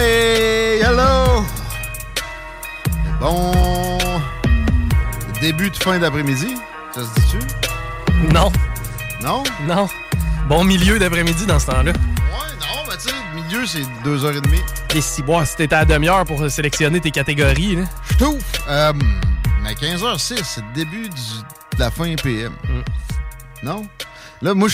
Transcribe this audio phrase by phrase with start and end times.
[0.00, 1.44] Hey, hello!
[3.20, 3.98] Bon.
[5.40, 6.54] Début de fin d'après-midi,
[6.94, 7.38] ça se dit-tu?
[8.32, 8.52] Non,
[9.22, 9.42] Non?
[9.66, 9.88] non.
[10.48, 11.90] Bon milieu d'après-midi dans ce temps-là.
[11.90, 14.60] Ouais, non, mais tu sais, milieu, c'est 2h30.
[14.94, 17.82] Et si, bon, si t'étais à demi-heure pour sélectionner tes catégories, là.
[18.12, 18.40] Je trouve.
[18.68, 18.92] Euh,
[19.62, 22.52] mais 15h06, c'est le début du- de la fin PM.
[22.64, 22.82] Mm.
[23.64, 23.86] Non?
[24.42, 24.68] Là, moi,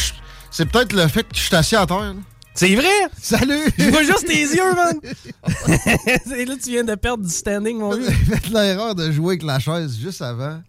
[0.51, 1.99] c'est peut-être le fait que je suis assis à terre.
[2.01, 2.13] là.
[2.55, 2.87] C'est vrai?
[3.21, 3.59] Salut!
[3.77, 4.95] Je vois juste tes yeux, man!
[6.39, 8.07] Et là, tu viens de perdre du standing, mon vieux.
[8.09, 10.61] J'ai fait l'erreur de jouer avec la chaise juste avant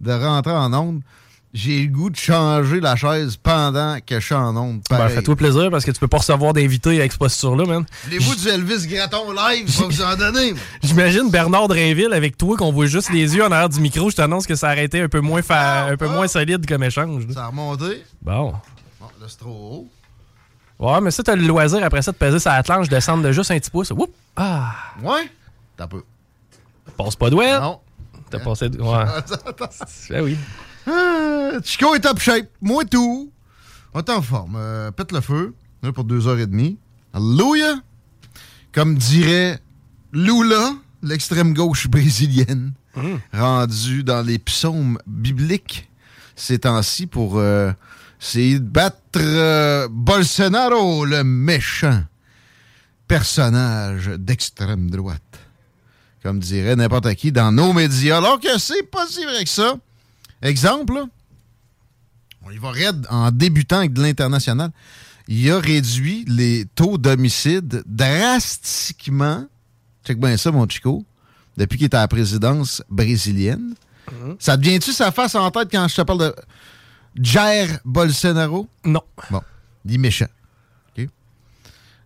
[0.00, 1.00] de rentrer en onde.
[1.52, 4.82] J'ai le goût de changer la chaise pendant que je suis en onde.
[4.88, 7.84] Ben, fais-toi plaisir parce que tu peux pas recevoir d'invités avec cette posture-là, man.
[8.04, 9.64] Voulez-vous du Elvis Graton live?
[9.66, 10.54] Je vais vous en donner.
[10.82, 14.10] J'imagine Bernard Drainville avec toi qu'on voit juste les yeux en arrière du micro.
[14.10, 16.84] Je t'annonce que ça aurait été un peu moins, fa- un peu moins solide comme
[16.84, 17.26] échange.
[17.26, 17.34] là.
[17.34, 18.04] Ça a remonté.
[18.22, 18.52] Bon.
[19.00, 19.88] Bon, là, c'est trop haut.
[20.80, 23.50] Ouais, mais ça, t'as le loisir après ça de peser la planche, descendre de juste
[23.50, 23.90] un petit pouce.
[23.90, 24.10] Oups!
[24.34, 24.74] Ah!
[25.02, 25.30] Ouais?
[25.76, 26.02] T'as peu.
[26.96, 27.36] Passe pas de.
[27.36, 27.80] Non.
[28.30, 28.80] T'as passé de.
[28.80, 29.04] Ouais.
[30.08, 30.38] Ben oui.
[30.86, 32.48] Ah, Chico est top shape.
[32.62, 33.30] Moi, tout.
[33.92, 34.54] On est en forme.
[34.56, 35.54] Euh, pète le feu.
[35.82, 36.78] Là, pour deux heures et demie.
[37.12, 37.74] Alléluia.
[38.72, 39.58] Comme dirait
[40.12, 42.72] Lula, l'extrême gauche brésilienne,
[43.32, 45.90] rendue dans les psaumes bibliques
[46.36, 47.72] ces temps-ci pour euh,
[48.20, 52.04] de battre euh, Bolsonaro, le méchant
[53.08, 55.20] personnage d'extrême droite.
[56.22, 58.18] Comme dirait n'importe qui dans nos médias.
[58.18, 59.74] Alors que c'est pas si vrai que ça.
[60.42, 61.06] Exemple, là,
[62.44, 64.70] on y va raide en débutant avec de l'international.
[65.26, 69.46] Il a réduit les taux d'homicide drastiquement.
[70.06, 71.04] Check bien ça, mon Chico.
[71.56, 73.74] Depuis qu'il est à la présidence brésilienne.
[74.38, 76.34] Ça devient-tu sa face en tête quand je te parle de
[77.16, 78.68] Jair Bolsonaro?
[78.84, 79.02] Non.
[79.30, 79.42] Bon,
[79.84, 80.26] il est méchant.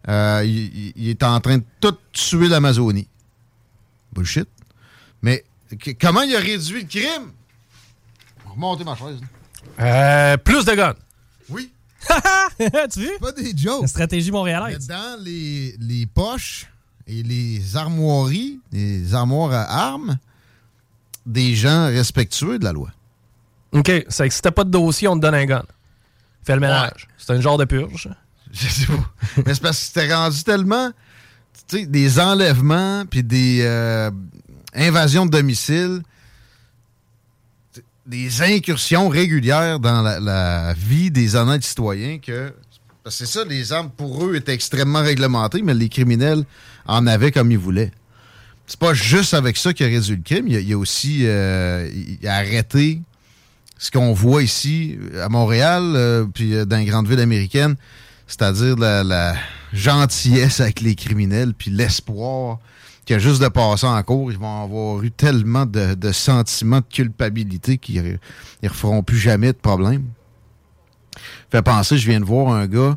[0.07, 3.09] Euh, il, est en train de tout tuer l'Amazonie.
[4.13, 4.47] Bullshit.
[5.23, 5.43] Mais
[5.81, 7.33] que- comment il a réduit le crime?
[8.45, 9.19] Remonter ma chaise.
[9.79, 10.33] là.
[10.33, 10.95] Euh, plus de guns.
[11.49, 11.73] Oui.
[12.93, 13.19] tu veux?
[13.19, 13.81] Pas des jokes.
[13.81, 14.87] La stratégie Mais montréalaise.
[14.87, 16.67] dans les, les poches
[17.07, 20.19] et les armoiries, les armoires à armes,
[21.25, 22.91] des gens respectueux de la loi.
[23.75, 23.91] OK.
[24.09, 25.65] C'est que si t'as pas de dossier, on te donne un gun.
[26.45, 27.09] Fais le ménage.
[27.19, 28.09] C'est un genre de purge.
[28.53, 29.43] Je sais pas.
[29.45, 30.91] Mais c'est parce que c'était rendu tellement.
[31.69, 34.11] Tu sais, des enlèvements puis des euh,
[34.75, 36.03] invasions de domicile,
[38.07, 42.53] des incursions régulières dans la, la vie des honnêtes citoyens que.
[43.03, 46.45] Parce que c'est ça, les armes pour eux étaient extrêmement réglementées, mais les criminels
[46.87, 47.93] en avaient comme ils voulaient.
[48.67, 50.49] C'est pas juste avec ça qu'il a réduit le crime.
[50.49, 53.01] Il a, il a aussi euh, il a arrêté
[53.79, 57.77] ce qu'on voit ici à Montréal, euh, puis euh, dans les grandes villes américaines,
[58.27, 59.35] c'est-à-dire la,
[59.73, 62.59] gentillesse avec les criminels, puis l'espoir
[63.07, 67.77] que juste de passer en cours, ils vont avoir eu tellement de, sentiments de culpabilité
[67.77, 68.19] qu'ils
[68.63, 70.05] ne referont plus jamais de problème.
[71.51, 72.97] Fait penser, je viens de voir un gars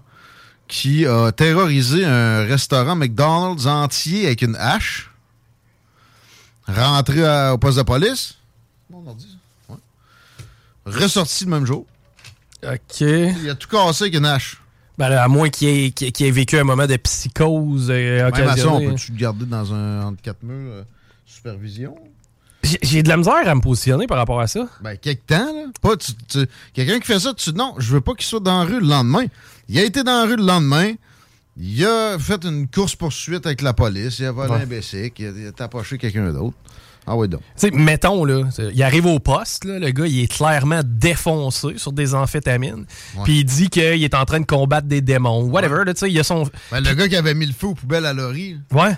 [0.68, 5.12] qui a terrorisé un restaurant McDonald's entier avec une hache,
[6.68, 8.36] rentré au poste de police?
[10.88, 11.86] Ressorti le même jour.
[12.64, 13.02] OK.
[13.02, 14.58] Il a tout cassé avec une hache.
[14.98, 18.58] Ben, à moins qu'il ait, qu'il ait vécu un moment de psychose euh, Même à
[18.58, 20.84] ça, on peut-tu le garder dans un entre quatre murs euh,
[21.26, 21.96] supervision?
[22.64, 24.68] J'ai- J'ai de la misère à me positionner par rapport à ça.
[24.82, 25.66] Ben, quelque temps, là.
[25.82, 28.60] Pas, tu- tu- Quelqu'un qui fait ça, tu non, je veux pas qu'il soit dans
[28.60, 29.26] la rue le lendemain.
[29.70, 30.94] Il a été dans la rue le lendemain.
[31.58, 34.18] Il a fait une course-poursuite avec la police.
[34.20, 34.62] Il a volé Ouais.
[34.62, 35.22] un bicycle.
[35.22, 36.58] Il a, il a tapoché quelqu'un d'autre.
[37.10, 37.40] Ah oui, donc.
[37.40, 38.44] Tu sais, mettons, là,
[38.74, 42.86] il arrive au poste, là, le gars, il est clairement défoncé sur des amphétamines.
[43.24, 45.44] Puis il dit qu'il est en train de combattre des démons.
[45.46, 46.44] Whatever, là, tu sais, il a son.
[46.70, 48.58] Ben, le gars qui avait mis le feu aux poubelles à Laurie.
[48.72, 48.98] Ouais.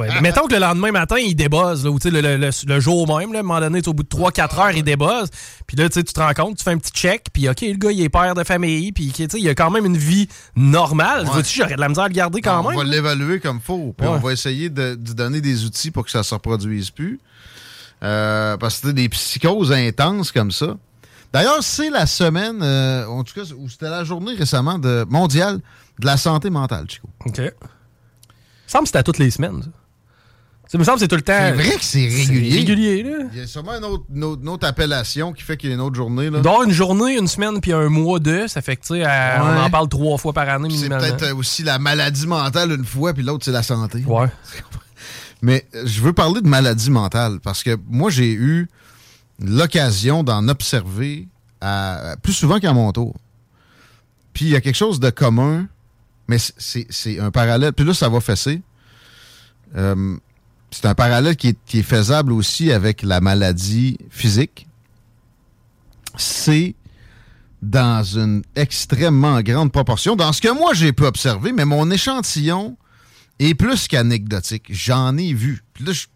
[0.00, 0.20] Ouais.
[0.20, 2.80] mettons que le lendemain matin, il débuzz, là, ou tu sais, le, le- le- le
[2.80, 5.28] jour même, là, à un moment donné, tu au bout de 3-4 heures, il débuzz.
[5.66, 7.74] Puis là, tu tu te rends compte, tu fais un petit check, puis OK, le
[7.74, 11.24] gars, il est père de famille, puis tu il a quand même une vie normale.
[11.24, 11.30] Ouais.
[11.32, 12.78] Vois-tu, j'aurais de la misère à le garder quand on même.
[12.78, 13.94] va l'évaluer comme faut.
[13.96, 14.14] Puis Ouais.
[14.14, 17.20] on va essayer de, de donner des outils pour que ça ne se reproduise plus.
[18.02, 20.76] Euh, parce que des psychoses intenses comme ça.
[21.32, 25.58] D'ailleurs, c'est la semaine, euh, en tout cas, ou c'était la journée récemment de, mondiale
[25.98, 27.08] de la santé mentale, Chico.
[27.26, 27.38] OK.
[27.38, 27.50] Il me
[28.66, 29.68] semble que c'était à toutes les semaines, ça.
[30.70, 31.32] Ça me semble que c'est tout le temps.
[31.38, 32.56] C'est vrai que c'est régulier.
[32.58, 33.16] régulier, là.
[33.32, 35.72] Il y a sûrement une autre, une autre- une autre appellation qui fait qu'il y
[35.72, 36.28] a une autre journée.
[36.28, 36.40] Là.
[36.40, 39.04] Dans une journée, une semaine, puis un mois de, ça fait que, tu sais,
[39.40, 43.14] on en parle trois fois par année C'est peut-être aussi la maladie mentale une fois,
[43.14, 44.02] puis l'autre, c'est la santé.
[44.06, 44.26] Ouais.
[45.42, 48.68] Mais euh, je veux parler de maladie mentale parce que moi, j'ai eu
[49.40, 51.28] l'occasion d'en observer
[51.60, 53.14] à- plus souvent qu'à mon tour.
[54.34, 55.66] Puis il y a quelque chose de commun,
[56.26, 57.72] mais c'est un parallèle.
[57.72, 58.60] Puis là, ça va fesser.
[59.76, 60.16] Euh,
[60.70, 64.66] c'est un parallèle qui est, qui est faisable aussi avec la maladie physique.
[66.16, 66.74] C'est
[67.62, 72.76] dans une extrêmement grande proportion, dans ce que moi j'ai pu observer, mais mon échantillon
[73.38, 74.66] est plus qu'anecdotique.
[74.70, 75.62] J'en ai vu.
[75.74, 76.06] Puis là, je,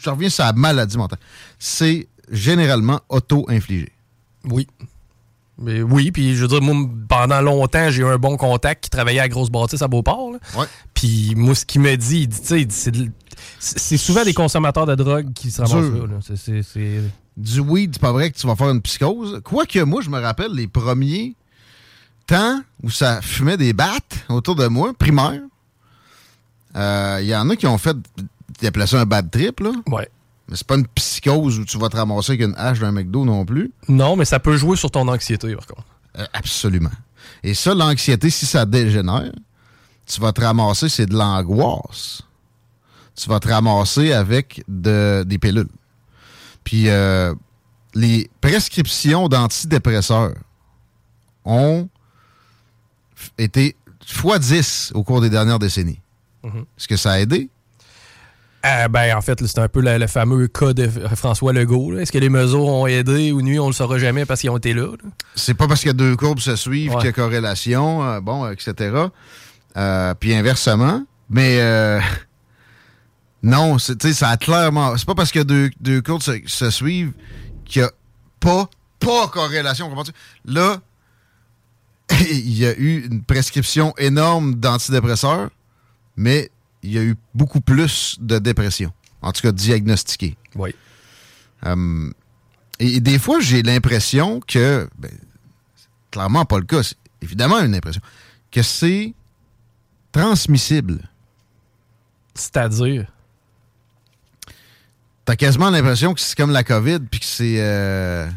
[0.00, 1.18] je reviens sur la maladie mentale.
[1.58, 3.90] C'est généralement auto-infligé.
[4.44, 4.66] Oui.
[5.56, 6.74] Mais oui, puis je veux dire, moi,
[7.08, 10.32] pendant longtemps, j'ai eu un bon contact qui travaillait à Grosse Bâtisse à Beauport.
[10.32, 10.38] là.
[10.58, 10.66] Ouais.
[10.94, 12.92] Puis moi, ce qu'il me dit, il dit, tu sais, c'est
[13.58, 16.34] c'est souvent des consommateurs de drogue qui se ramassent là.
[16.36, 17.02] C'est- c'est-
[17.36, 19.40] Du weed, c'est pas vrai que tu vas faire une psychose.
[19.42, 21.34] Quoique, moi, je me rappelle les premiers
[22.28, 25.40] temps où ça fumait des battes autour de moi, primaire.
[26.76, 27.96] Euh, Il y en a qui ont fait,
[28.62, 29.72] ils appelaient ça un bad trip, là.
[29.88, 30.08] Ouais.
[30.48, 33.24] Mais c'est pas une psychose où tu vas te ramasser avec une hache d'un McDo
[33.24, 33.72] non plus.
[33.88, 35.84] Non, mais ça peut jouer sur ton anxiété, par contre.
[36.18, 36.90] Euh, absolument.
[37.42, 39.32] Et ça, l'anxiété, si ça dégénère,
[40.06, 42.22] tu vas te ramasser, c'est de l'angoisse.
[43.16, 45.68] Tu vas te ramasser avec de, des pilules.
[46.64, 47.34] Puis euh,
[47.94, 50.34] les prescriptions d'antidépresseurs
[51.44, 51.88] ont
[53.38, 56.00] été x 10 au cours des dernières décennies.
[56.42, 56.64] Mhm.
[56.78, 57.48] Est-ce que ça a aidé?
[58.66, 61.98] Euh, ben, en fait, c'est un peu le, le fameux cas de François Legault.
[61.98, 63.58] Est-ce que les mesures ont aidé ou nuit?
[63.58, 64.86] On le saura jamais parce qu'ils ont été là.
[64.86, 65.10] là?
[65.34, 66.96] C'est pas parce que deux courbes se suivent Ouais.
[66.96, 68.96] qu'il y a corrélation, euh, bon, etc.
[69.76, 71.04] Euh, puis inversement.
[71.28, 72.00] Mais euh,
[73.44, 74.96] non, c'est- ça a clairement.
[74.96, 77.12] C'est pas parce que deux, deux se, se suivent
[77.66, 77.92] qu'il y a
[78.40, 78.68] pas,
[78.98, 79.94] pas corrélation.
[80.46, 80.80] Là,
[82.30, 85.50] il y a eu une prescription énorme d'antidépresseurs,
[86.16, 86.50] mais
[86.82, 88.92] il y a eu beaucoup plus de dépression.
[89.20, 90.36] En tout cas, diagnostiquée.
[90.54, 90.74] Oui.
[91.66, 92.10] Euh,
[92.78, 95.10] et, et des fois, j'ai l'impression que, ben,
[95.76, 98.02] c'est clairement pas le cas, c'est évidemment une impression,
[98.50, 99.14] que c'est
[100.12, 101.00] transmissible.
[102.34, 103.06] C'est-à-dire?
[105.24, 108.28] T'as quasiment l'impression que c'est comme la COVID, puis que c'est euh,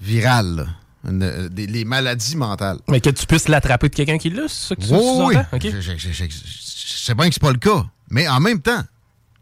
[0.00, 0.66] viral, là.
[1.10, 2.78] Une- euh, des- les maladies mentales.
[2.88, 5.28] Mais que tu puisses l'attraper de quelqu'un qui l'a, c'est ça que tu Oui, sous-entends?
[5.28, 5.36] oui.
[5.52, 5.62] OK.
[5.62, 7.84] Je, je- je- je- je sais bien que c'est pas le cas.
[8.10, 8.82] Mais en même temps,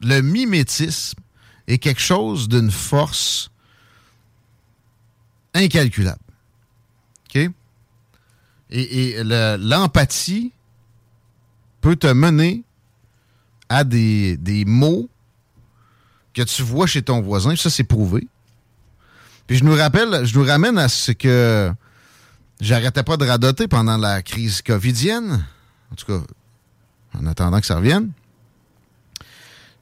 [0.00, 1.18] le mimétisme
[1.68, 3.50] est quelque chose d'une force
[5.54, 6.18] incalculable.
[7.28, 7.36] OK?
[7.36, 7.50] Et,
[9.10, 10.52] et le- l'empathie
[11.80, 12.64] peut te mener
[13.68, 15.08] à des, des mots
[16.34, 17.54] que tu vois chez ton voisin.
[17.56, 18.26] Ça, c'est prouvé.
[19.46, 21.72] Puis je nous rappelle, je nous ramène à ce que
[22.60, 25.44] j'arrêtais pas de radoter pendant la crise covidienne.
[25.90, 26.20] En tout cas,
[27.18, 28.10] en attendant que ça revienne.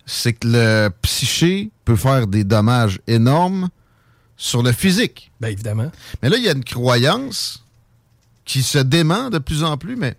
[0.07, 3.69] C'est que le psyché peut faire des dommages énormes
[4.37, 5.31] sur le physique.
[5.41, 5.93] Ben, évidemment.
[6.23, 7.65] Mais là, il y a une croyance
[8.45, 10.17] qui se dément de plus en plus, mais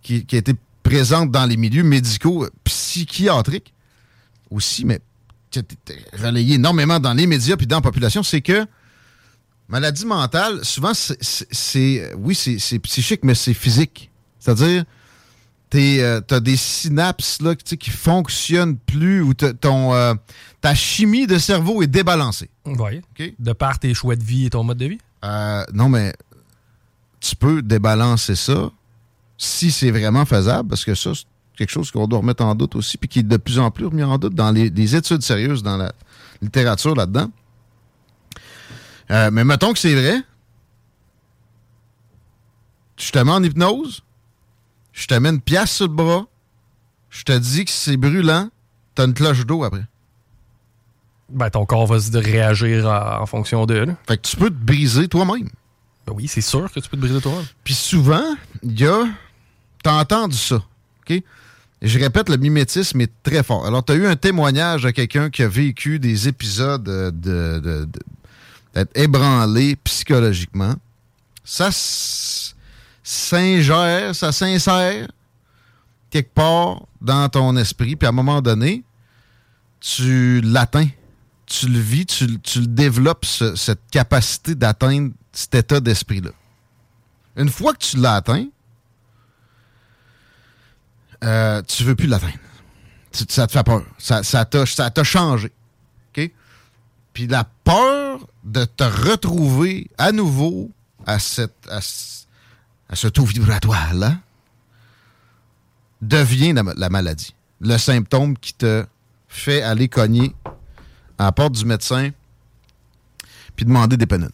[0.00, 3.74] qui, qui a été présente dans les milieux médicaux, psychiatriques
[4.50, 5.00] aussi, mais
[6.12, 8.66] relayée énormément dans les médias puis dans la population, c'est que
[9.68, 14.10] maladie mentale, souvent, c'est, c'est- oui, c'est, psychique, mais c'est physique.
[14.38, 14.84] C'est-à-dire,
[15.70, 20.14] tu as des synapses là, qui fonctionnent plus ou ton, euh,
[20.60, 22.48] ta chimie de cerveau est débalancée.
[22.64, 23.02] Oui.
[23.38, 24.98] De par tes choix de vie et ton mode de vie?
[25.24, 26.14] Euh, non, mais
[27.20, 28.70] tu peux débalancer ça
[29.36, 31.10] si c'est vraiment faisable, parce que ça,
[31.58, 33.86] quelque chose qu'on doit remettre en doute aussi, puis qui est de plus en plus
[33.86, 35.92] remis en doute dans les, les études sérieuses, dans la
[36.40, 37.30] littérature là-dedans.
[39.10, 40.22] Euh, mais mettons que c'est vrai.
[42.96, 44.02] Je te mets en hypnose,
[44.92, 46.26] je te mets une pièce sur le bras,
[47.10, 48.50] je te dis que c'est brûlant,
[48.94, 49.84] t'as une cloche d'eau après.
[51.28, 53.74] Ben, ton corps va se réagir en, en fonction de.
[53.74, 53.94] Là.
[54.06, 55.48] Fait que tu peux te briser toi-même.
[56.06, 57.44] Ben oui, c'est sûr que tu peux te briser toi-même.
[57.64, 59.06] Puis souvent, il y a.
[59.82, 60.56] T'as entendu ça.
[60.56, 61.22] OK?
[61.80, 63.64] Je répète, le mimétisme est très fort.
[63.66, 67.88] Alors, tu as eu un témoignage de quelqu'un qui a vécu des épisodes euh, de,
[68.74, 70.74] d'être ébranlé psychologiquement.
[71.44, 71.70] Ça
[73.02, 75.08] s'ingère, ça s'insère
[76.10, 77.96] quelque part dans ton esprit.
[77.96, 78.82] Puis à un moment donné,
[79.80, 80.88] tu l'atteins.
[81.46, 86.30] Tu le vis, tu, le- développes, ce- cette capacité d'atteindre cet état d'esprit-là.
[87.36, 88.46] Une fois que tu l'as atteint,
[91.24, 92.32] euh, tu veux plus l'atteindre.
[93.12, 93.84] Tu- Ça te fait peur.
[93.98, 95.50] Ça, ça t'a ça t'a changé.
[96.16, 96.30] OK?
[97.12, 100.70] Puis la peur de te retrouver à nouveau
[101.06, 102.24] à, cette, à, ce-
[102.88, 104.16] à ce taux vibratoire-là
[106.02, 107.34] devient la, la maladie.
[107.60, 108.86] Le symptôme qui te
[109.28, 110.34] fait aller cogner
[111.18, 112.10] à la porte du médecin
[113.56, 114.30] puis demander des pénines.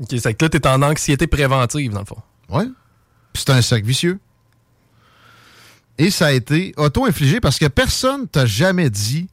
[0.00, 2.20] Ok, c'est que là, t'es en anxiété préventive, dans le fond.
[2.48, 2.66] Ouais.
[3.32, 4.18] Puis c'est un cercle vicieux.
[5.98, 9.28] Et ça a été auto-infligé parce que personne t'a jamais dit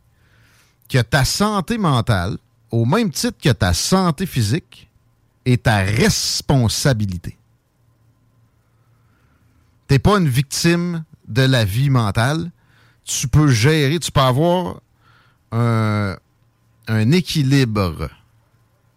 [0.88, 2.38] que ta santé mentale,
[2.72, 4.90] au même titre que ta santé physique,
[5.46, 7.38] est ta responsabilité.
[9.88, 12.52] T'es pas une victime de la vie mentale.
[13.06, 14.82] Tu peux gérer, tu peux avoir
[15.52, 16.16] un,
[16.88, 18.10] un équilibre.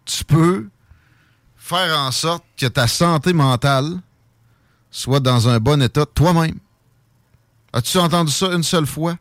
[0.05, 0.67] Tu peux
[1.55, 3.99] faire en sorte que ta santé mentale
[4.91, 6.59] soit dans un bon état toi-même.
[7.73, 9.17] As-tu entendu ça une seule fois?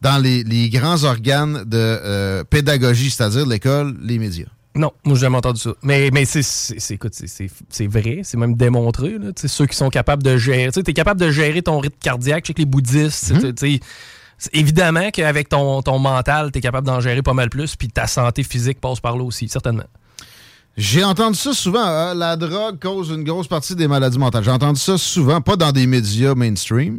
[0.00, 4.48] Dans les, les grands organes de euh, pédagogie, c'est-à-dire l'école, les médias.
[4.74, 5.70] Non, moi, j'ai jamais entendu ça.
[5.82, 9.18] Mais, mais c'est, c'est, vrai, c'est même démontré.
[9.18, 9.30] Là.
[9.36, 10.72] Ceux qui sont capables de gérer.
[10.72, 13.32] Tu es capable de gérer ton rythme cardiaque, chez les bouddhistes.
[13.58, 13.80] c'est
[14.52, 18.06] évidemment qu'avec ton, ton mental, tu es capable d'en gérer pas mal plus, puis ta
[18.06, 19.84] santé physique passe par là aussi, certainement.
[20.76, 21.84] J'ai entendu ça souvent.
[21.84, 24.42] hein, la drogue cause une grosse partie des maladies mentales.
[24.42, 26.98] J'ai entendu ça souvent, pas dans des médias mainstream.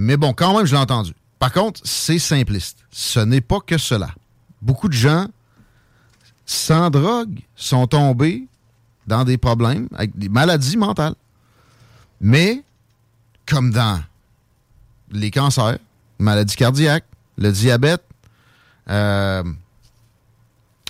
[0.00, 1.12] Mais bon, quand même, je l'ai entendu.
[1.40, 2.78] Par contre, c'est simpliste.
[2.90, 4.10] Ce n'est pas que cela.
[4.62, 5.26] Beaucoup de gens
[6.46, 8.46] sans drogue sont tombés
[9.08, 11.14] dans des problèmes avec des maladies mentales.
[12.20, 12.62] Mais,
[13.44, 14.00] comme dans
[15.10, 15.78] les cancers,
[16.20, 17.04] maladies cardiaques,
[17.36, 18.04] le diabète,
[18.90, 19.42] euh,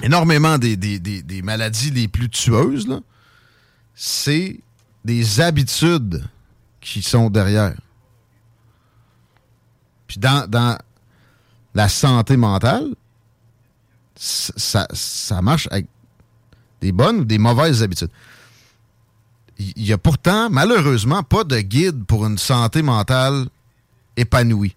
[0.03, 2.89] énormément des, des- des- des maladies les plus tueuses,
[3.95, 4.61] c'est
[5.05, 6.25] des habitudes
[6.83, 7.75] qui sont derrière.
[10.09, 10.79] Puis dans,
[11.75, 12.95] la santé mentale,
[14.17, 15.87] ça, ça marche avec
[16.81, 18.11] des bonnes ou des mauvaises habitudes.
[19.59, 23.47] Il n'y a pourtant, malheureusement, pas de guide pour une santé mentale
[24.17, 24.75] épanouie.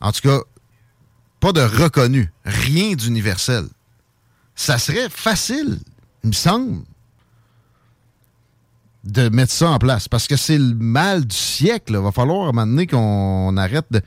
[0.00, 0.40] En tout cas,
[1.40, 3.66] pas de reconnu, rien d'universel.
[4.54, 5.78] Ça serait facile,
[6.24, 6.82] il me semble,
[9.08, 10.08] de mettre ça en place.
[10.08, 11.94] Parce que c'est le mal du siècle.
[11.94, 14.02] Il va falloir à un moment donné qu'on arrête de,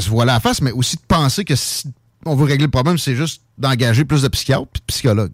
[0.00, 1.92] se voiler la face, mais aussi de penser que si
[2.26, 5.32] on veut régler le problème, c'est juste d'engager plus de psychiatres et de psychologues.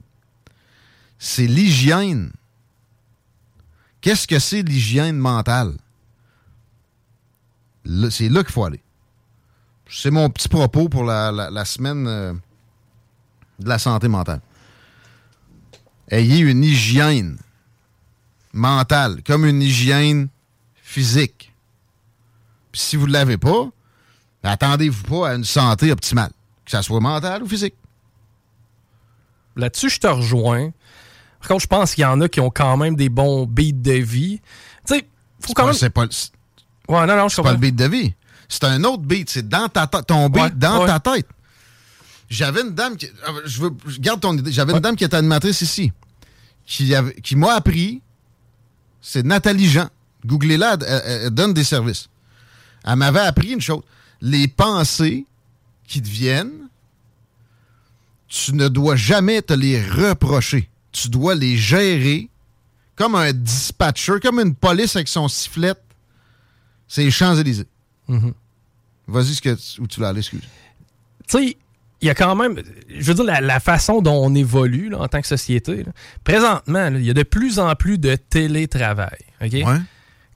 [1.19, 2.31] C'est l'hygiène.
[4.01, 5.73] Qu'est-ce que c'est l'hygiène mentale?
[8.11, 8.83] C'est là qu'il faut aller.
[9.89, 12.33] C'est mon petit propos pour la semaine euh,
[13.61, 14.41] de la santé mentale.
[16.11, 17.39] Ayez une hygiène
[18.53, 20.29] mentale, comme une hygiène
[20.75, 21.53] physique.
[22.73, 23.69] Puis si vous ne l'avez pas,
[24.43, 26.31] attendez-vous pas à une santé optimale,
[26.65, 27.75] que ça soit mentale ou physique.
[29.57, 30.71] Là-dessus, je te rejoins.
[31.41, 33.73] Par contre, je pense qu'il y en a qui ont quand même des bons beats
[33.73, 34.41] de vie.
[34.87, 35.09] Tu sais,
[35.41, 35.75] faut quand pas- même.
[35.79, 36.07] C'est pas,
[36.89, 38.15] Ouais, non, non, pas le beat de vie.
[38.49, 39.29] C'est un autre beat.
[39.29, 40.07] C'est dans ta tête.
[40.07, 40.87] Ton beat Ouais, dans ouais.
[40.87, 41.27] ta tête.
[42.29, 43.09] J'avais une dame qui.
[43.27, 43.71] ah, Je veux.
[43.87, 44.51] je garde ton idée.
[44.53, 45.93] J'avais une dame qui était animatrice ici.
[46.67, 48.03] Qui, avait- qui m'a appris.
[49.01, 49.89] C'est Nathalie Jean.
[50.25, 52.09] Googlez-la, elle, donne des services.
[52.85, 53.83] Elle m'avait appris une chose.
[54.21, 55.25] Les pensées
[55.87, 56.69] qui te viennent,
[58.29, 60.69] tu ne dois jamais te les reprocher.
[60.91, 62.29] Tu dois les gérer
[62.97, 65.75] comme un dispatcher, comme une police avec son sifflet.
[66.89, 67.69] C'est les Champs-Élysées.
[68.09, 68.33] Mhm.
[69.07, 69.39] Vas-y,
[69.79, 70.41] où tu l'as allé, excuse.
[71.29, 71.57] Tu sais,
[72.07, 72.57] il y a quand même,
[72.89, 75.85] je veux dire, la, la façon dont on évolue là, en tant que société.
[75.85, 75.93] là.
[76.25, 79.19] Présentement, là, il y a de plus en plus de télétravail.
[79.45, 79.53] OK?
[79.53, 79.81] Ouais.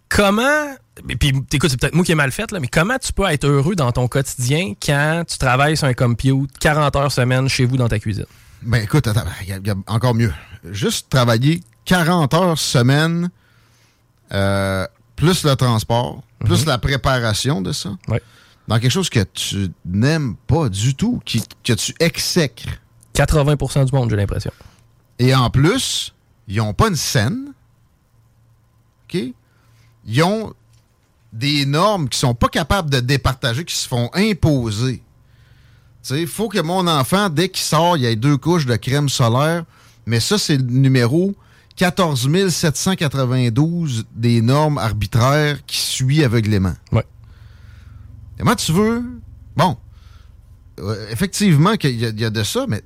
[0.09, 0.75] Comment,
[1.09, 3.25] et puis écoute, c'est peut-être moi qui ai mal fait, là, mais comment tu peux
[3.31, 7.65] être heureux dans ton quotidien quand tu travailles sur un compute 40 heures semaine chez
[7.65, 8.27] vous dans ta cuisine?
[8.63, 10.33] Ben écoute, attends, y, a- il y a encore mieux.
[10.73, 13.31] Juste travailler 40 heures semaine,
[14.33, 14.87] euh,
[15.17, 18.21] plus le transport, plus la préparation de ça, Ouais.
[18.71, 22.69] Dans quelque chose que tu n'aimes pas du tout, qui, que tu exècres.
[23.17, 24.53] 80% du monde, j'ai l'impression.
[25.19, 26.15] Et en plus,
[26.47, 27.53] ils n'ont pas une scène.
[29.05, 29.21] OK?
[30.07, 30.55] Ils ont
[31.33, 34.99] des normes qui sont pas capables de départager, qui se font imposer.
[34.99, 35.03] Tu
[36.03, 39.09] sais, il faut que mon enfant, dès qu'il sort, il ait deux couches de crème
[39.09, 39.65] solaire.
[40.07, 41.35] Mais ça, c'est le numéro
[41.75, 46.75] 14 792 des normes arbitraires qui suit aveuglément.
[46.93, 47.05] Ouais.
[48.41, 49.03] Comment tu veux?
[49.55, 49.77] Bon,
[50.81, 52.83] euh, effectivement qu'il y, a- il y a de ça, mais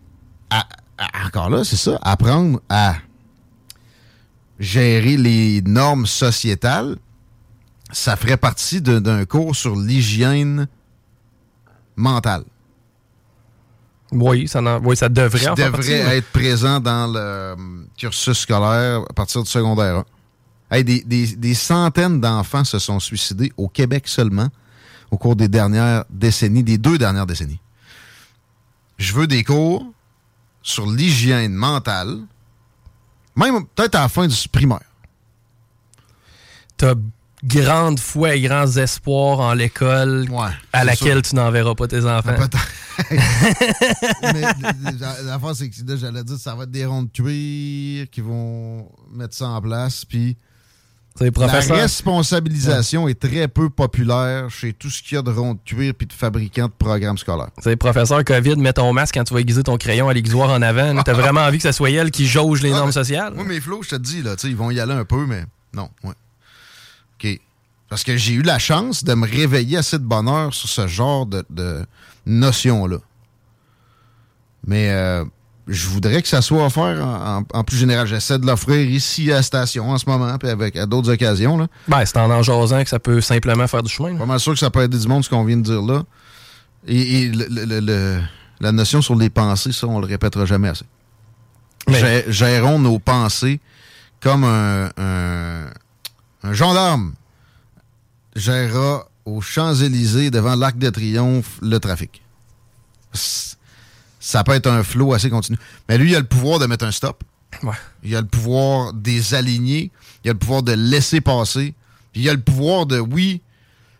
[0.50, 0.66] à-
[0.98, 2.96] à- encore là, c'est ça, apprendre à
[4.58, 6.96] gérer les normes sociétales,
[7.92, 10.66] ça ferait partie d'un cours sur l'hygiène
[11.94, 12.42] mentale.
[14.10, 17.18] Oui, ça, oui, ça devrait qui en faire devrait partie, mais- être présent dans le
[17.20, 17.56] euh,
[17.96, 19.98] cursus scolaire à partir du secondaire
[20.70, 20.76] 1.
[20.76, 24.48] Hey, des, des- des centaines d'enfants se sont suicidés au Québec seulement
[25.14, 27.60] au cours des dernières décennies, des deux dernières décennies.
[28.98, 29.86] Je veux des cours
[30.62, 32.18] sur l'hygiène mentale,
[33.36, 34.80] même peut-être à la fin du primaire.
[36.76, 36.94] T'as
[37.44, 41.30] grande foi et grands espoirs en l'école Ouais, à laquelle sûr.
[41.30, 42.34] tu n'enverras pas tes enfants.
[44.22, 44.40] Mais
[44.98, 48.08] la- la fois, c'est que là, j'allais dire ça va être des ronds de cuir
[48.10, 50.36] qui vont mettre ça en place, puis
[51.32, 51.76] professeur.
[51.76, 55.60] La responsabilisation est très peu populaire chez tout ce qu'il y a de ronds de
[55.64, 57.50] cuir puis de fabricants de programmes scolaires.
[57.62, 60.60] C'est professeur COVID, mets ton masque quand tu vas aiguiser ton crayon à l'aiguisoir en
[60.62, 61.02] avant.
[61.02, 63.32] T'as vraiment envie que ce soit elle qui jauge les Ah, normes mais- sociales?
[63.34, 65.88] Moi, mes flots, je te dis, là, ils vont y aller un peu, mais non.
[66.02, 66.14] Ouais.
[67.22, 67.40] OK.
[67.88, 71.26] Parce que j'ai eu la chance de me réveiller assez de bonheur sur ce genre
[71.26, 71.86] de, de
[72.26, 72.96] notion-là.
[74.66, 75.24] Mais euh,
[75.66, 78.06] je voudrais que ça soit offert en, en- en plus général.
[78.06, 81.56] J'essaie de l'offrir ici à la station en ce moment, puis avec à d'autres occasions.
[81.56, 81.68] Là.
[81.88, 84.12] Ben, c'est en en jasant que ça peut simplement faire du chemin.
[84.12, 84.18] là.
[84.18, 86.02] Pas mal sûr que ça peut aider du monde, ce qu'on vient de dire là.
[86.86, 88.20] Et, et le- le- le- le-
[88.60, 90.84] la notion sur les pensées, ça, on le répétera jamais assez.
[91.88, 93.58] Mais- Gérons nos pensées
[94.20, 95.64] comme un, un,
[96.42, 97.12] un gendarme
[98.36, 102.22] gérera aux Champs-Élysées devant l'Arc de Triomphe le trafic.
[103.12, 103.53] C-
[104.24, 105.58] Ça peut être un flot assez continu.
[105.86, 107.22] Mais lui, il a le pouvoir de mettre un stop.
[107.62, 107.74] Ouais.
[108.02, 109.90] Il a le pouvoir de les aligner.
[110.24, 111.74] Il a le pouvoir de laisser passer.
[112.10, 113.42] Puis il a le pouvoir de, oui,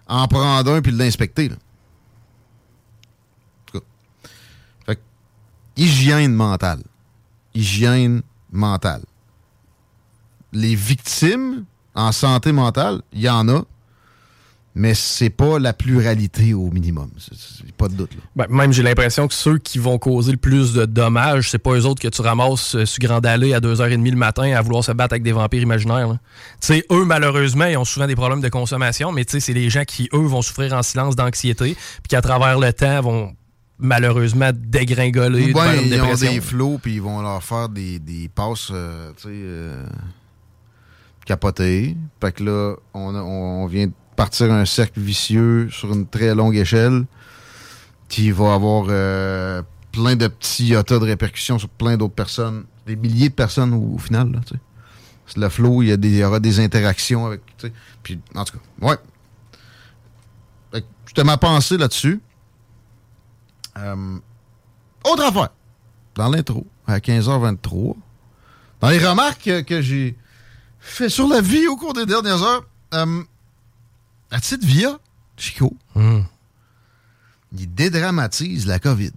[0.09, 1.51] en prendre un puis de l'inspecter.
[1.53, 1.57] En
[3.67, 3.85] tout cas.
[4.87, 5.01] Fait que,
[5.77, 6.83] hygiène mentale.
[7.55, 9.03] Hygiène mentale.
[10.55, 13.63] Les victimes en santé mentale, il y en a,
[14.77, 17.11] mais c'est pas la pluralité au minimum.
[17.77, 18.11] Pas de doute.
[18.15, 18.21] Là.
[18.35, 21.73] Ben, même j'ai l'impression que ceux qui vont causer le plus de dommages, c'est pas
[21.75, 24.83] eux autres que tu ramasses euh, sur Grande Allée à 2h30 le matin à vouloir
[24.83, 26.09] se battre avec des vampires imaginaires.
[26.61, 29.53] Tu sais, eux, malheureusement, ils ont souvent des problèmes de consommation, mais tu sais, c'est
[29.53, 33.33] les gens qui, eux, vont souffrir en silence d'anxiété, puis qu'à travers le temps vont
[33.79, 38.29] malheureusement dégringoler Ou une ils ont des flots, puis ils vont leur faire des, des
[38.29, 39.85] passes, euh, tu sais, euh,
[41.27, 41.97] capotées.
[42.21, 46.35] Fait que là, on, a- on vient de partir un cercle vicieux sur une très
[46.35, 47.05] longue échelle
[48.09, 52.64] qui va avoir euh, plein de petits tas de répercussions sur plein d'autres personnes.
[52.87, 54.40] Des milliers de personnes au, final, là,
[55.37, 57.40] Le flow, il y, a des- il y aura des interactions avec.
[58.03, 58.96] Puis, en tout cas, ouais.
[61.14, 62.20] Fait ma pensée là-dessus.
[63.79, 64.18] Euh,
[65.05, 65.50] autre affaire.
[66.14, 67.96] Dans l'intro, à 15h23.
[68.81, 70.16] Dans les remarques que, que j'ai
[70.81, 73.22] fait sur la vie au cours des dernières heures, euh,
[74.35, 74.99] la petite Via,
[75.37, 76.25] Chico, Hum.
[77.57, 79.12] il dédramatise la COVID.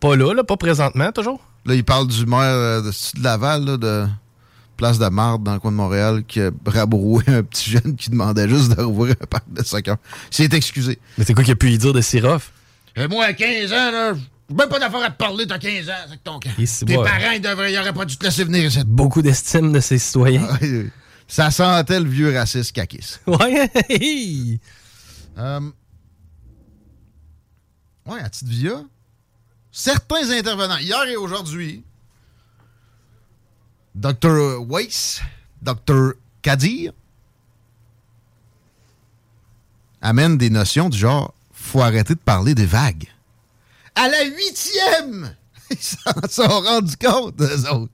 [0.00, 1.40] Pas là, là, pas présentement, toujours?
[1.64, 4.06] Là, il parle du maire euh, de, de Laval, là, de
[4.76, 8.10] Place de Marde, dans le coin de Montréal, qui a rabroué un petit jeune qui
[8.10, 9.96] demandait juste de rouvrir un parc de soccer.
[10.32, 10.98] Il s'est excusé.
[11.16, 12.50] Mais c'est quoi qu'il a pu y dire de Sirof?
[12.96, 15.88] Et moi, à 15 ans, là, j'ai même pas d'affaire à te parler, t'as 15
[15.88, 16.50] ans, c'est que ton camp.
[16.56, 17.04] Tes bon.
[17.04, 18.82] parents, ils devraient, ils auraient pas dû te laisser venir ici.
[18.84, 20.48] Beaucoup d'estime de ses citoyens.
[21.30, 23.18] Ça sentait le vieux raciste kakis.
[23.28, 23.70] Ouais.
[25.38, 25.60] Euh,
[28.04, 28.82] ouais, à petite via,
[29.70, 31.84] certains intervenants, hier et aujourd'hui,
[33.94, 34.66] Dr.
[34.68, 35.20] Weiss,
[35.62, 36.14] Dr.
[36.42, 36.92] Kadir,
[40.02, 43.06] amènent des notions du genre faut arrêter de parler des vagues.
[43.94, 45.36] À la huitième,
[45.70, 47.92] ils s'en sont rendus compte, eux autres.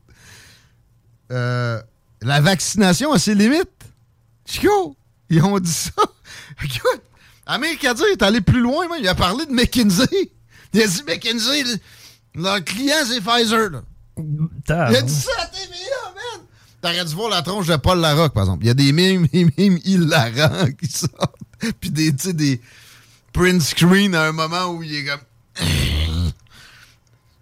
[1.32, 1.82] Euh,
[2.26, 3.70] la vaccination a ses limites.
[4.44, 4.96] Chico,
[5.30, 5.92] ils ont dit ça.
[6.64, 7.02] Écoute,
[7.46, 8.98] Amir Kadir est allé plus loin, même.
[9.00, 10.32] il a parlé de McKinsey.
[10.72, 11.62] Il a dit McKinsey,
[12.34, 13.70] leur client, c'est Pfizer.
[13.70, 13.82] Là.
[14.18, 16.46] Il a dit ça à TVA, man!
[16.82, 18.64] T'aurais dû voir la tronche de Paul Larocque, par exemple.
[18.64, 21.36] Il y a des mimes, des mimes hilarants qui sortent.
[21.80, 22.60] Puis des, tu sais, des
[23.32, 25.20] print screen à un moment où il est comme...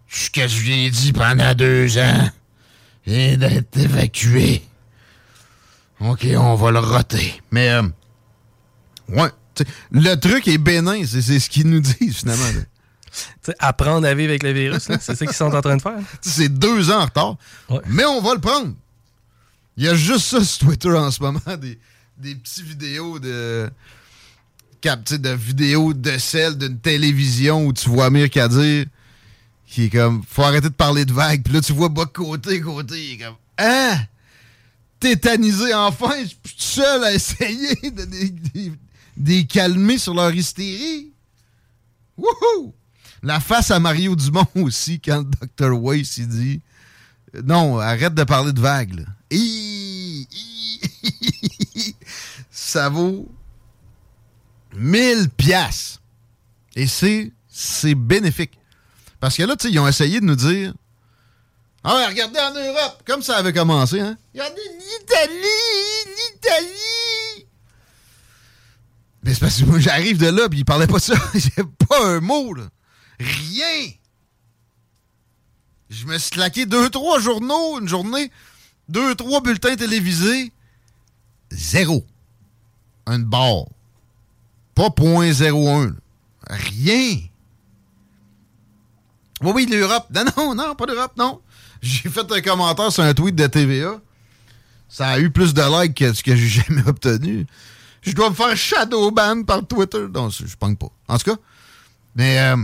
[0.09, 2.31] Ce que je viens dit pendant deux ans
[3.07, 4.63] vient d'être évacué.
[6.05, 7.41] OK, on va le roter.
[7.51, 7.83] Mais, euh,
[9.09, 12.45] ouais, t'sais, le truc est bénin, c'est c'est ce qu'ils nous disent, finalement.
[13.43, 15.83] T'sais, apprendre à vivre avec le virus, là, c'est ça qu'ils sont en train de
[15.83, 15.99] faire.
[16.21, 17.37] T'sais, C'est deux ans en retard,
[17.71, 17.79] Ouais.
[17.87, 18.75] mais on va le prendre.
[19.77, 21.79] Il y a juste ça sur Twitter en ce moment, des,
[22.19, 23.71] des petites vidéos de
[24.83, 28.85] de vidéos de celle d'une télévision où tu vois Amir Kadir
[29.67, 31.43] qui est comme faut arrêter de parler de vagues.
[31.43, 33.97] Puis là tu vois bas côté côté, il est comme hein?
[35.05, 38.73] Tétanisé enfin, je suis tout seul à essayer de
[39.19, 41.13] les- calmer sur leur hystérie.
[42.17, 42.73] Wouhou!
[43.23, 45.79] La face à Mario Dumont aussi, quand le Dr.
[45.79, 46.63] Weiss dit
[47.45, 49.05] Non, arrête de parler de vagues.
[52.51, 53.29] Ça vaut
[54.77, 56.01] 1000 piastres.
[56.77, 58.59] Et c'est c'est bénéfique.
[59.21, 60.73] Parce que là, tu ils ont essayé de nous dire
[61.87, 64.17] Ah ouais, regardez en Europe, comme ça avait commencé, hein?
[64.33, 67.47] Regardez l'Italie, l'Italie!
[69.23, 71.15] Mais c'est parce que moi, j'arrive de là, puis il parlait pas de ça.
[71.35, 72.65] J'ai pas un mot, là.
[73.21, 73.91] Rien!
[75.91, 78.31] Je me suis claqué deux, trois journaux, une journée,
[78.89, 80.53] deux, trois bulletins télévisés.
[81.51, 82.05] Zéro.
[83.07, 83.67] Un barre.
[84.75, 85.87] Pas .01.
[85.87, 85.93] là.
[86.49, 87.19] Rien.
[89.43, 90.07] Oui, oui, l'Europe.
[90.15, 91.41] Non, non, non, pas l'Europe, non.
[91.85, 94.01] J'ai fait un commentaire sur un tweet de TVA.
[94.89, 97.47] Ça a eu plus de likes que ce que j'ai jamais obtenu.
[98.03, 100.07] Je dois me faire shadowban par Twitter.
[100.13, 100.89] Non, je je pense pas.
[101.09, 101.37] En tout cas,
[102.15, 102.57] mais euh,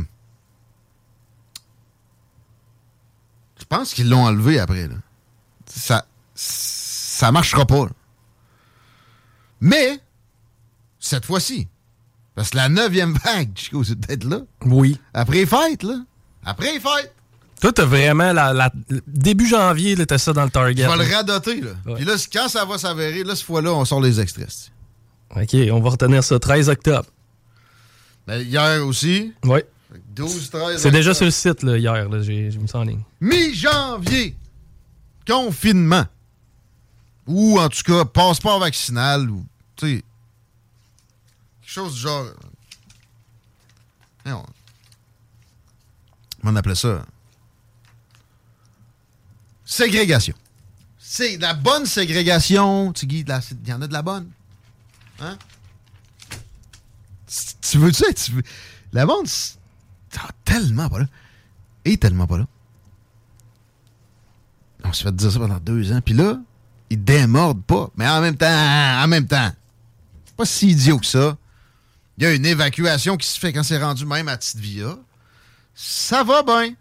[3.59, 4.89] je pense qu'ils l'ont enlevé après.
[4.89, 4.95] Là.
[5.67, 7.85] Ça, ça marchera pas.
[7.85, 7.91] là.
[9.61, 10.01] Mais
[10.99, 11.69] cette fois-ci,
[12.35, 14.41] parce que la neuvième vague, Chico, c'est peut-être là.
[14.65, 14.99] Oui.
[15.13, 15.97] Après les fêtes, là.
[16.45, 17.15] Après les fêtes.
[17.61, 18.73] Toi, t'as vraiment la, la-
[19.07, 20.83] début janvier, t'as ça dans le target.
[20.87, 21.05] Vais là.
[21.05, 21.71] le radoter, là.
[21.87, 21.95] Ouais.
[21.97, 24.71] Puis là, quand ça va s'avérer, là, cette fois-là, on sort les extraits.
[25.37, 27.07] OK, on va retenir ça 13 octobre.
[28.27, 29.61] Ben, hier aussi, Oui.
[30.15, 30.81] 12, 13.
[30.81, 33.03] C'est déjà sur le site, là, hier, là, j'ai mis ça en ligne.
[33.21, 34.37] Mi-janvier,
[35.27, 36.07] confinement.
[37.27, 39.45] Ou en tout cas, passeport vaccinal, ou,
[39.77, 40.05] tu sais,
[41.61, 42.27] quelque chose du genre.
[44.25, 44.45] Comment
[46.45, 47.05] on appelait ça?
[49.71, 50.35] Ségrégation.
[50.99, 52.93] C'est la bonne ségrégation.
[52.93, 54.29] Tu Guy, de la- il y en a de la bonne.
[55.21, 55.39] Hein?
[57.63, 58.33] Tu- veux, tu sais.
[58.93, 59.59] La c'est
[60.19, 61.07] ah, tellement pas là.
[61.85, 62.47] Et tellement pas là.
[64.83, 66.01] On s'est fait dire ça pendant deux ans.
[66.05, 66.41] Puis là,
[66.91, 67.91] ils démordent pas.
[67.95, 69.53] Mais en même temps, en même temps,
[70.37, 71.37] pas si idiot que ça.
[72.19, 74.99] Il y a une évacuation qui se fait quand c'est rendu même à Petite Via.
[75.77, 76.75] Ça va bien.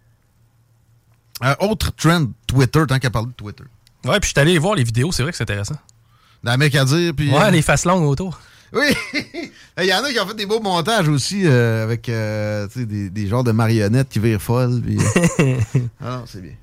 [1.43, 3.63] Euh, autre trend Twitter, tant qu'à parler de Twitter.
[4.05, 5.77] Ouais, puis je suis allé voir les vidéos, c'est vrai que c'est intéressant.
[6.43, 7.31] Dans la mec à dire, puis...
[7.31, 8.39] Ouais, euh, les faces longues autour.
[8.73, 8.85] Oui!
[9.77, 12.09] Il y en a qui ont fait des beaux montages aussi euh, avec
[12.75, 14.81] des, des genres de marionnettes qui virent folles.
[14.81, 14.97] puis,
[16.01, 16.55] ah non, c'est bien.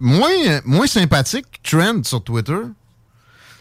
[0.00, 2.60] Moins, moins sympathique, trend sur Twitter,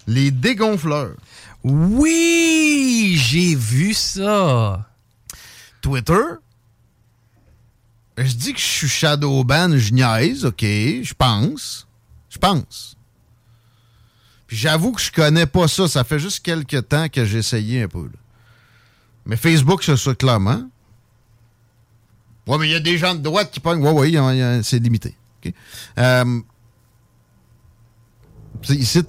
[0.08, 1.16] les dégonfleurs.
[1.64, 4.90] Oui, j'ai vu ça.
[5.82, 6.24] Twitter,
[8.18, 11.88] je dis que je suis shadowban, je niaise, ok, je pense.
[12.30, 12.98] Je pense.
[14.48, 15.88] Puis j'avoue que je connais pas ça.
[15.88, 18.04] Ça fait juste quelques temps que j'ai essayé un peu.
[18.04, 18.20] là.
[19.26, 20.70] Mais Facebook, c'est ça clairement.
[22.46, 23.82] Ouais, mais il y a des gens de droite qui pognent.
[23.82, 25.16] Ouais, ouais, c'est limité.
[25.46, 25.54] ok?
[25.98, 26.42] Euh,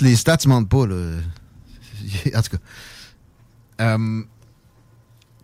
[0.00, 0.86] les stats ne mentent pas.
[0.86, 1.20] Là.
[2.34, 2.62] En tout cas.
[3.80, 4.22] Euh,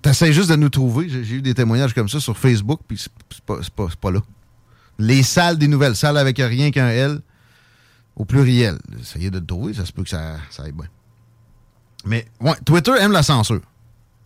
[0.02, 1.08] T'essayes juste de nous trouver.
[1.08, 3.12] J'ai eu des témoignages comme ça sur Facebook, puis c'est
[3.44, 4.20] pas, pas- pas là.
[4.98, 7.20] Les salles des nouvelles, salles avec rien qu'un L,
[8.16, 8.78] au pluriel.
[9.00, 10.86] Essayez de le trouver, ça se peut que ça, ça aille bien.
[12.04, 13.60] Mais, ouais, Twitter aime la censure.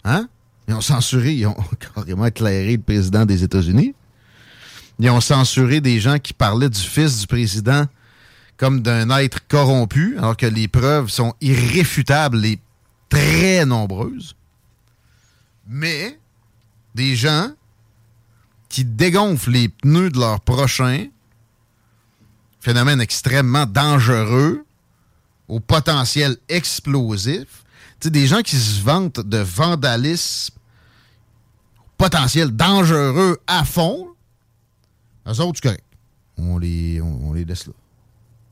[0.04, 0.28] Hein?
[0.68, 1.56] Ils ont censuré, ils ont
[1.94, 3.94] carrément éclairé le président des États-Unis.
[5.00, 7.86] Ils ont censuré des gens qui parlaient du fils du président
[8.56, 12.60] comme d'un être corrompu, alors que les preuves sont irréfutables et
[13.08, 14.36] très nombreuses.
[15.66, 16.18] Mais
[16.94, 17.50] des gens
[18.68, 21.06] qui dégonflent les pneus de leur prochain.
[22.60, 24.64] Phénomène extrêmement dangereux,
[25.48, 27.64] au potentiel explosif.
[28.00, 30.54] Tu sais, des gens qui se vantent de vandalisme
[31.98, 34.08] potentiel dangereux à fond,
[35.26, 35.84] eux autres, c'est correct.
[36.36, 37.72] On les, on, les laisse là.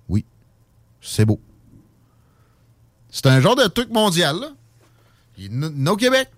[0.09, 0.25] Oui,
[1.01, 1.40] c'est beau.
[3.11, 4.48] C'est un genre de truc mondial, là.
[5.38, 6.31] Il est n- au Québec.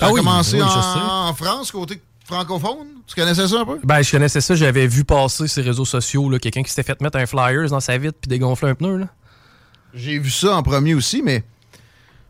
[0.00, 0.98] Ah oui, commencé oui, en, sais.
[1.00, 2.88] en France, côté francophone?
[3.06, 3.78] Tu connaissais ça un peu?
[3.84, 7.00] Ben, je connaissais ça, j'avais vu passer ces réseaux sociaux, là, quelqu'un qui s'était fait
[7.00, 8.96] mettre un flyers dans sa vitre puis dégonfler un pneu.
[8.98, 9.08] Là.
[9.92, 11.44] J'ai vu ça en premier aussi, mais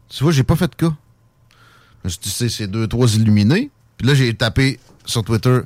[0.08, 0.94] tu vois, j'ai pas fait de cas.
[2.02, 3.70] Je me suis dit, c'est- deux, trois illuminés.
[3.96, 5.60] Puis là, j'ai tapé sur Twitter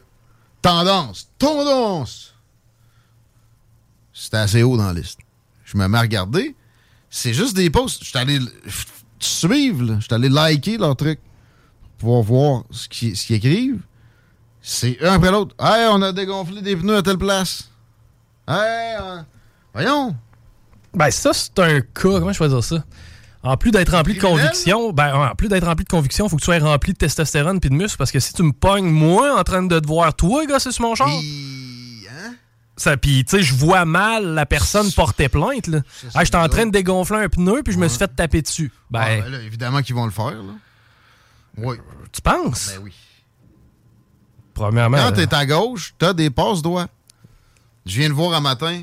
[0.63, 2.35] Tendance, tendance.
[4.13, 5.19] C'était assez haut dans la liste.
[5.65, 6.55] Je me mets à regarder.
[7.11, 8.03] C'est juste des posts.
[8.05, 8.39] Je suis allé
[9.21, 9.97] suivre.
[10.01, 11.21] Je suis allé liker leur truc
[11.99, 13.81] pouvoir voir ce qu'ils écrivent.
[14.61, 15.55] C'est un après l'autre.
[15.61, 17.71] Hey, on a dégonflé des pneus à telle place.
[18.47, 19.21] Hey, euh,
[19.73, 20.17] voyons.
[20.95, 21.87] Ben, ça, c'est un cas.
[22.19, 22.85] Comment je peux dire ça?
[23.43, 26.41] En plus d'être rempli de conviction, ben, en plus d'être rempli de conviction, faut que
[26.41, 29.39] tu sois rempli de testostérone puis de muscle parce que si tu me pognes, moi,
[29.39, 32.35] en train de te voir, toi, gars, c'est sur mon char, Puis, hein?
[32.77, 35.81] ça, puis, tu sais, je vois mal la personne porter plainte, là.
[36.15, 38.73] Ah, j'étais en train de dégonfler un pneu puis je me suis fait taper dessus.
[38.91, 40.27] Ben, Ah, ben là, évidemment qu'ils vont le faire.
[40.33, 40.53] Là.
[41.59, 41.77] Oui.
[42.13, 42.73] tu penses?
[42.75, 42.93] Ben oui.
[44.55, 44.97] Premièrement.
[44.97, 46.89] Quand t'es à gauche, t'as des passe-doigts.
[47.87, 48.83] Je viens de voir un matin.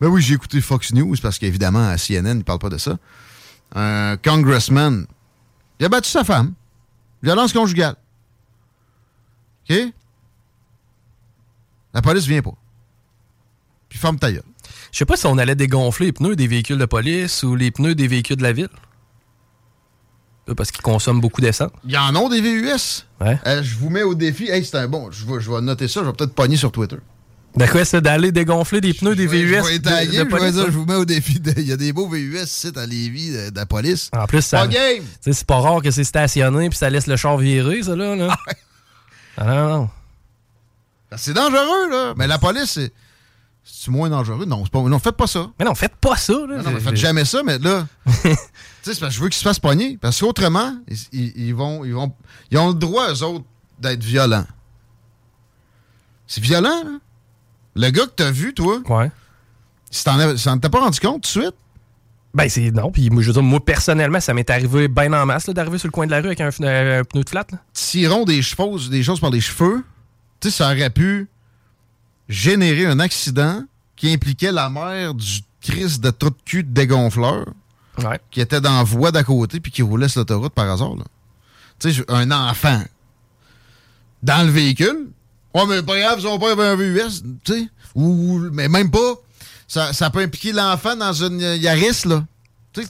[0.00, 2.98] Ben oui, j'ai écouté Fox News parce qu'évidemment, à CNN, ils parlent pas de ça.
[3.74, 5.06] Un congressman,
[5.78, 6.54] il a battu sa femme.
[7.22, 7.96] Violence conjugale.
[9.68, 9.76] OK?
[11.94, 12.54] La police vient pas.
[13.88, 14.42] Puis ferme ta gueule.
[14.92, 17.70] Je sais pas si on allait dégonfler les pneus des véhicules de police ou les
[17.70, 18.68] pneus des véhicules de la ville.
[20.54, 21.70] Parce qu'ils consomment beaucoup d'essence.
[21.84, 23.04] Il y en a des VUS.
[23.20, 23.38] Ouais.
[23.46, 24.48] Euh, je vous mets au défi.
[24.48, 25.10] Hey, c'est un bon.
[25.10, 26.00] Je vais, je vais noter ça.
[26.00, 26.96] Je vais peut-être pogner sur Twitter.
[27.72, 30.18] Quoi c'est d'aller dégonfler des pneus des vais- VUS Je vais de- taguer, de je
[30.18, 30.66] vais police, dire, hein?
[30.68, 31.40] je vous mets au défi.
[31.56, 34.10] Il y a des beaux VUS ici à Lévis de, de la police.
[34.16, 34.68] En plus, ça,
[35.22, 38.14] c'est pas rare que c'est stationné puis ça laisse le char virer, ça, là.
[38.14, 38.36] là.
[39.40, 39.90] Ah, non, non.
[41.16, 42.12] C'est dangereux, là.
[42.16, 42.92] Mais la police, c'est.
[43.70, 44.44] C'est moins dangereux?
[44.46, 44.80] Non, c'est pas.
[44.80, 45.50] Non, faites pas ça.
[45.58, 46.56] Mais non, faites pas ça, là.
[46.56, 47.86] Non, non, mais faites jamais ça, mais là.
[48.06, 48.34] tu sais,
[48.82, 49.98] c'est parce que je veux qu'ils se fassent pogner.
[50.00, 52.12] Parce qu'autrement, ils, ils- ils vont, ils vont.
[52.50, 53.44] Ils ont le droit, eux autres,
[53.78, 54.46] d'être violents.
[56.26, 56.98] C'est violent, là.
[57.76, 59.10] Le gars que t'as vu, toi, Ouais.
[59.90, 60.18] si t'en
[60.58, 61.54] t'as pas rendu compte tout de suite,
[62.34, 62.70] Ben, c'est.
[62.70, 65.86] Non, puis je veux dire, moi, personnellement, ça m'est arrivé bien en masse, d'arriver sur
[65.88, 68.78] le coin de la rue avec un, euh, un pneu de flat, tirons des chevaux,
[68.78, 69.84] des choses par les cheveux,
[70.40, 71.28] tu sais, ça aurait pu
[72.28, 73.62] générer un accident
[73.96, 77.46] qui impliquait la mère du Christ de trou de cul de dégonfleur
[77.98, 78.20] Ouais.
[78.30, 80.94] qui était dans la voie d'à côté puis qui roulait sur l'autoroute par hasard.
[81.80, 82.80] Tu sais, un enfant
[84.22, 85.08] dans le véhicule.
[85.52, 87.68] Ouais, mais pas grave, son père avait un VUS, tu sais.
[87.96, 89.14] Ou, mais même pas.
[89.66, 92.24] Ça, ça peut impliquer l'enfant dans une Yaris, là.
[92.72, 92.82] Tu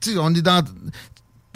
[0.00, 0.62] sais, on est dans,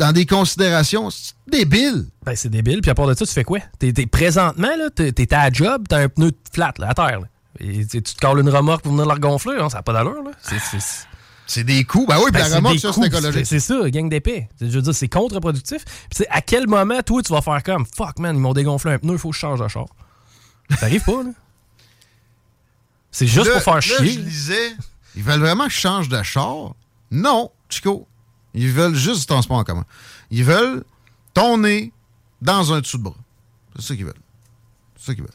[0.02, 2.06] dans des considérations c'est débile.
[2.24, 2.80] Ben, c'est débile.
[2.80, 3.60] Puis à part de ça, tu fais quoi?
[3.78, 6.94] T'es, t'es- présentement, là, t'es, t'es à la job, t'as un pneu flat, là, à
[6.94, 7.26] terre, là.
[7.60, 10.22] Et tu te colles une remorque pour venir la regonfler, hein, ça n'a pas d'allure,
[10.24, 10.30] là.
[10.42, 11.06] C'est, c'est-
[11.46, 12.06] C'est des coups.
[12.08, 13.46] Ben oui, puis Ben, la c'est remorque, ça, c'est écologique.
[13.46, 14.48] C'est ça, gang d'épée.
[14.60, 15.84] Je veux dire, c'est contre-productif.
[15.84, 18.92] Puis c'est à quel moment, toi, tu vas faire comme fuck, man, ils m'ont dégonflé
[18.92, 19.86] un pneu, il faut que je change de char.
[20.78, 21.30] Ça arrive pas, là.
[23.10, 23.96] C'est juste Là- pour faire là, chier.
[24.14, 24.72] je lisais,
[25.16, 26.74] ils veulent vraiment que je change de char?
[27.10, 28.06] Non, Chico.
[28.54, 29.84] Ils veulent juste du transport en commun.
[30.30, 30.84] Ils veulent
[31.34, 31.92] ton nez
[32.40, 33.16] dans un dessous de bras.
[33.76, 34.14] C'est ça qu'ils veulent.
[34.96, 35.32] C'est ça qu'ils veulent.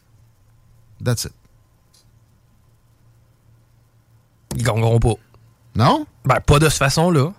[1.03, 1.34] That's it.
[4.56, 5.15] Ils gagneront pas.
[5.75, 6.06] Non?
[6.25, 7.34] Ben, pas de cette façon-là.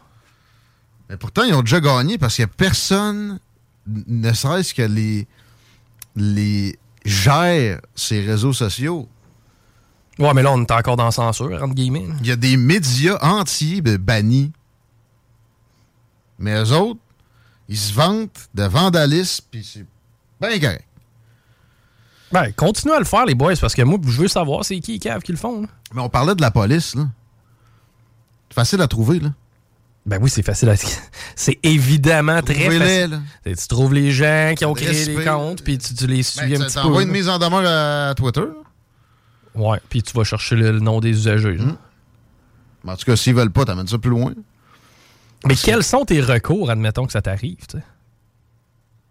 [1.08, 3.40] Mais pourtant, ils ont déjà gagné parce qu'il n'y a personne,
[3.86, 5.26] ne serait-ce que les,
[6.16, 9.08] les gère ces réseaux sociaux.
[10.18, 12.06] Ouais, mais là, on est encore dans la censure, entre guillemets.
[12.20, 14.52] Il y a des médias entiers de bannis.
[16.38, 17.00] Mais eux autres,
[17.68, 19.84] ils se vantent de vandalisme, puis c'est
[20.40, 20.84] bien correct.
[22.30, 24.92] Ben, continuez à le faire, les boys, parce que moi, je veux savoir c'est qui
[24.92, 25.62] les caves qui le font.
[25.62, 25.68] là.
[25.94, 27.06] Mais on parlait de la police, là.
[28.50, 29.30] C'est facile à trouver, là.
[30.06, 30.74] Ben oui, c'est facile à
[31.36, 33.10] C'est évidemment très facile.
[33.10, 33.20] là.
[33.44, 36.40] Tu tu trouves les gens qui ont créé les comptes, puis tu, tu les suis
[36.40, 36.88] Ben, un petit peu.
[37.02, 37.12] une là.
[37.14, 37.66] mise en demeure
[38.10, 38.40] à Twitter.
[38.40, 38.46] là.
[39.54, 41.56] Ouais, puis tu vas chercher le, le nom des usagers.
[41.56, 41.64] là.
[42.84, 44.32] Mais En tout cas, s'ils veulent pas, t'amènes ça plus loin.
[45.46, 47.84] Mais quels sont tes recours, admettons que ça t'arrive, tu sais?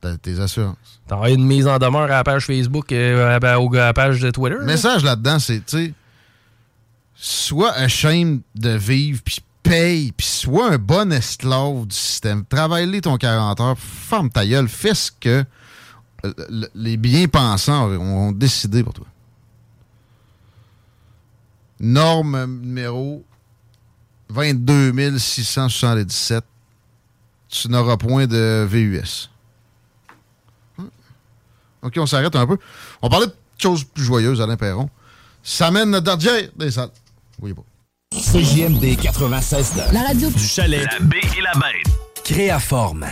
[0.01, 1.01] T'as tes assurances.
[1.07, 3.93] T'as une mise en demeure à la page Facebook, euh, à, la- au- à la
[3.93, 4.57] page de Twitter?
[4.59, 5.93] Le message là-dedans, c'est, tu sais,
[7.15, 12.45] sois ashamed de vivre, puis paye, puis sois un bon esclave du système.
[12.45, 15.43] Travaille-les ton 40 heures, ferme ta gueule, fais ce que
[16.25, 19.05] euh, le- les bien-pensants ont décidé pour toi.
[21.79, 23.23] Norme numéro
[24.29, 26.43] 22 677.
[27.49, 29.29] Tu n'auras point de VUS.
[30.79, 30.85] Hein?
[31.81, 32.57] OK, on s'arrête un peu.
[33.01, 34.89] On parlait de choses plus joyeuses, Alain Perron.
[35.43, 36.89] Ça mène notre dardière des salles.
[37.39, 37.63] Voyez pas.
[38.11, 40.85] CJMD 96 La radio du chalet.
[40.91, 42.23] La baie et la bête.
[42.23, 43.05] Créaforme.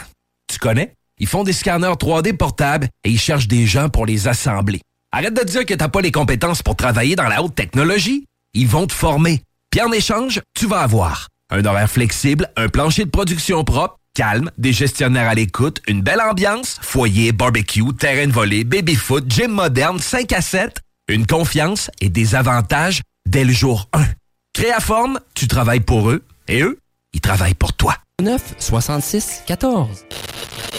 [0.51, 0.93] Tu connais?
[1.17, 4.81] Ils font des scanners 3D portables et ils cherchent des gens pour les assembler.
[5.11, 8.25] Arrête de dire que t'as pas les compétences pour travailler dans la haute technologie.
[8.53, 9.41] Ils vont te former.
[9.75, 14.49] Puis en échange, tu vas avoir un horaire flexible, un plancher de production propre, calme,
[14.57, 19.99] des gestionnaires à l'écoute, une belle ambiance, foyer, barbecue, terrain de volée, baby-foot, gym moderne,
[19.99, 24.05] 5 à 7, une confiance et des avantages dès le jour 1.
[24.53, 26.79] Créaforme, tu travailles pour eux et eux,
[27.11, 27.97] ils travaillent pour toi.
[28.21, 30.05] 9 66 14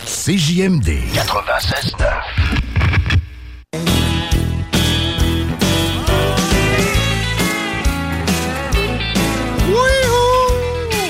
[0.06, 1.92] CJMD 96
[3.74, 4.05] 9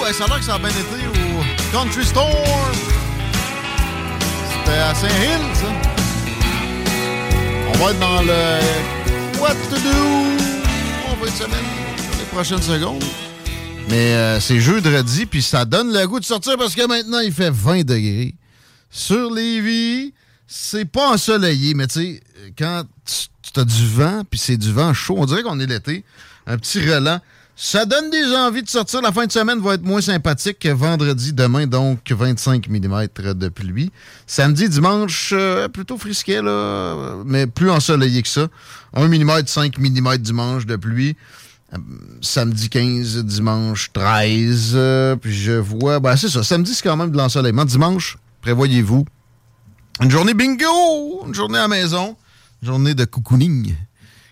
[0.07, 2.73] Euh, ça a l'air que ça a bien été au Country Store.
[4.51, 5.67] C'était à Saint-Hill, ça.
[7.69, 9.97] On va être dans le What to do.
[11.11, 11.65] On va être semaine
[12.19, 13.03] les prochaines secondes.
[13.89, 17.33] Mais euh, c'est jeudi, puis ça donne le goût de sortir parce que maintenant, il
[17.33, 18.35] fait 20 degrés.
[18.91, 20.15] Sur Lévis,
[20.47, 22.21] c'est pas ensoleillé, mais tu sais,
[22.57, 26.05] quand tu as du vent, puis c'est du vent chaud, on dirait qu'on est l'été.
[26.47, 27.21] Un petit relent.
[27.59, 29.01] Ça donne des envies de sortir.
[29.01, 33.49] La fin de semaine va être moins sympathique que vendredi, demain, donc 25 mm de
[33.49, 33.91] pluie.
[34.27, 38.49] Samedi, dimanche, euh, plutôt frisquet, là, mais plus ensoleillé que ça.
[38.93, 41.17] 1 mm, 5 mm dimanche de pluie.
[41.73, 41.79] Euh,
[42.21, 44.73] Samedi 15, dimanche 13.
[44.75, 46.43] euh, puis je vois, ben c'est ça.
[46.43, 47.65] Samedi, c'est quand même de l'ensoleillement.
[47.65, 49.07] Dimanche, prévoyez-vous.
[50.03, 51.25] Une journée bingo!
[51.27, 52.17] Une journée à maison.
[52.61, 53.75] Une journée de cocooning.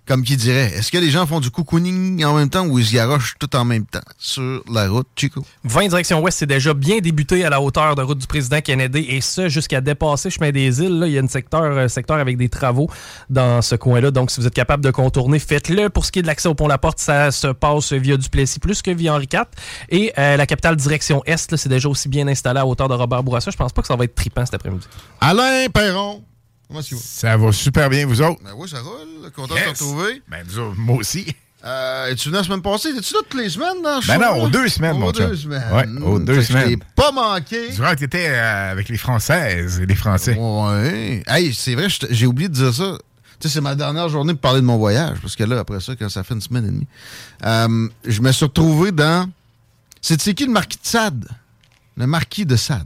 [0.06, 2.84] Comme qui dirait, est-ce que les gens font du cocooning en même temps ou ils
[2.84, 5.42] se garochent tout en même temps sur la route, Chico?
[5.64, 9.06] 20 direction ouest, c'est déjà bien débuté à la hauteur de route du président Kennedy
[9.08, 10.98] et ça jusqu'à dépasser chemin des îles.
[10.98, 12.90] Là, il y a un secteur, euh, secteur avec des travaux
[13.30, 14.10] dans ce coin-là.
[14.10, 15.88] Donc, si vous êtes capable de contourner, faites-le.
[15.88, 18.58] Pour ce qui est de l'accès au pont La Porte, ça se passe via Duplessis
[18.58, 19.44] plus que via Henri IV.
[19.88, 22.94] Et euh, la capitale direction est, là, c'est déjà aussi bien installé à hauteur de
[22.94, 23.50] Robert Bourassa.
[23.50, 24.86] Je pense pas que ça va être trippant cet après-midi.
[25.20, 26.22] Alain Perron,
[26.68, 27.00] comment tu vas?
[27.02, 28.40] Ça va super bien, vous autres?
[28.44, 29.30] Ben oui, ça roule.
[29.34, 29.64] Content Yes.
[29.64, 30.22] de te retrouver.
[30.28, 31.26] Ben, nous autres, moi aussi.
[31.64, 32.90] Euh, Es-tu venu la semaine passée?
[32.90, 35.12] Es-tu là toutes les semaines dans le Ben show, non, aux deux semaines, Aux mon
[35.12, 35.36] deux chum.
[35.36, 35.72] semaines.
[35.72, 36.68] Ouais, aux deux Je semaines.
[36.68, 37.70] t'ai pas manqué.
[37.70, 40.36] Durant que t'étais euh, avec les Françaises et les Français.
[40.38, 41.22] Ouais.
[41.26, 42.98] Hey, c'est vrai, je j'ai oublié de dire ça.
[43.40, 45.16] Tu sais, c'est ma dernière journée pour parler de mon voyage.
[45.22, 46.86] Parce que là, après ça, quand ça fait une semaine et demie,
[47.46, 49.30] euh, je me suis retrouvé dans.
[50.02, 51.26] C'est qui le marquis de Sade?
[51.96, 52.84] Le marquis de Sade.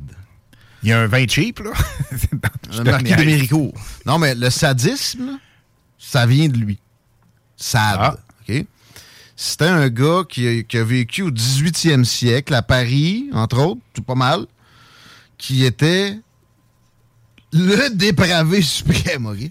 [0.82, 1.70] Il y a un vin cheap, là.
[2.84, 3.72] Marquis de.
[4.06, 5.38] Non, mais le sadisme,
[5.98, 6.78] ça vient de lui.
[7.56, 7.98] Sade.
[8.00, 8.16] Ah.
[8.48, 8.64] OK?
[9.36, 13.80] C'était un gars qui a, qui a vécu au 18e siècle à Paris, entre autres,
[13.94, 14.46] tout pas mal,
[15.36, 16.18] qui était
[17.52, 19.50] le dépravé suprême, OK?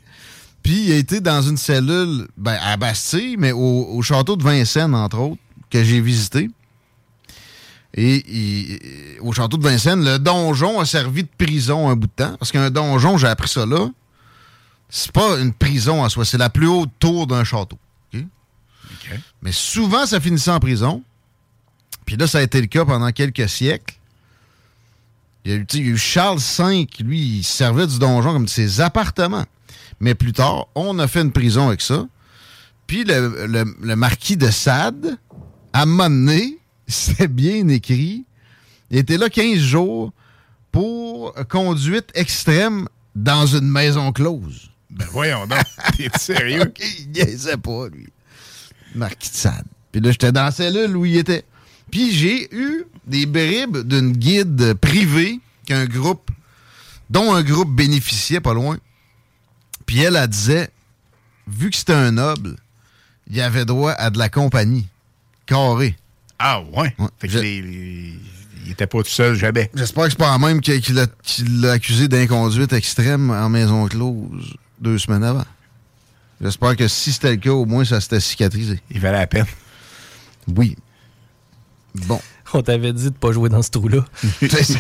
[0.62, 4.44] Puis il a été dans une cellule ben, à Bastille, mais au, au château de
[4.44, 6.50] Vincennes, entre autres, que j'ai visité.
[7.94, 12.36] Et au château de Vincennes, le donjon a servi de prison un bout de temps.
[12.38, 13.88] Parce qu'un donjon, j'ai appris ça là,
[14.90, 17.78] c'est pas une prison en soi, c'est la plus haute tour d'un château.
[19.42, 21.02] Mais souvent, ça finissait en prison.
[22.06, 23.96] Puis là, ça a été le cas pendant quelques siècles.
[25.46, 27.88] Il y a eu, tu sais, il y a eu Charles V, lui, il servait
[27.88, 29.46] du donjon comme de ses appartements.
[30.00, 32.06] Mais plus tard, on a fait une prison avec ça.
[32.86, 35.18] Puis le, le- le marquis de Sade,
[35.74, 36.57] à un moment donné,
[36.88, 38.26] c'est bien écrit,
[38.90, 40.14] il était là 15 jours
[40.72, 44.70] pour conduite extrême dans une maison close.
[44.90, 45.60] Ben voyons donc.
[45.98, 46.62] T'es sérieux?
[46.62, 48.08] OK, il niaisait pas, lui.
[48.96, 49.66] Marquis de Sade.
[49.92, 51.44] Puis là, j'étais dans la cellule où il était.
[51.92, 56.32] Puis j'ai eu des bribes d'une guide privée qu'un groupe,
[57.10, 58.78] dont un groupe bénéficiait pas loin.
[59.86, 60.70] Puis elle, elle disait,
[61.48, 62.56] vu que c'était un noble,
[63.30, 64.88] il avait droit à de la compagnie.
[65.46, 65.96] Carré.
[66.40, 66.96] Ah ouais?
[67.20, 68.20] Fait que Je- les- les-
[68.66, 69.72] il était pas tout seul, jamais.
[69.74, 74.56] J'espère que c'est pas la même qui, qui l'a- accusé d'inconduite extrême en maison close
[74.80, 75.46] deux semaines avant.
[76.42, 78.80] J'espère que si c'était le cas, au moins ça s'était cicatrisé.
[78.92, 79.46] Il valait la peine.
[80.56, 80.76] Oui.
[81.96, 82.22] Bon.
[82.54, 84.06] On t'avait dit de pas jouer dans ce trou-là.
[84.40, 84.78] C'est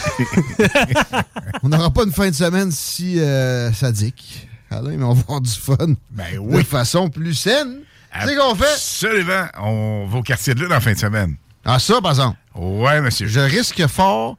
[1.64, 4.48] on n'aura pas une fin de semaine si euh, sadique.
[4.70, 5.76] Alain, mais on va avoir du fun.
[6.12, 7.80] Ben De façon plus saine.
[8.22, 8.66] Tu sais qu'on fait?
[8.66, 9.46] Absolument.
[9.60, 11.36] On va au quartier de lune en fin de semaine.
[11.70, 12.38] Ah, ça, par exemple.
[12.56, 13.28] Ouais, monsieur.
[13.28, 14.38] Je risque fort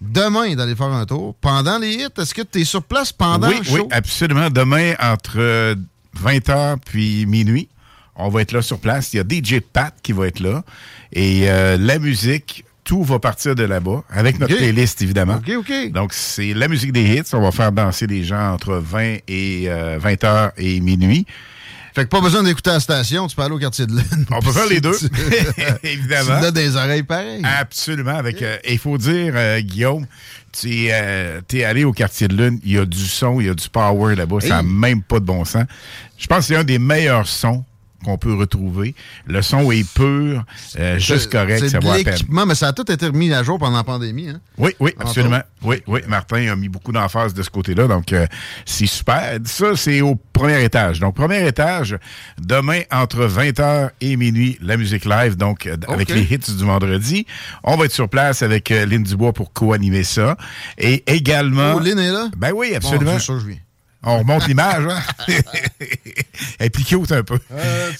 [0.00, 1.34] demain d'aller faire un tour.
[1.40, 3.72] Pendant les hits, est-ce que tu es sur place pendant oui, le show?
[3.76, 4.50] Oui, absolument.
[4.50, 5.74] Demain, entre
[6.22, 7.70] 20h puis minuit,
[8.14, 9.14] on va être là sur place.
[9.14, 10.62] Il y a DJ Pat qui va être là.
[11.14, 15.36] Et euh, la musique, tout va partir de là-bas, avec notre playlist, évidemment.
[15.36, 15.90] OK, OK.
[15.92, 17.32] Donc, c'est la musique des hits.
[17.32, 19.68] On va faire danser les gens entre 20 et
[19.98, 21.26] 20h et minuit.
[21.96, 24.26] Fait que pas besoin d'écouter la station, tu peux aller au quartier de lune.
[24.30, 24.98] On peut faire les deux,
[25.82, 26.40] évidemment.
[26.40, 27.40] Tu as des oreilles pareilles.
[27.42, 28.18] Absolument.
[28.18, 30.06] Avec, euh, il faut dire, euh, Guillaume,
[30.52, 33.48] tu es, euh, allé au quartier de Lune, il y a du son, il y
[33.48, 35.64] a du power là-bas, ça n'a même pas de bon sens.
[36.18, 37.64] Je pense que c'est un des meilleurs sons
[38.04, 38.94] qu'on peut retrouver.
[39.26, 40.44] Le son est pur,
[40.78, 41.96] euh, juste correct, ça peine.
[41.96, 44.28] l'équipement, mais ça a tout été remis à jour pendant la pandémie.
[44.28, 44.40] Hein?
[44.58, 45.40] Oui, oui, absolument.
[45.62, 46.00] Oui, oui.
[46.08, 48.26] Martin a mis beaucoup d'emphase de ce côté-là, donc euh,
[48.64, 49.38] c'est super.
[49.44, 51.00] Ça, c'est au premier étage.
[51.00, 51.98] Donc, premier étage,
[52.38, 57.26] demain, entre 20h et minuit, la musique live, donc euh, avec les hits du vendredi.
[57.64, 60.36] On va être sur place avec euh, Lynn Dubois pour co-animer ça.
[60.78, 61.74] Et également...
[61.76, 62.28] Oh, Lynn est là?
[62.36, 63.18] Ben oui, absolument.
[64.08, 65.00] On remonte l'image, hein?
[66.60, 67.40] Elle est plus cute un peu.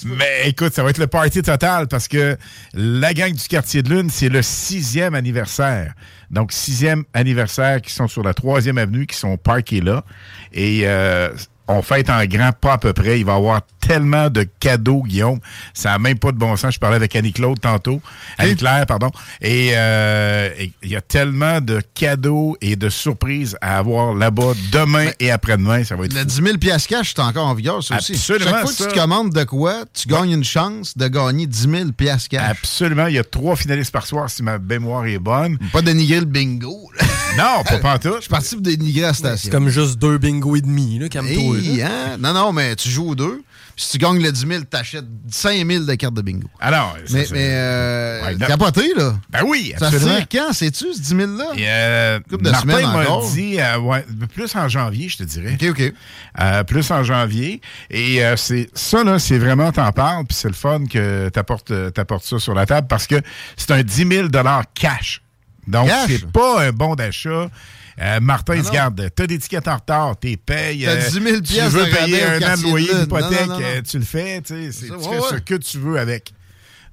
[0.05, 2.37] Mais écoute, ça va être le party total parce que
[2.75, 5.95] la gang du quartier de Lune, c'est le sixième anniversaire.
[6.31, 10.05] Donc, sixième anniversaire qui sont sur la troisième avenue, qui sont parkés là.
[10.53, 11.31] Et euh,
[11.69, 13.19] on fête en grand, pas à peu près.
[13.21, 15.39] Il va y avoir tellement de cadeaux, Guillaume.
[15.75, 16.75] Ça n'a même pas de bon sens.
[16.75, 18.01] Je parlais avec Annie-Claude tantôt.
[18.39, 19.11] Annie-Claire, pardon.
[19.41, 24.53] Et euh, et il y a tellement de cadeaux et de surprises à avoir là-bas
[24.73, 25.85] demain et après-demain.
[25.85, 26.27] Ça va être Le fou.
[26.27, 28.13] 10 000 piastres cash, c'est encore en vigueur, ça aussi.
[28.13, 28.87] Absolument, Chaque fois que ça.
[28.87, 32.49] tu commandes de quoi, tu gagnes une chance de gagner 10 000 piastres cash.
[32.51, 33.07] Absolument.
[33.07, 35.59] Il y a trois finalistes par soir, si ma mémoire est bonne.
[35.73, 36.91] Pas dénigrer le bingo.
[36.99, 37.07] là.
[37.37, 38.15] Non, pas pantoute.
[38.17, 39.37] Je suis parti pour dénigrer la station.
[39.45, 41.56] C'est comme juste deux bingo et demi, là, calme-toi.
[41.56, 41.89] Hey, là.
[41.89, 42.17] hein?
[42.19, 43.43] Non, non, mais tu joues aux deux.
[43.75, 46.49] Puis si tu gagnes le 10 000, t'achètes 5 000 de cartes de bingo.
[46.61, 49.17] Alors, ça, Mais, mais euh, Ouais, capoté, là.
[49.29, 50.17] Ben oui, Ça se absolument.
[50.27, 51.45] tire quand, sais-tu, ce 10 000-là?
[51.59, 54.03] Et, euh, Couple de Martin semaines m'a dit, euh, ouais,
[54.35, 55.59] plus en janvier, je te dirais.
[55.61, 55.93] OK, OK.
[56.41, 57.61] Euh, plus en janvier.
[57.91, 61.71] Et euh, c'est ça, là, c'est vraiment, t'en parles, puis c'est le fun que t'apportes
[61.71, 63.17] euh, t'apportes ça sur la table parce que
[63.59, 64.29] c'est un 10 000
[64.73, 65.21] cash.
[65.67, 67.51] Donc, c'est pas un bon d'achat.
[68.01, 68.63] Euh, Martin, non.
[68.69, 70.85] regarde, t'as des tickets en retard, t'es payes.
[70.85, 73.81] T'as 10 000 tu piastres veux payer un an de loyer Non, non, non, euh,
[73.83, 76.33] tu le fais, tu sais, tu ouais, fais ce que tu veux avec.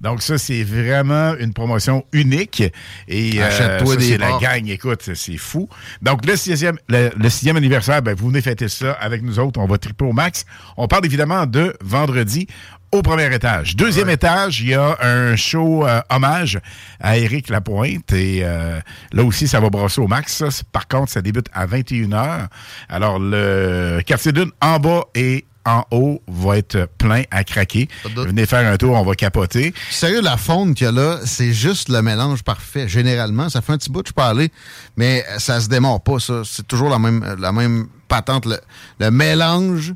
[0.00, 2.62] Donc ça, c'est vraiment une promotion unique.
[3.08, 5.68] Et euh, Achète-toi des c'est la gang, écoute, c'est fou.
[6.02, 9.60] Donc le sixième, le, le sixième anniversaire, ben, vous venez fêter ça avec nous autres.
[9.60, 10.44] On va triper au max.
[10.76, 12.46] On parle évidemment de vendredi
[12.94, 13.74] au premier étage.
[13.74, 16.60] Deuxième étage, il y a un show euh, hommage
[17.00, 18.12] à Éric Lapointe.
[18.12, 18.78] Et euh,
[19.12, 20.32] là aussi, ça va brasser au max.
[20.36, 20.48] ça.
[20.70, 22.46] Par contre, ça débute à 21h.
[22.88, 27.88] Alors, le quartier d'une en bas et en haut va être plein à craquer.
[28.16, 29.74] Venez faire un tour, on va capoter.
[29.90, 32.88] Sérieux, la faune qu'il y a là, c'est juste le mélange parfait.
[32.88, 34.50] Généralement, ça fait un petit bout, je peux aller,
[34.96, 36.42] mais ça se démarre pas, ça.
[36.44, 38.46] C'est toujours la même, la même patente.
[38.46, 38.58] Le,
[39.00, 39.94] le mélange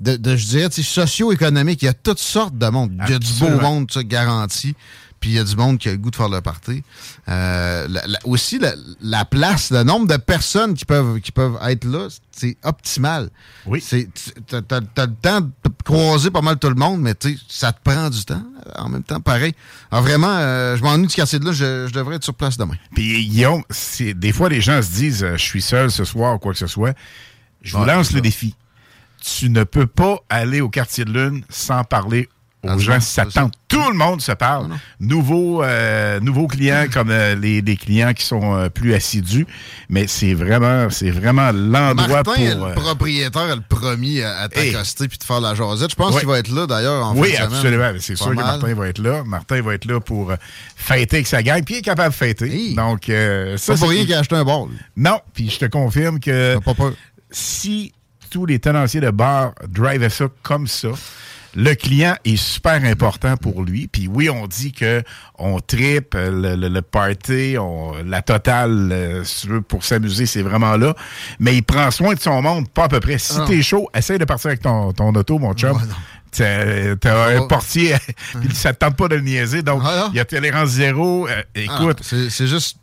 [0.00, 1.82] de, de, je dirais, socio-économique.
[1.82, 2.92] Il y a toutes sortes de monde.
[3.06, 4.74] Il y a du beau monde, ça, garanti.
[5.20, 6.82] Puis il y a du monde qui a le goût de faire le party.
[7.28, 11.58] Euh, la- la- aussi, la, la place, le nombre de personnes qui peuvent, qui peuvent
[11.62, 13.28] être là, c'est optimal.
[13.66, 13.82] Oui.
[13.86, 14.08] C'est,
[14.46, 15.50] t'as, t'as le temps de
[15.84, 17.14] croiser pas mal tout le monde, mais
[17.48, 18.42] ça te prend du temps.
[18.76, 19.54] En même temps, pareil.
[19.90, 22.56] Alors vraiment, euh, je m'ennuie du quartier de là, je, je devrais être sur place
[22.56, 22.76] demain.
[22.94, 23.62] Puis Guillaume,
[24.14, 26.58] des fois, les gens se disent euh, Je suis seul ce soir ou quoi que
[26.58, 26.96] ce soit.
[27.60, 28.54] Je vous Ouais, lance le défi.
[29.20, 32.30] Tu ne peux pas aller au quartier de Lune sans parler
[32.62, 32.98] aux gens
[33.34, 33.54] tente.
[33.68, 34.68] Tout le monde se parle.
[34.68, 34.76] Non.
[34.98, 39.46] Nouveaux, euh, nouveaux clients comme euh, les, les clients qui sont euh, plus assidus.
[39.88, 42.36] Mais c'est vraiment, c'est vraiment l'endroit pour.
[42.36, 45.90] est le propriétaire, est le premier à, t'accoster puis de faire la jasette.
[45.90, 46.20] Je pense Oui.
[46.20, 47.92] qu'il va être là d'ailleurs en oui, fin absolument.
[48.00, 48.34] C'est sûr que.
[48.34, 49.22] Martin va être là.
[49.24, 50.32] Martin va être là pour
[50.76, 52.52] fêter avec sa gang, puis il est capable de fêter.
[52.52, 52.74] Hey.
[52.74, 54.76] Donc, ça, C'est pas pour rien qu'il a acheté un lui.
[54.96, 56.92] Non, puis je te confirme que T'as pas peur.
[57.30, 57.92] si
[58.30, 60.88] tous les tenanciers de bar drivaient ça comme ça,
[61.54, 63.88] le client est super important pour lui.
[63.88, 65.02] Puis oui, on dit que
[65.38, 69.24] on tripe le, le- le party, on- la totale, euh,
[69.68, 70.94] pour s'amuser, c'est vraiment là.
[71.38, 73.18] Mais il prend soin de son monde, pas à peu près.
[73.18, 75.72] Si Ah t'es chaud, essaye de partir avec ton, ton auto, mon chum.
[75.72, 75.78] Non.
[76.32, 77.46] T'as un va.
[77.48, 77.96] portier,
[78.40, 79.62] puis ça te tente pas de le niaiser.
[79.62, 81.26] Donc, Ah, il y a tolérance zéro.
[81.28, 82.76] Euh, Ah, écoute, c'est juste.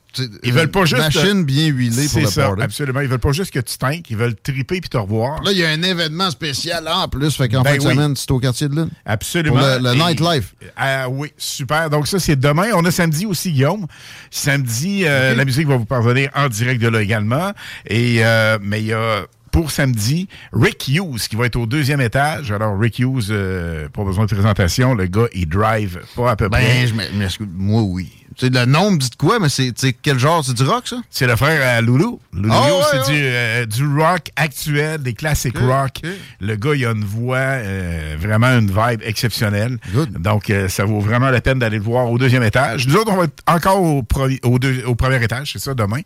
[0.44, 2.64] Ils veulent pas juste- Machine bien huilée pour le ça, party.
[2.64, 3.02] absolument.
[3.02, 5.44] Ils veulent pas juste que tu t'inquiètes, ils veulent triper puis te revoir.
[5.44, 7.36] Là, il y a un événement spécial là, en plus.
[7.36, 8.90] Fait qu'en Ben fin de semaine, c'est au quartier de Lune.
[9.06, 9.58] Absolument.
[9.60, 10.56] Pour le- le nightlife.
[10.76, 11.90] Ah oui, super.
[11.90, 12.68] Donc ça, c'est demain.
[12.74, 13.86] On a samedi aussi, Guillaume.
[14.32, 17.52] Samedi, euh, la musique va vous parvenir en direct de là également.
[17.88, 22.02] Et euh, mais il y a pour samedi, Rick Hughes qui va être au deuxième
[22.02, 22.52] étage.
[22.52, 26.50] Alors Rick Hughes, euh, pas besoin de présentation, le gars il drive pas à peu
[26.50, 26.62] près.
[26.62, 27.48] Ben, je m'excuse.
[27.56, 28.10] Moi, oui.
[28.40, 30.46] C'est le nombre dit de quoi, mais c'est quel genre?
[30.46, 30.98] C'est du rock, ça?
[31.10, 32.20] C'est le frère à Loulou.
[32.34, 33.06] Loulou, Ah ouais, c'est ouais.
[33.20, 36.02] du, euh, du rock actuel, des classiques rock.
[36.40, 39.80] Le gars, il a une voix, euh, vraiment une vibe exceptionnelle.
[40.20, 42.88] Donc, euh, ça vaut vraiment la peine d'aller le voir au deuxième étage.
[42.88, 44.04] Nous autres, on va être encore au,
[44.44, 46.02] au, deux- au premier étage, c'est ça, demain.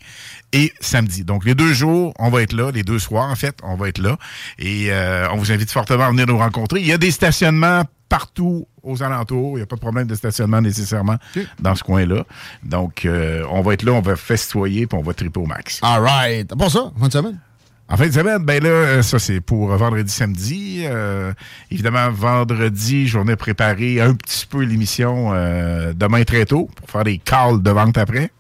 [0.54, 1.24] Et samedi.
[1.24, 2.72] Donc, les deux jours, on va être là.
[2.72, 4.18] Les deux soirs, en fait, on va être là.
[4.60, 6.82] Et euh, on vous invite fortement à venir nous rencontrer.
[6.82, 9.54] Il y a des stationnements partout aux alentours.
[9.54, 11.16] Il n'y a pas de problème de stationnement nécessairement
[11.60, 12.26] dans ce coin-là.
[12.64, 15.80] Donc, euh, on va être là, on va festoyer, puis on va triper au max.
[15.82, 16.54] All right.
[16.54, 17.40] Pas ça, de semaine?
[17.92, 20.84] En fin de semaine, ben là, euh, ça c'est pour euh, vendredi, samedi.
[20.86, 21.34] Euh,
[21.70, 27.18] évidemment, vendredi, journée préparée un petit peu l'émission euh, demain très tôt pour faire des
[27.18, 28.32] calls de vente après.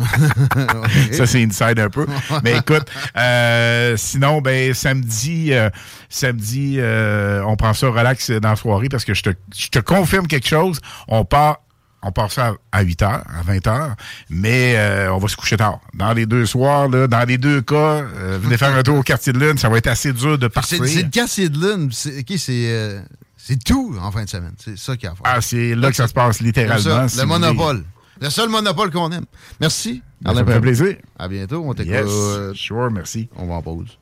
[1.12, 2.06] ça c'est inside un peu.
[2.44, 2.86] Mais écoute,
[3.18, 5.68] euh, sinon, ben samedi, euh,
[6.08, 9.80] samedi, euh, on prend ça relax dans la soirée parce que je te, je te
[9.80, 10.80] confirme quelque chose.
[11.08, 11.63] On part
[12.06, 13.92] on part ça à 8 h, à 20 h,
[14.30, 15.80] mais euh, on va se coucher tard.
[15.94, 17.74] Dans les deux soirs, là, dans les deux cas,
[18.04, 20.46] euh, venez faire un tour au quartier de lune, ça va être assez dur de
[20.46, 20.84] C'est partir.
[20.86, 21.88] c'est le quartier de lune.
[21.92, 23.00] C'est ok, c'est euh,
[23.36, 24.54] c'est tout en fin de semaine.
[24.62, 25.22] C'est ça qu'il y a à faire.
[25.24, 26.78] Ah, c'est là que ça se passe littéralement.
[26.82, 27.38] ça, si le voulez.
[27.40, 27.84] monopole.
[28.20, 29.24] Le seul monopole qu'on aime.
[29.60, 30.02] Merci.
[30.22, 30.96] Ben, ça me fait plaisir.
[31.18, 31.64] À bientôt.
[31.66, 31.92] On t'écoute.
[31.92, 33.28] Yes, sure, merci.
[33.36, 33.98] On va en pause.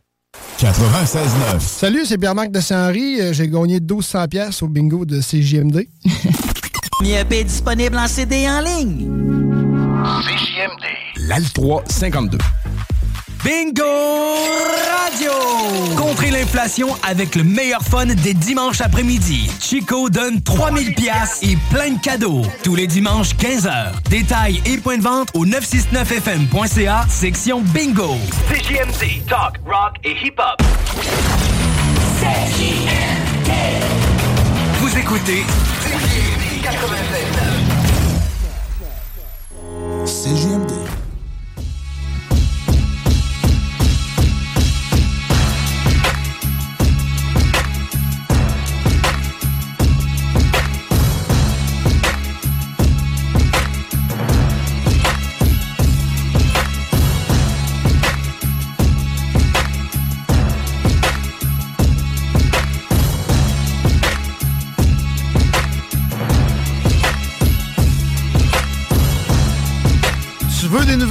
[0.58, 1.60] 96.9.
[1.60, 3.20] Salut, c'est Pierre-Marc de Saint-Henri.
[3.20, 5.86] Euh, J'ai gagné 1200 pièces au bingo de CJMD.
[7.02, 9.08] Mieux est disponible en CD en ligne.
[10.22, 11.26] CJMD.
[11.26, 12.38] L'Al 352.
[13.44, 13.82] Bingo
[15.02, 15.32] Radio!
[15.96, 19.50] Contrez l'inflation avec le meilleur fun des dimanches après-midi.
[19.60, 22.42] Chico donne 3000 pièces et plein de cadeaux.
[22.62, 23.94] Tous les dimanches 15h.
[24.08, 28.16] Détails et points de vente au 969fm.ca, section Bingo.
[28.48, 29.26] CJMD.
[29.28, 30.62] Talk, rock et hip-hop.
[34.80, 35.44] Vous écoutez
[40.06, 41.01] CJMD.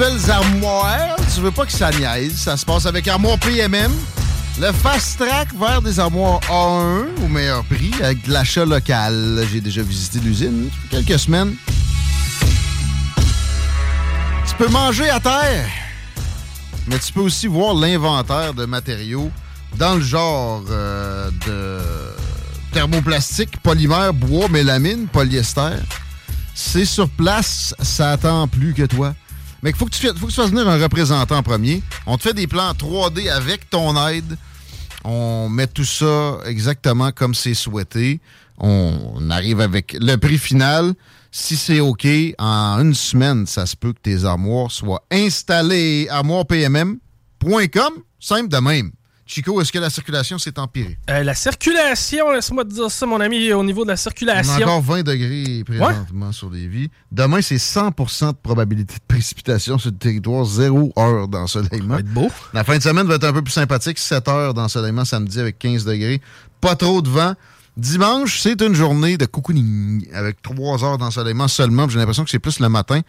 [0.04, 1.16] Armoires?
[1.34, 2.36] Tu veux pas que ça niaise?
[2.36, 3.92] Ça se passe avec Armoire PMM.
[4.60, 9.46] Le fast track vers des armoires A1 au meilleur prix avec de l'achat local.
[9.52, 11.54] J'ai déjà visité l'usine quelques semaines.
[14.48, 15.70] Tu peux manger à terre,
[16.88, 19.32] mais tu peux aussi voir l'inventaire de matériaux
[19.78, 21.80] dans le genre euh, de
[22.74, 25.78] thermoplastique, polymère, bois, mélamine, polyester.
[26.56, 29.14] C'est sur place, ça attend plus que toi.
[29.64, 31.84] Mais il faut que tu faut que fasses venir un représentant en premier.
[32.06, 34.38] On te fait des plans 3D avec ton aide.
[35.04, 38.20] On met tout ça exactement comme c'est souhaité.
[38.58, 40.94] On arrive avec le prix final.
[41.32, 42.06] Si c'est OK,
[42.38, 46.08] en une semaine, ça se peut que tes armoires soient installées.
[46.10, 48.92] Armoirepmm.com, simple de même.
[49.34, 50.98] Chico, est-ce que la circulation s'est empirée?
[51.10, 54.52] Euh, la circulation, laisse-moi te dire ça, mon ami, au niveau de la On circulation.
[54.56, 56.90] a encore 20 degrés présentement sur les vies.
[57.14, 61.88] Demain, c'est 100% de probabilité de précipitation sur le territoire, 0 heure d'ensoleillement.
[61.88, 62.30] Ça va être beau.
[62.54, 65.58] La fin de semaine va être un peu plus sympathique, 7 heures d'ensoleillement samedi avec
[65.60, 66.20] 15 degrés.
[66.60, 67.34] Pas trop de vent.
[67.78, 71.88] Dimanche, c'est une journée de cocooning avec 3 heures d'ensoleillement seulement.
[71.88, 73.00] J'ai l'impression que c'est plus le matin.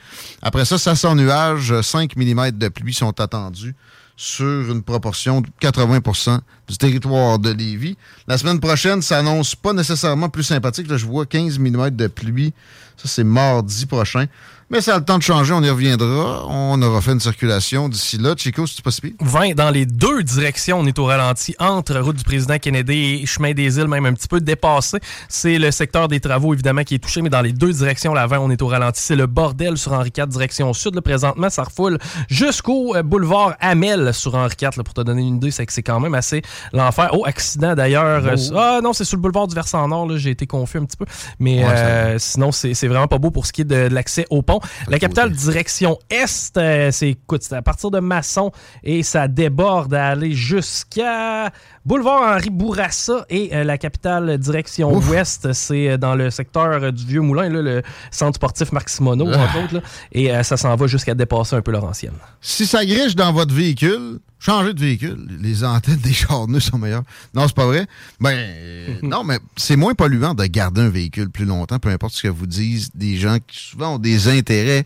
[0.41, 1.81] Après ça, ça sent nuage.
[1.81, 3.75] 5 mm de pluie sont attendus
[4.23, 7.97] sur une proportion de 80% du territoire de Lévis.
[8.29, 10.89] La semaine prochaine, ça annonce pas nécessairement plus sympathique.
[10.89, 12.55] Là, je vois 15 mm de pluie.
[12.97, 14.27] Ça, c'est mardi prochain.
[14.73, 16.47] Mais ça a le temps de changer, on y reviendra.
[16.49, 18.33] On aura fait une circulation d'ici là.
[18.35, 19.11] Chico, si pire?
[19.21, 23.27] 20 dans les deux directions, on est au ralenti entre route du président Kennedy et
[23.27, 24.97] chemin des îles, même un petit peu dépassé.
[25.29, 28.27] C'est le secteur des travaux, évidemment, qui est touché, mais dans les deux directions, la
[28.27, 29.03] 20, on est au ralenti.
[29.03, 30.95] C'est le bordel sur Henri IV, direction sud.
[30.95, 31.99] Là, présentement, ça refoule
[32.31, 34.71] jusqu'au euh, boulevard Amel sur Henri IV.
[34.79, 36.41] là, pour te donner une idée, c'est que c'est quand même assez
[36.73, 37.11] l'enfer.
[37.13, 38.23] Oh, accident d'ailleurs.
[38.25, 38.55] Oh.
[38.57, 40.07] Ah non, c'est sur le boulevard du versant nord.
[40.09, 41.05] là, J'ai été confus un petit peu.
[41.39, 43.95] Mais Ouais, euh, sinon, c'est c'est vraiment pas beau pour ce qui est de, de
[43.95, 44.61] l'accès au pont.
[44.89, 48.51] La capitale direction est, euh, c'est écoute, c'est à partir de Masson
[48.83, 51.51] et ça déborde à aller jusqu'à
[51.85, 55.09] boulevard Henri Bourassa et euh, la capitale direction Ouf.
[55.11, 59.29] ouest, c'est euh, dans le secteur du Vieux Moulin, là, le centre sportif Marc Simoneau,
[59.33, 59.39] Ah.
[59.45, 59.75] entre autres.
[59.75, 59.81] là.
[60.13, 62.13] et ça s'en va jusqu'à dépasser un peu Laurentienne.
[62.41, 65.27] Si ça griche dans votre véhicule, changer de véhicule.
[65.41, 67.05] Les antennes des charneux sont meilleures.
[67.35, 67.87] Non, c'est pas vrai.
[68.21, 72.15] Ben, euh, non, mais c'est moins polluant de garder un véhicule plus longtemps, peu importe
[72.15, 74.85] ce que vous disent des gens qui souvent ont des intérêts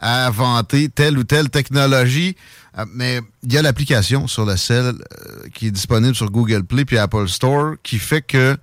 [0.00, 2.36] à vanter telle ou telle technologie.
[2.76, 6.64] Euh, mais il y a l'application sur le cell euh, qui est disponible sur Google
[6.64, 8.56] Play puis Apple Store qui fait que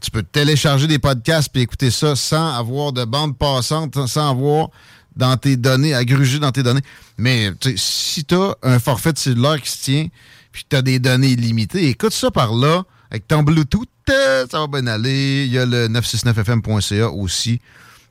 [0.00, 4.70] tu peux télécharger des podcasts puis écouter ça sans avoir de bande passante, sans avoir
[5.16, 6.82] dans tes données, à dans tes données.
[7.18, 10.06] Mais si tu as un forfait de cellulaire qui se tient,
[10.52, 14.58] puis tu as des données limitées, écoute ça par là, avec ton Bluetooth, euh, ça
[14.58, 15.44] va bien aller.
[15.46, 17.60] Il y a le 969fm.ca aussi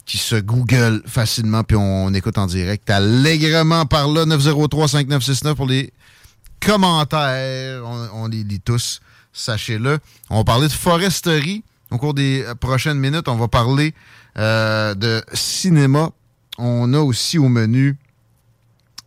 [0.06, 5.94] qui se google facilement, puis on, écoute en direct allègrement par là, 903-5969 pour les
[6.60, 7.84] commentaires.
[8.14, 9.00] On, les lit tous,
[9.32, 10.00] sachez-le.
[10.30, 13.28] On va parler de foresterie au cours des prochaines minutes.
[13.28, 13.94] On va parler
[14.38, 16.12] euh, de cinéma
[16.62, 17.98] on a aussi au menu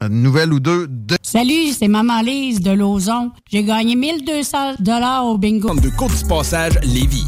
[0.00, 1.16] une nouvelle ou deux de...
[1.22, 3.30] Salut, c'est Maman Lise de Lauson.
[3.50, 5.74] J'ai gagné 1200 dollars au bingo.
[5.74, 5.90] De du
[6.28, 7.26] Passage Lévis.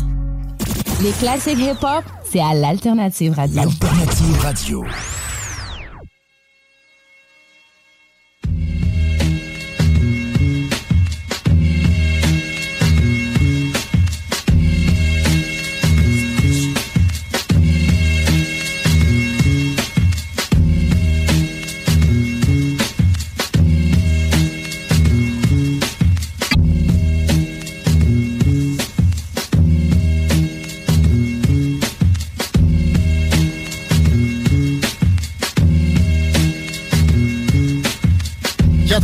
[1.03, 3.63] Les classiques hip-hop, c'est à l'Alternative Radio.
[3.63, 4.85] Alternative Radio.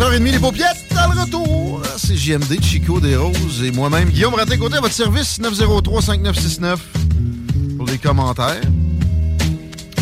[0.02, 1.80] 4h30, les paupiètes, dans le retour.
[1.96, 6.76] C'est JMD, Chico des Roses et moi-même, Guillaume Raté-Côté, à votre service, 903-5969
[7.76, 8.60] pour les commentaires.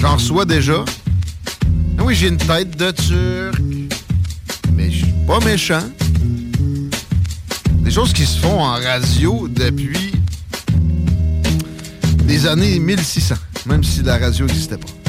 [0.01, 0.87] J'en reçois déjà.
[1.99, 3.61] Ah oui, j'ai une tête de turc,
[4.73, 5.83] mais je suis pas méchant.
[7.81, 10.13] Des choses qui se font en radio depuis
[12.25, 13.35] des années 1600,
[13.67, 15.00] même si la radio n'existait pas.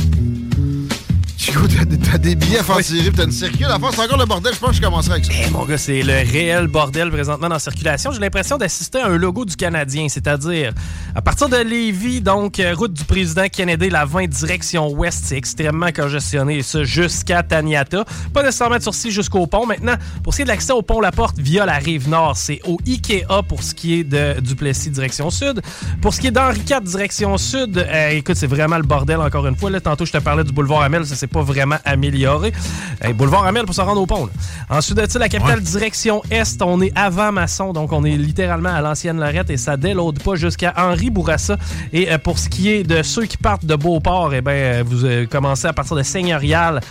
[1.52, 3.90] Chico, t'as des billets à faire tirer, t'as une circule à faire.
[3.92, 4.54] C'est encore le bordel.
[4.54, 5.34] Je pense que je commencerai avec ça.
[5.36, 8.14] Eh, mon gars, c'est le réel bordel présentement dans la circulation.
[8.14, 10.74] J'ai l'impression d'assister à un logo du Canadien, c'est-à-dire
[11.14, 15.36] à partir de Lévis, donc euh, route du président Kennedy, la 20 direction ouest, c'est
[15.36, 18.06] extrêmement congestionné et ça jusqu'à Taniata.
[18.34, 19.66] Pas nécessairement de sourcil jusqu'au pont.
[19.66, 22.38] Maintenant, pour ce qui est de l'accès au pont La Porte via la rive nord,
[22.38, 25.62] c'est au Ikea pour ce qui est de Duplessis direction sud.
[26.02, 29.46] Pour ce qui est d'Henri IV direction sud, euh, écoute, c'est vraiment le bordel encore
[29.48, 29.70] une fois.
[29.70, 32.54] Là, tantôt, je te parlais du boulevard Amel, ça c'est pas vraiment amélioré.
[33.16, 34.30] boulevard Amel pour se rendre au pont.
[34.70, 38.74] Ensuite de ça, la capitale direction Est, on est avant Masson, donc on est littéralement
[38.74, 41.58] à l'ancienne Lorette et ça déloade pas jusqu'à Henri Bourassa.
[41.94, 44.84] Et euh, pour ce qui est de ceux qui partent de Beauport, eh ben, euh,
[44.86, 46.82] vous euh, commencez à partir de Seigneurial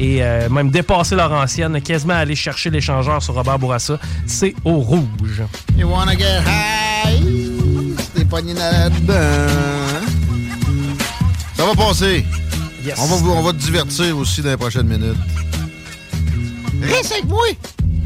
[0.00, 3.98] et même dépasser leur ancienne, quasiment aller chercher l'échangeur sur Robert Bourassa.
[4.26, 5.42] C'est au rouge.
[5.76, 7.48] You wanna get high?
[11.56, 12.24] Ça va passer.
[12.96, 15.16] On, va, on va te divertir aussi dans les prochaines minutes.
[16.82, 17.46] Reste avec moi!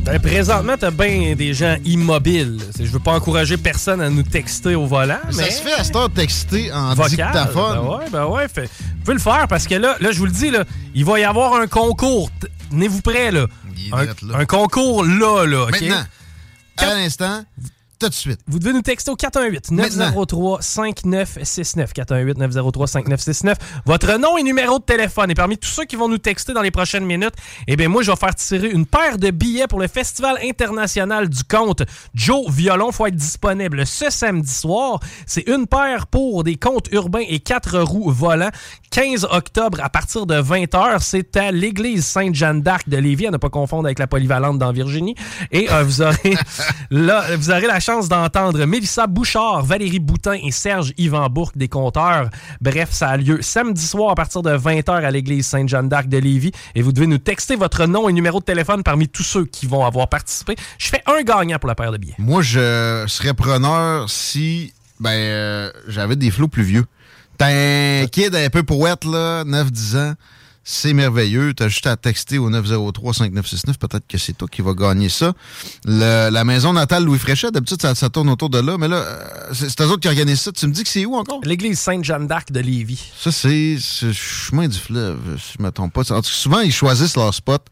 [0.04, 2.58] Ben, présentement, t'as bien des gens immobiles.
[2.76, 5.20] Je veux pas encourager personne à nous texter au volant.
[5.26, 7.78] Mais, Ça se fait à ce temps de texter en dictaphone.
[7.78, 8.46] Ben ouais, ben ouais.
[8.46, 10.64] vous pouvez le faire parce que là, là je vous le dis, là,
[10.94, 12.30] il va y avoir un concours.
[12.70, 13.46] Tenez-vous prêts, là.
[14.34, 15.66] Un, concours là, là.
[15.70, 16.04] Maintenant,
[16.78, 17.44] à l'instant,
[18.02, 18.40] tout de suite.
[18.48, 21.92] Vous devez nous texter au 418-903-5969.
[21.94, 23.54] 418-903-5969.
[23.86, 25.30] Votre nom et numéro de téléphone.
[25.30, 27.34] Et parmi tous ceux qui vont nous texter dans les prochaines minutes,
[27.68, 31.28] eh bien, moi, je vais faire tirer une paire de billets pour le Festival international
[31.28, 31.84] du conte.
[32.14, 34.98] Joe Violon, faut être disponible ce samedi soir.
[35.26, 38.50] C'est une paire pour des contes urbains et quatre roues volants.
[38.90, 40.98] 15 octobre à partir de 20h.
[41.00, 44.72] C'est à l'église Sainte-Jeanne d'Arc de Lévis, à ne pas confondre avec la polyvalente dans
[44.72, 45.14] Virginie.
[45.52, 46.34] Et euh, vous aurez
[46.90, 51.68] là, vous aurez la chance d'entendre Mélissa Bouchard, Valérie Boutin et Serge Yvan Bourque des
[51.68, 52.30] compteurs.
[52.62, 56.16] Bref, ça a lieu samedi soir à partir de 20h à l'église Sainte-Jeanne d'Arc de
[56.16, 56.52] Lévis.
[56.74, 59.66] Et vous devez nous texter votre nom et numéro de téléphone parmi tous ceux qui
[59.66, 60.56] vont avoir participé.
[60.78, 62.14] Je fais un gagnant pour la paire de billets.
[62.18, 66.86] Moi, je serais preneur si ben euh, j'avais des flots plus vieux.
[67.36, 70.14] T'es un kid un peu poète, là, 9-10 ans
[70.64, 71.54] c'est merveilleux.
[71.54, 73.78] Tu as juste à texter au 903-5969.
[73.78, 75.32] Peut-être que c'est toi qui vas gagner ça.
[75.84, 78.78] la maison natale Louis Fréchet, d'habitude, ça, tourne autour de là.
[78.78, 80.52] Mais là, euh, c'est eux autres qui organisent ça.
[80.52, 81.40] Tu me dis que c'est où encore?
[81.44, 83.12] L'église Sainte-Jeanne d'Arc de Lévis.
[83.16, 86.02] Ça, c'est le chemin du fleuve, si je ne me trompe pas.
[86.22, 87.62] souvent, ils choisissent leur spot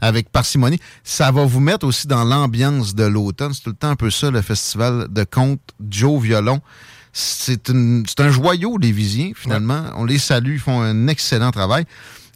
[0.00, 0.78] avec parcimonie.
[1.04, 3.52] Ça va vous mettre aussi dans l'ambiance de l'automne.
[3.54, 6.60] C'est tout le temps un peu ça, le festival de conte Joe Violon.
[7.12, 9.84] C'est un joyau, les Visiens, finalement.
[9.96, 11.86] On les salue, ils font un excellent travail.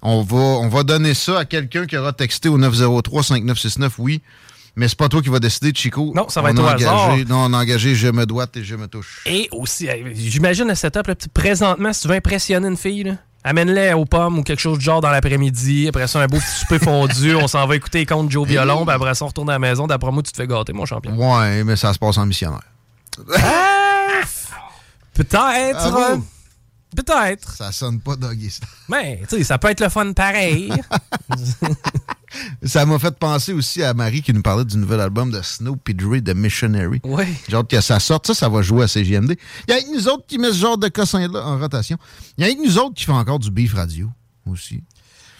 [0.02, 3.90] On va, on va donner ça à quelqu'un qui aura texté au 903-5969.
[3.98, 4.22] Oui,
[4.76, 6.12] Mais c'est pas toi qui vas décider, Chico.
[6.14, 7.16] Non, ça va On être au hasard.
[7.28, 9.22] Non, on a engagé Je me doite et je me touche.
[9.26, 13.12] Et aussi, j'imagine le setup, là, présentement, si tu veux impressionner une fille, là,
[13.44, 15.88] amène-les aux pommes ou quelque chose du genre dans l'après-midi.
[15.88, 17.34] Après ça, un beau petit souper fondu.
[17.42, 18.86] on s'en va écouter les contes Joe Violon.
[18.86, 19.86] Puis après ça, on retourne à la maison.
[19.86, 21.14] D'après moi, tu te fais gâter, mon champion.
[21.14, 22.60] Ouais, mais ça se passe en missionnaire.
[23.36, 24.22] Ah,
[25.14, 25.78] Peut-être.
[25.78, 26.24] Ah bon?
[26.96, 27.54] Peut-être.
[27.54, 28.66] Ça sonne pas doggy style.
[28.88, 30.72] Mais, tu sais, ça peut être le fun pareil.
[32.62, 35.94] Ça m'a fait penser aussi à Marie qui nous parlait du nouvel album de et
[35.94, 37.00] Dre, The Missionary.
[37.02, 37.24] Oui.
[37.48, 38.28] J'ai hâte que ça sorte.
[38.28, 39.36] Ça, ça va jouer à CGMD.
[39.66, 41.98] Il y a que nous autres qui met ce genre de cossin-là en rotation.
[42.38, 44.08] Il y a que nous autres qui font encore du beef radio
[44.46, 44.82] aussi.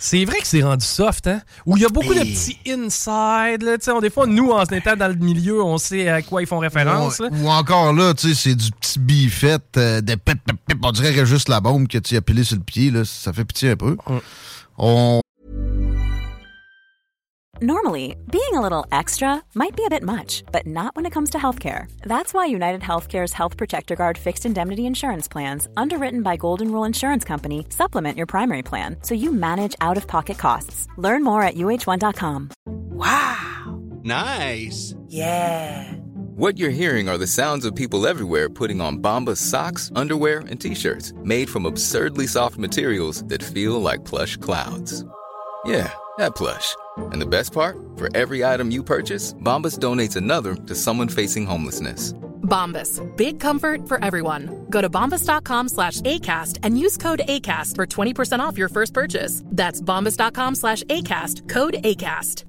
[0.03, 1.43] C'est vrai que c'est rendu soft, hein?
[1.67, 3.77] Où il y a beaucoup de petits inside, là.
[3.77, 6.41] Tu sais, on- des fois, nous, en étant dans le milieu, on sait à quoi
[6.41, 7.21] ils font référence.
[7.31, 10.79] Ou encore là, tu sais, c'est du petit beefette euh, de pip, pip, pip.
[10.83, 12.91] On dirait que juste la bombe que tu as pilé sur le pied.
[12.91, 13.97] Là, ça fait pitié un peu.
[14.79, 15.21] On
[17.63, 21.29] Normally, being a little extra might be a bit much, but not when it comes
[21.31, 21.93] to healthcare.
[22.01, 26.85] That's why United Healthcare's Health Protector Guard fixed indemnity insurance plans, underwritten by Golden Rule
[26.85, 30.87] Insurance Company, supplement your primary plan so you manage out of pocket costs.
[30.97, 32.51] Learn more at uh1.com.
[32.65, 33.79] Wow!
[34.05, 34.95] Nice.
[35.09, 35.93] Yeah.
[36.37, 40.59] What you're hearing are the sounds of people everywhere putting on Bombas socks, underwear, and
[40.59, 45.05] t-shirts made from absurdly soft materials that feel like plush clouds.
[45.65, 46.77] Yeah, that plush.
[47.13, 47.77] And the best part?
[47.97, 52.13] For every item you purchase, Bombas donates another to someone facing homelessness.
[52.43, 53.01] Bombas.
[53.17, 54.67] Big comfort for everyone.
[54.71, 59.43] Go to bombas.com slash ACAST and use code ACAST for 20% off your first purchase.
[59.47, 61.49] That's bombas.com slash ACAST.
[61.49, 62.45] Code ACAST.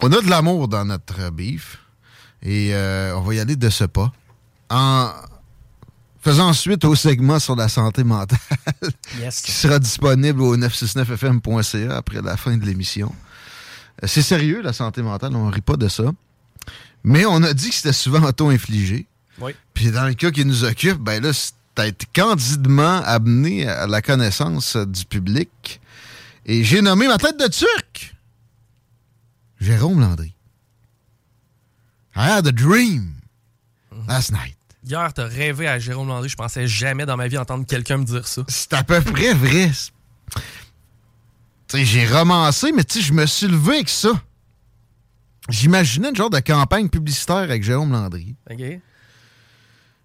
[0.00, 1.78] On a de l'amour dans notre beef
[2.40, 4.12] et euh, on va y aller de ce pas.
[4.70, 5.10] En
[6.20, 8.38] faisant suite au segment sur la santé mentale
[9.20, 9.42] Yes.
[9.42, 13.14] qui sera disponible au 969fm.ca après la fin de l'émission.
[14.02, 16.04] Euh, C'est sérieux, la santé mentale, on rit pas de ça.
[17.04, 19.06] Mais on a dit que c'était souvent auto-infligé.
[19.40, 19.52] Oui.
[19.74, 21.30] Puis dans le cas qui nous occupe, ben là,
[21.74, 25.80] t'as été candidement amené à la connaissance du public.
[26.44, 28.16] Et j'ai nommé ma tête de turc.
[29.60, 30.34] Jérôme Landry.
[32.16, 33.14] I had a dream
[34.08, 34.56] last night.
[34.88, 36.30] Hier, t'as rêvé à Jérôme Landry.
[36.30, 38.40] Je pensais jamais dans ma vie entendre quelqu'un me dire ça.
[38.48, 39.70] C'est à peu près vrai.
[40.30, 40.40] Tu
[41.68, 44.08] sais, j'ai romancé, mais je me suis levé avec ça.
[45.50, 48.34] J'imaginais une genre de campagne publicitaire avec Jérôme Landry.
[48.50, 48.62] OK?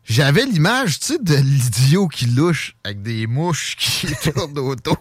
[0.06, 4.98] J'avais l'image, tu sais, de l'idiot qui louche avec des mouches qui tournent autour.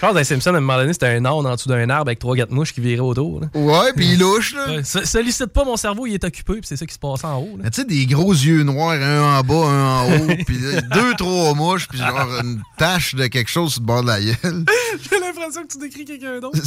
[0.00, 2.18] Charles dans Simpson, à un moment donné, c'était un âne en dessous d'un arbre avec
[2.18, 3.40] trois quatre mouches qui viraient autour.
[3.40, 3.48] là.
[3.54, 4.76] Ouais, puis il louche, là.
[4.76, 7.24] Ouais, so- sollicite pas mon cerveau, il est occupé, puis c'est ça qui se passe
[7.24, 7.58] en haut.
[7.62, 10.58] tu sais, des gros yeux noirs, un en bas, un en haut, puis
[10.94, 14.20] deux, trois mouches, puis genre une tache de quelque chose sur le bord de la
[14.20, 14.34] gueule.
[15.10, 16.58] J'ai l'impression que tu décris quelqu'un d'autre.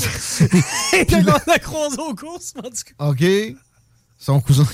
[1.10, 3.06] Quand on a croisé aux courses, en tout cas.
[3.08, 3.56] OK.
[4.20, 4.66] Son cousin.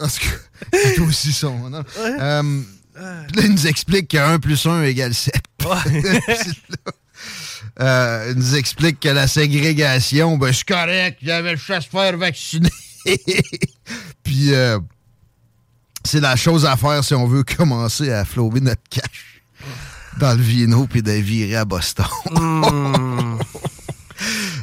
[0.00, 0.26] Parce que
[0.72, 1.68] c'est aussi son.
[1.68, 1.84] Non?
[1.98, 2.42] Euh,
[2.96, 5.34] là, il nous explique que 1 plus 1 égale 7.
[7.78, 12.68] Euh, il nous explique que la ségrégation, ben, c'est correct, j'avais le chasse faire vacciné.
[14.22, 14.78] Puis, euh,
[16.04, 19.42] c'est la chose à faire si on veut commencer à flouer notre cash
[20.18, 22.06] dans le vino puis de virer à Boston.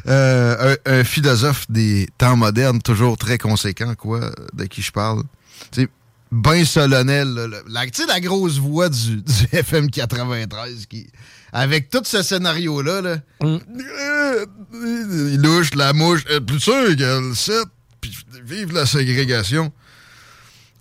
[0.07, 5.23] Euh, un, un philosophe des temps modernes, toujours très conséquent, quoi, de qui je parle.
[5.71, 5.89] Sais,
[6.31, 11.07] bien solennel, là, le- la, tu sais, la grosse voix du, du FM 93 qui,
[11.51, 17.55] avec tout ce scénario-là, là, euh, il louche la mouche, euh, plus sûr égale 7,
[17.99, 19.73] puis vive la ségrégation.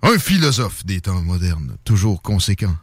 [0.02, 2.76] Un philosophe des temps modernes, toujours conséquent,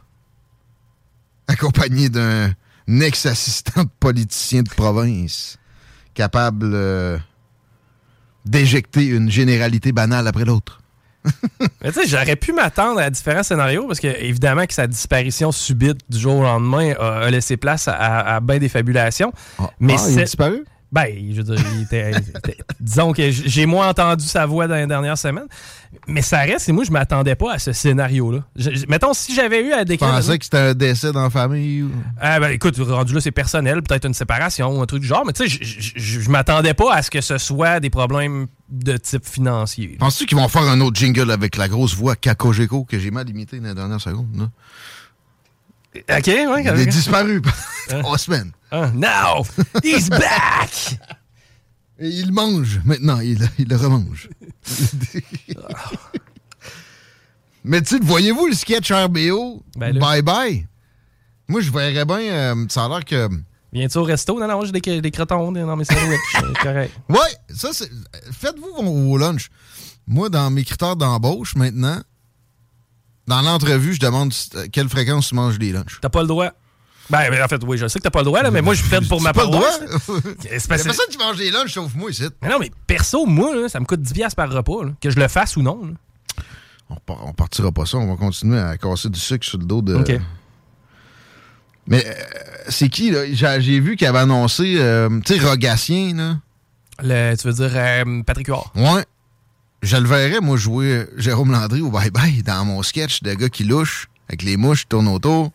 [1.46, 2.52] accompagné d'un
[2.88, 5.56] ex-assistant de politicien de province,
[6.14, 7.18] capable euh,
[8.44, 10.80] d'éjecter une généralité banale après l'autre.
[11.82, 15.52] Mais tu sais, j'aurais pu m'attendre à différents scénarios parce que, évidemment, que sa disparition
[15.52, 17.94] subite du jour au lendemain a, a laissé place à,
[18.36, 19.32] à bien des fabulations.
[19.80, 20.64] mais ah, il a disparu?
[20.94, 24.68] Ben, je veux dire, il était- il était- disons que j'ai moins entendu sa voix
[24.68, 25.48] dans les dernières semaines.
[26.06, 28.44] Mais ça reste, et moi, je m'attendais pas à ce scénario-là.
[28.88, 30.10] Mettons, si j'avais eu à Tu décrire.
[30.10, 31.82] pensais que c'était un décès dans la famille?
[31.82, 31.90] ou-
[32.20, 35.24] Ah ben écoute, rendu là, c'est personnel, peut-être une séparation ou un truc du genre,
[35.26, 39.24] mais tu sais, je- m'attendais pas à ce que ce soit des problèmes de type
[39.26, 39.96] financier.
[39.98, 43.28] Penses-tu qu'ils vont faire un autre jingle avec la grosse voix Kakojeko que j'ai mal
[43.28, 44.28] imité dans les dernières secondes?
[44.36, 44.48] là?
[45.96, 46.64] Ok, ouais.
[46.64, 48.52] Il est disparu pendant trois semaines.
[48.70, 49.44] Ah, now,
[49.82, 50.70] he's back!
[51.98, 54.28] Et il mange maintenant, il, il le remange.
[57.64, 59.62] Mais tu sais, voyez-vous le sketch RBO?
[59.76, 60.66] Ben bye bye.
[61.48, 62.18] Moi, je verrais bien.
[62.18, 63.28] euh, ça a l'air que
[63.72, 64.38] Viens-tu au resto?
[64.38, 66.20] Non, non, j'ai des, des crotons dans mes sandwichs.
[66.62, 66.92] Correct.
[67.08, 67.18] Ouais,
[67.54, 67.90] ça, c'est.
[68.30, 69.48] Faites-vous vos, lunchs.
[70.06, 72.00] Moi, dans mes critères d'embauche, maintenant,
[73.26, 74.32] dans l'entrevue, je demande
[74.72, 75.98] quelle fréquence tu manges des lunchs.
[76.00, 76.50] T'as pas le droit.
[77.10, 78.72] Ben, ben, en fait, oui, je sais que t'as pas le droit, là, mais moi,
[78.74, 79.68] je plaide pour ma pas le droit?
[80.40, 82.24] C'est que- personne qui mange des lunchs sauf moi ici.
[82.40, 85.10] Mais non, mais perso, moi, là, ça me coûte 10$ piastres par repas, là, que
[85.10, 85.80] je le fasse ou non.
[85.84, 85.92] là.
[86.88, 89.64] On, par- on partira pas ça, on va continuer à casser du sucre sur le
[89.64, 89.94] dos de.
[89.96, 90.18] OK.
[91.86, 92.12] Mais euh,
[92.68, 93.24] c'est qui, là?
[93.30, 96.38] J'ai j'ai vu qu'il avait annoncé, euh, tu sais, Rogatien, là.
[97.02, 98.70] Le- tu veux dire euh, Patrick Huard?
[98.74, 99.04] Ouais.
[99.84, 103.64] Je le verrais, moi, jouer Jérôme Landry au bye-bye dans mon sketch de gars qui
[103.64, 105.52] louche, avec les mouches qui tournent autour,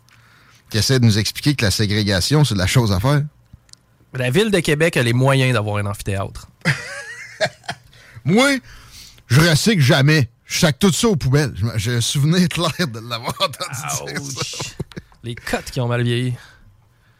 [0.70, 3.24] qui essaie de nous expliquer que la ségrégation, c'est la chose à faire.
[4.14, 6.48] La ville de Québec a les moyens d'avoir un amphithéâtre.
[8.24, 8.58] Moi,
[9.28, 10.30] je recycle jamais.
[10.46, 11.54] Je sac tout ça aux poubelles.
[11.56, 14.70] Je me- J'ai un souvenir clair de l'avoir entendu dire ça.
[15.24, 16.34] Les cotes qui ont mal vieilli.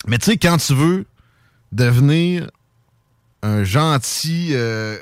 [0.08, 1.06] Mais tu sais, quand tu veux
[1.72, 2.50] devenir
[3.42, 4.98] un gentil euh,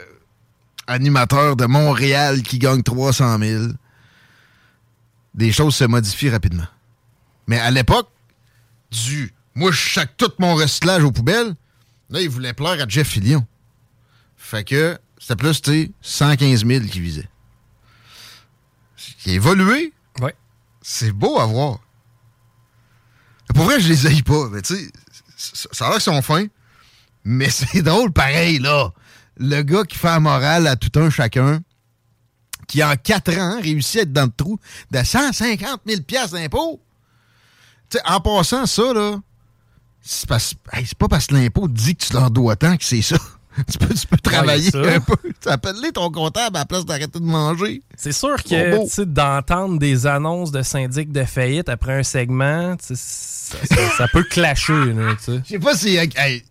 [0.88, 3.64] animateur de Montréal qui gagne 300 000,
[5.34, 6.68] des choses se modifient rapidement.
[7.48, 8.10] Mais à l'époque,
[8.92, 11.56] du moi, je sac tout mon recyclage aux poubelles,
[12.12, 13.46] là, il voulait plaire à Jeff Fillion.
[14.38, 17.28] Fait que c'était plus, tu sais, 115 000 qui visait.
[19.20, 19.94] Qui a évolué.
[20.22, 20.36] Ouais.
[20.84, 21.80] C'est beau à voir.
[23.56, 24.48] Pour vrai, je les haïs pas.
[24.52, 24.92] Mais tu sais,
[25.36, 26.46] ça ça a l'air qu'ils sont fins.
[27.24, 28.94] Mais c'est drôle pareil, là.
[29.40, 31.60] Le gars qui fait la morale à tout un chacun,
[32.68, 34.60] qui en 4 ans réussit à être dans le trou
[34.92, 36.82] de 150 000 piastres d'impôts.
[37.90, 39.18] Tu sais, en passant ça, là,
[40.02, 40.30] c'est
[40.74, 43.18] hey, pas parce que l'impôt dit que tu leur dois tant que c'est ça.
[43.72, 45.16] tu, peux, tu peux travailler un peu.
[45.42, 47.82] Tu appelles-les ton comptable à la place d'arrêter de manger.
[47.96, 53.90] C'est sûr que d'entendre des annonces de syndic de faillite après un segment, ça, ça-
[53.98, 54.94] ça peut clasher.
[55.28, 55.96] Je sais pas si.
[55.96, 56.44] hey,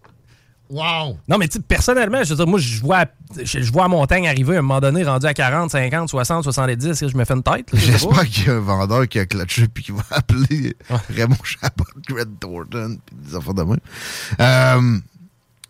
[0.70, 1.18] wow!
[1.28, 3.06] Non, mais tu sais, personnellement, je veux dire, moi, je vois,
[3.36, 7.08] je, je vois montagne arriver à un moment donné, rendu à 40, 50, 60, 70,
[7.08, 7.68] je me fais une tête.
[7.72, 10.76] J'espère qu'il y a un vendeur qui a clutché puis qui va appeler
[11.14, 13.80] Raymond Chabot, Greg Thornton, puis des affaires de même.
[14.40, 14.98] Euh,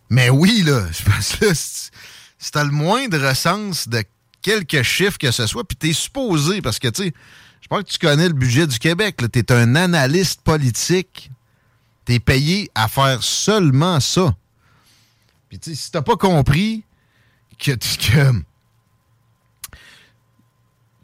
[0.09, 4.03] mais oui, là, je pense que là, si t'as le moindre sens de
[4.41, 7.13] quelque chiffre que ce soit, puis t'es supposé, parce que, tu sais,
[7.61, 11.31] je pense que tu connais le budget du Québec, là, t'es un analyste politique,
[12.05, 14.33] t'es payé à faire seulement ça.
[15.49, 16.83] Puis, tu sais, si t'as pas compris
[17.59, 18.33] que, que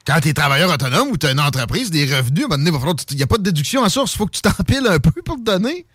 [0.05, 2.79] quand tu es travailleur autonome ou tu as une entreprise, des revenus, à un moment
[2.85, 4.13] donné, il n'y a pas de déduction à source.
[4.13, 5.85] Il faut que tu t'empiles un peu pour te donner.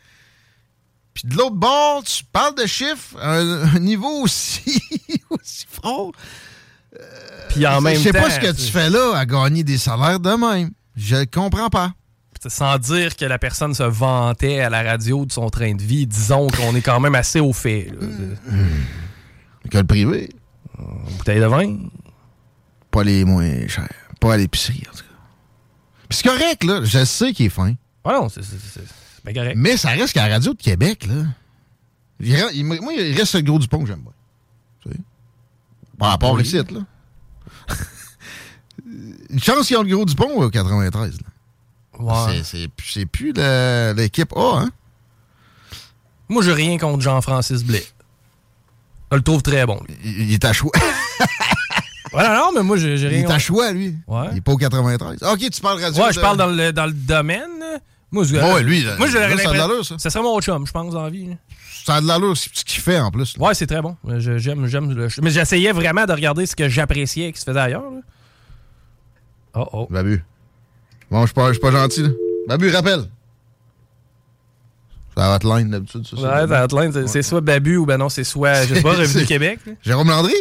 [1.13, 4.81] Puis de l'autre bord, tu parles de chiffres à un, un niveau aussi,
[5.31, 6.13] aussi fort.
[7.51, 9.79] Puis en même Je sais pas temps, ce que tu- fais là à gagner des
[9.79, 10.71] salaires de même.
[10.97, 11.93] Je comprends pas.
[12.47, 16.07] Sans dire que la personne se vantait à la radio de son train de vie,
[16.07, 17.91] disons qu'on est quand même assez au fait.
[18.01, 18.07] là.
[19.65, 20.29] École privée.
[20.79, 21.77] Une bouteille de vin.
[22.91, 23.89] Pas les moins chers.
[24.21, 25.05] Pas à l'épicerie, en tout cas.
[26.09, 26.81] Puis c'est correct, là.
[26.85, 27.75] Je sais qu'il est fin.
[28.05, 28.41] Ah non, c'est
[29.25, 29.55] bien correct.
[29.57, 31.25] Mais ça reste qu'à la radio de Québec, là.
[32.21, 34.13] Il reste- il- moi, il reste le gros du pont que j'aime bien.
[34.83, 34.97] Tu sais.
[35.99, 36.43] Par rapport Oui.
[36.43, 36.65] ici, là.
[39.31, 41.19] Une chance qu'ils ont le gros du pont au 93.
[41.21, 41.28] là.
[41.99, 42.43] Ouais.
[42.45, 43.33] C'est- plus
[43.97, 44.71] l'équipe A, hein?
[46.29, 47.85] Moi, j'ai rien contre Jean-Francis Blais.
[49.11, 49.81] Je le trouve très bon.
[49.89, 49.97] lui.
[50.05, 50.73] Il, il est à choix.
[52.15, 53.95] Ouais, non, non, mais moi, j'ai j'ai Il rien est à choix, lui.
[54.07, 54.29] Ouais.
[54.33, 55.23] Il est pas au 93.
[55.31, 56.03] Ok, tu parles radio.
[56.03, 57.61] Ouais, je parle dans le, dans le domaine.
[58.11, 59.99] Moi, je, Ouais, lui, moi, j'aurais là, ça a de l'allure, ça.
[59.99, 61.37] Ça serait mon chum, je pense, dans la vie.
[61.85, 63.37] Ça a de l'allure, c'est ce qu'il fait en plus.
[63.37, 63.45] là.
[63.49, 63.95] Ouais, c'est très bon.
[64.07, 64.91] Je- J'aime, j'aime.
[64.95, 67.83] le- Mais j'essayais vraiment de regarder ce que j'appréciais qui se faisait ailleurs.
[67.83, 68.01] là.
[69.55, 69.87] Oh oh.
[69.91, 70.25] Babu.
[71.11, 72.09] Bon, je suis pas, je suis pas gentil, là.
[72.49, 73.05] Babu, rappelle.
[75.15, 76.17] C'est la hotline d'habitude, ça.
[76.17, 78.91] Ouais, dans Hotline, c'est- c'est soit Babu ou ben non, c'est soit, je sais pas,
[78.93, 79.59] Revenu C'est- Québec.
[79.67, 79.73] là.
[79.83, 80.35] Jérôme Landry?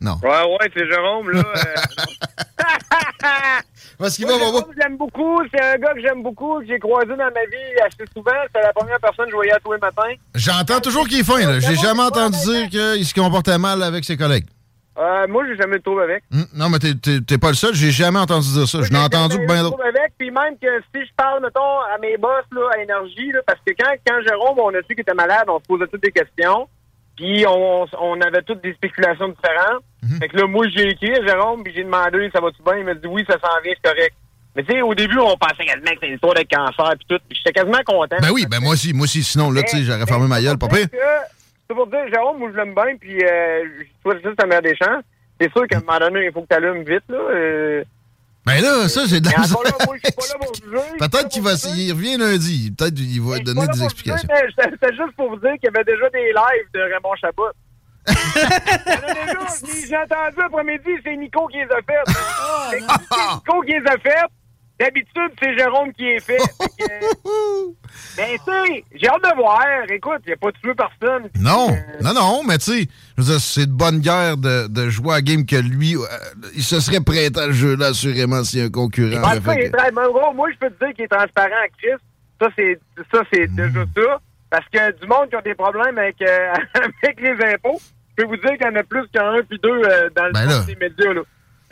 [0.00, 0.18] Non.
[0.22, 1.40] Ouais, ouais, c'est Jérôme, là.
[1.40, 2.62] euh,
[3.98, 4.44] Parce qu'il va, va,
[4.76, 5.40] l'aime beaucoup.
[5.50, 8.30] C'est un gars que j'aime beaucoup, que j'ai croisé dans ma vie assez souvent.
[8.54, 10.12] C'est la première personne que je voyais à tous les matins.
[10.34, 11.60] J'entends toujours qu'il est fin, là.
[11.60, 14.44] J'ai jamais entendu dire qu'il se comportait mal avec ses collègues.
[14.98, 16.24] Euh, moi, j'ai jamais de trouble avec.
[16.32, 17.74] Hum, Non, mais t'es- pas le seul.
[17.74, 18.80] J'ai jamais entendu dire ça.
[18.82, 19.76] Je n'ai entendu que J'ai bien d'autres.
[19.76, 20.12] trouble avec.
[20.18, 21.60] Puis même que si je parle, mettons,
[21.94, 24.94] à mes boss, là, à Énergie, là, parce que quand, quand Jérôme, on a su
[24.94, 26.66] qu'il était malade, on se posait toutes des questions.
[27.16, 29.82] Puis on, on avait toutes des spéculations différentes.
[30.02, 30.18] Mhm.
[30.18, 32.76] Fait que là, moi, j'ai écrit à Jérôme, puis j'ai demandé, ça va-tu bien?
[32.78, 34.14] Il m'a dit, oui, ça s'en vient, c'est correct.
[34.54, 37.06] Mais tu sais, au début, on pensait quasiment que c'était une histoire de cancer, puis
[37.08, 37.18] tout.
[37.28, 38.16] Puis j'étais quasiment content.
[38.22, 38.94] Ben oui, ben moi aussi.
[38.94, 39.22] Moi aussi.
[39.22, 40.88] Sinon, là, tu sais, j'aurais fermé ma gueule, pas pire.
[40.90, 40.96] Que-
[41.68, 44.62] C'est pour dire, Jérôme, moi, je l'aime bien, puis euh, je souhaite juste la meilleure
[44.62, 45.02] des chances.
[45.40, 47.18] C'est sûr qu'à un moment donné, il faut que tu allumes vite, là.
[47.18, 47.84] euh,
[48.46, 49.72] Ben là, ça, c'est de la Mais.
[50.98, 52.72] Peut-être qu'il va, il revient lundi.
[52.76, 54.28] Peut-être qu'il va donner des explications.
[54.30, 57.50] mais C'était juste pour vous dire qu'il y avait déjà des lives de Raymond Chabot.
[59.88, 62.06] J'ai entendu après-midi, c'est Nico qui les a faites.
[62.70, 64.30] C'est Nico qui les a faites.
[64.78, 66.36] D'habitude, c'est Jérôme qui les fait.
[66.38, 66.84] Fait que,
[68.16, 69.64] Ben, tu sais, j'ai hâte de voir.
[69.88, 71.30] Écoute, il n'y a pas tué personne.
[71.38, 71.68] Non,
[72.02, 72.82] non, non, mais tu
[73.18, 76.00] sais, c'est de bonne guerre de, de jouer à game que lui, euh,
[76.54, 79.22] il se serait prêt à le jeu, là, assurément, s'il y a un concurrent.
[79.22, 80.94] En là, tout cas, fait il est que- très- gros, moi, je peux te dire
[80.94, 82.02] qu'il est transparent à Chris.
[82.40, 82.78] Ça, c'est
[83.12, 84.20] ça, c'est déjà ça.
[84.50, 88.28] Parce que du monde qui a des problèmes avec, euh, avec les impôts, je peux
[88.28, 90.50] vous dire qu'il y en a plus qu'un puis deux euh, dans le Ben monde
[90.50, 90.64] là.
[90.66, 91.14] des médias.
[91.14, 91.22] Là.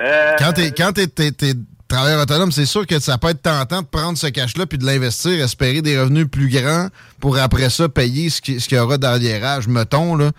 [0.00, 0.52] Euh, Quand
[0.92, 1.52] t'es
[1.95, 4.84] travailleur autonome, c'est sûr que ça peut être tentant de prendre ce cash-là puis de
[4.84, 6.88] l'investir, espérer des revenus plus grands
[7.25, 10.14] pour après ça payer ce qui- ce qu'il y aura dans l'arriérage, mettons.
[10.14, 10.31] Là.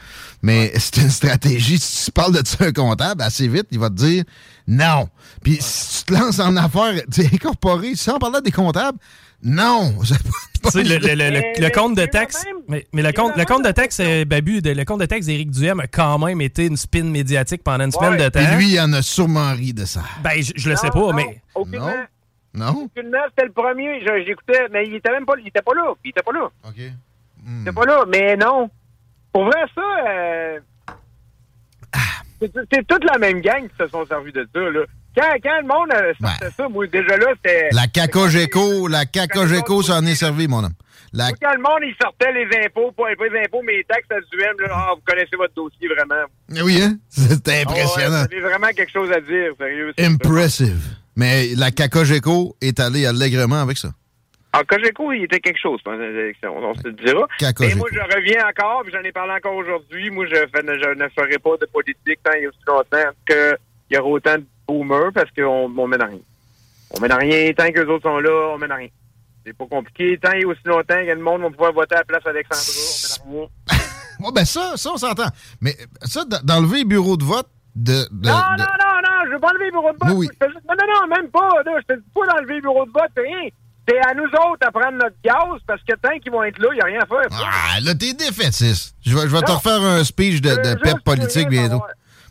[0.44, 1.80] Mais c'est une stratégie.
[1.80, 4.24] Si tu parles de ça à un comptable, assez vite, il va te dire
[4.68, 5.10] non.
[5.44, 9.00] Puis si tu te lances en affaires, tu es incorporé, sans parler des comptables,
[9.42, 9.96] non.
[10.64, 12.44] Tu sais, le, le- le- le- le compte de taxe.
[12.68, 15.26] Mais, mais le compte, le compte de taxe, euh, Babu, de- le compte de taxe
[15.28, 18.40] d'Éric Duhem a quand même été une spin médiatique pendant une semaine de temps.
[18.40, 20.02] Et lui, il en a sûrement ri de ça.
[20.24, 21.42] Ben, je, je le sais pas, mais.
[21.56, 21.92] aucunement.
[22.56, 22.90] Non?
[22.96, 24.02] C'était le premier.
[24.26, 25.94] J'écoutais, mais il était même pas, il était pas là.
[26.04, 26.50] Il était pas là.
[26.68, 26.76] OK.
[26.78, 28.70] Il était pas là, mais non.
[29.32, 30.60] Pour vrai, ça, euh,
[32.42, 34.82] c'est c'est toute la même gang qui se sont servis de ça, là.
[35.18, 37.70] Quand, quand le monde euh, sortait ça, moi, déjà là, c'était...
[37.72, 40.74] La Cacogeco, la Cacogeco s'en est servi, mon homme.
[41.14, 44.20] La quand le monde, il sortait les impôts, pas les impôts, mais les taxes à
[44.30, 46.26] duem, là, ah, vous connaissez votre dossier, vraiment.
[46.54, 46.98] Eh Oui, hein?
[47.10, 48.18] C'était Ah ouais, impressionnant.
[48.30, 49.94] vous avez vraiment quelque chose à dire, sérieux.
[49.98, 50.84] Impressive.
[51.16, 53.90] Mais la Cacogeco est allée allègrement avec ça.
[54.54, 57.28] En Cogeco, il était quelque chose pendant les élections, on se le dira.
[57.40, 57.76] Cacogeco.
[57.76, 60.10] Mais moi, je reviens encore, puis j'en ai parlé encore aujourd'hui.
[60.12, 63.58] Moi, je, fais- je ne ferai pas de politique tant et aussi longtemps qu'il
[63.92, 66.20] y aura autant de boomers parce qu'on on mène à rien.
[66.92, 67.52] On mène à rien.
[67.54, 68.88] Tant que les autres sont là, on mène à rien.
[69.46, 70.18] C'est pas compliqué.
[70.22, 72.64] Tant et aussi longtemps que le monde va pouvoir voter à la place d'Alexandra,
[73.26, 73.82] on mène à rien.
[74.22, 75.28] Bon, ben ça, ça, on s'entend.
[75.60, 77.92] Mais ça, d'enlever les bureaux de vote de.
[77.92, 80.16] de- Non, de- non, non, non, je veux pas enlever le bureau de vote.
[80.16, 80.30] Oui.
[80.42, 81.50] Non, non, non, même pas.
[81.66, 83.50] Là, je te dis pas d'enlever le bureau de vote, c'est rien.
[83.88, 86.70] C'est à nous autres à prendre notre gaz parce que tant qu'ils vont être là,
[86.72, 87.28] il n'y a rien à faire.
[87.32, 88.96] Ah, là, t'es défaitiste.
[89.06, 91.84] Je vais, je vais te refaire un speech de, de Euh, pep politique bientôt.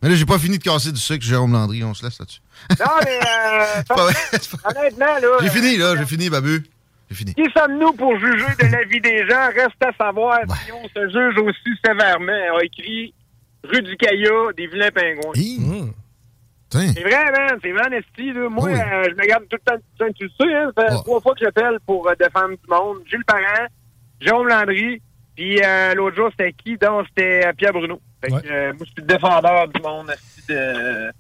[0.03, 1.85] Mais là, j'ai pas fini de casser du sucre, Jérôme Landry.
[1.85, 2.41] On se laisse là-dessus.
[2.71, 3.83] Non, mais euh,
[4.65, 5.39] honnêtement, là.
[5.41, 5.97] J'ai euh, fini, là.
[5.97, 6.65] J'ai fini, Babu.
[7.09, 7.35] J'ai fini.
[7.35, 9.47] Qui sommes-nous pour juger de la vie des gens?
[9.55, 12.59] Reste à savoir si on se juge aussi sévèrement.
[12.59, 13.15] A écrit
[13.63, 15.33] Rue du Caillat, des vilains pingouins.
[15.37, 15.93] Mmh.
[16.95, 17.59] C'est vrai, man.
[17.63, 18.33] C'est vrai, Nesty.
[18.33, 18.49] Là.
[18.49, 18.73] Moi, Oui.
[18.75, 20.13] euh, je me garde tout le temps.
[20.17, 22.99] Tu le sais, hein, ça fait trois fois que j'appelle pour euh, défendre du monde.
[23.09, 23.67] Gilles Parent,
[24.21, 25.01] Jérôme Landry,
[25.37, 26.77] puis euh, l'autre jour, c'était qui?
[26.77, 28.01] Donc, c'était euh, Pierre Bruno.
[28.23, 28.33] Fait que,
[28.73, 30.13] moi, je suis le défendeur du monde,
[30.49, 31.11] de,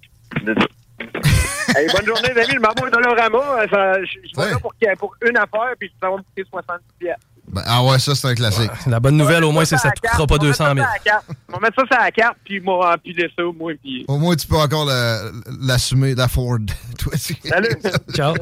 [0.45, 0.55] de.
[1.77, 2.55] Hey, bonne journée, les amis.
[2.55, 6.23] Le maman de Dolorama, je vais là pour, pour une affaire, puis ça va me
[6.23, 7.17] coûter 70 pièces.
[7.47, 8.71] Ben, ah ouais, ça, c'est un classique.
[8.87, 10.87] La bonne nouvelle, au moins, c'est que ça ne te coûtera pas 200 000.
[11.49, 14.05] On va mettre ça sur la carte, puis moi, empiler ça, moi, puis...
[14.09, 15.21] Au moins, tu peux encore la-
[15.61, 16.59] l'assumer, la Ford.
[16.99, 17.37] Toi, tu-
[18.15, 18.35] Ciao.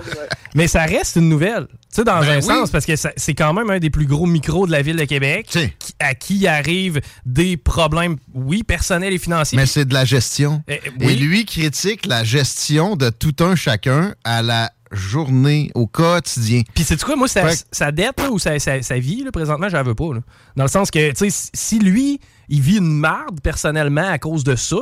[0.55, 1.67] Mais ça reste une nouvelle.
[1.67, 2.43] Tu sais, dans Ben un oui.
[2.43, 5.05] sens, parce que c'est quand même un des plus gros micros de la ville de
[5.05, 9.57] Québec qui- à qui arrivent des problèmes, oui, personnels et financiers.
[9.59, 10.63] Mais c'est de la gestion.
[10.69, 11.17] Eh, Et oui.
[11.17, 16.63] lui critique la gestion de tout un chacun à la journée, au quotidien.
[16.75, 19.33] Puis c'est quoi, moi, sa, que- sa dette là, ou sa, sa- sa vie, là,
[19.33, 20.15] présentement, je la veux pas.
[20.15, 20.21] là.
[20.57, 24.45] Dans le sens que, tu sais, si- lui, il vit une marde personnellement à cause
[24.45, 24.77] de ça,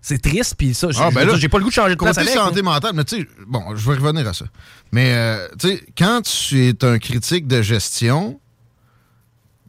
[0.00, 1.98] c'est triste, puis ça, Ah, ben je- là, j'ai pas le goût de changer de
[1.98, 2.32] place avec.
[2.34, 4.46] santé mentale, mais tu sais, bon, je vais revenir à ça.
[4.92, 8.40] Mais, euh, tu sais, quand tu es un critique de gestion,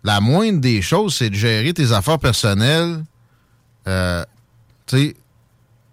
[0.03, 3.03] la moindre des choses, c'est de gérer tes affaires personnelles,
[3.87, 4.23] euh,
[4.87, 5.15] tu sais,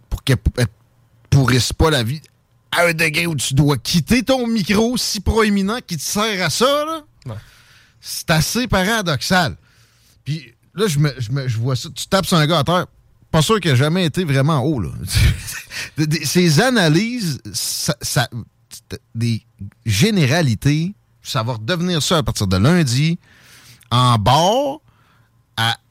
[0.09, 0.65] pour qu'elles ne
[1.31, 2.23] pourrissent pas la vie
[2.71, 6.51] à un degré où tu dois quitter ton micro si proéminent qui te sert à
[6.51, 7.03] ça, là.
[8.01, 9.57] C'est assez paradoxal.
[10.25, 11.89] Puis là, je, me, je, me- je vois ça.
[11.95, 12.87] Tu tapes sur un gars à terre,
[13.31, 14.91] pas sûr qu'il a jamais été vraiment haut, là.
[16.25, 18.29] Ces analyses, ça, ça-
[19.15, 19.45] des
[19.85, 23.19] généralités, ça va redevenir ça à partir de lundi,
[23.91, 24.81] en bord,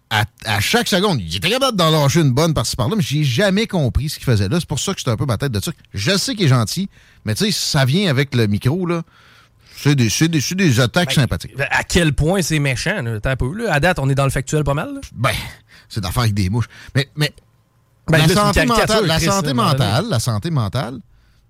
[0.10, 1.20] à, chaque seconde.
[1.22, 4.26] Il était capable d'en lâcher une bonne par-ci par-là, mais j'ai jamais compris ce qu'il
[4.26, 4.60] faisait là.
[4.60, 5.78] C'est pour ça que j'étais un peu ma tête de sucre.
[5.94, 6.90] Je sais qu'il est gentil,
[7.26, 9.02] mais tu sais, ça vient avec le micro, là.
[9.80, 11.56] C'est des, des, des attaques sympathiques.
[11.56, 13.72] Ben, À quel point c'est méchant, là, t'as un peu, là?
[13.72, 15.02] À date, on est dans le factuel pas mal, là?
[15.14, 15.32] Ben,
[15.90, 16.68] c'est d'affaire avec des mouches.
[16.96, 17.32] Mais, mais
[18.10, 21.00] Ben, la, santé mentale, la santé mentale, la santé mentale,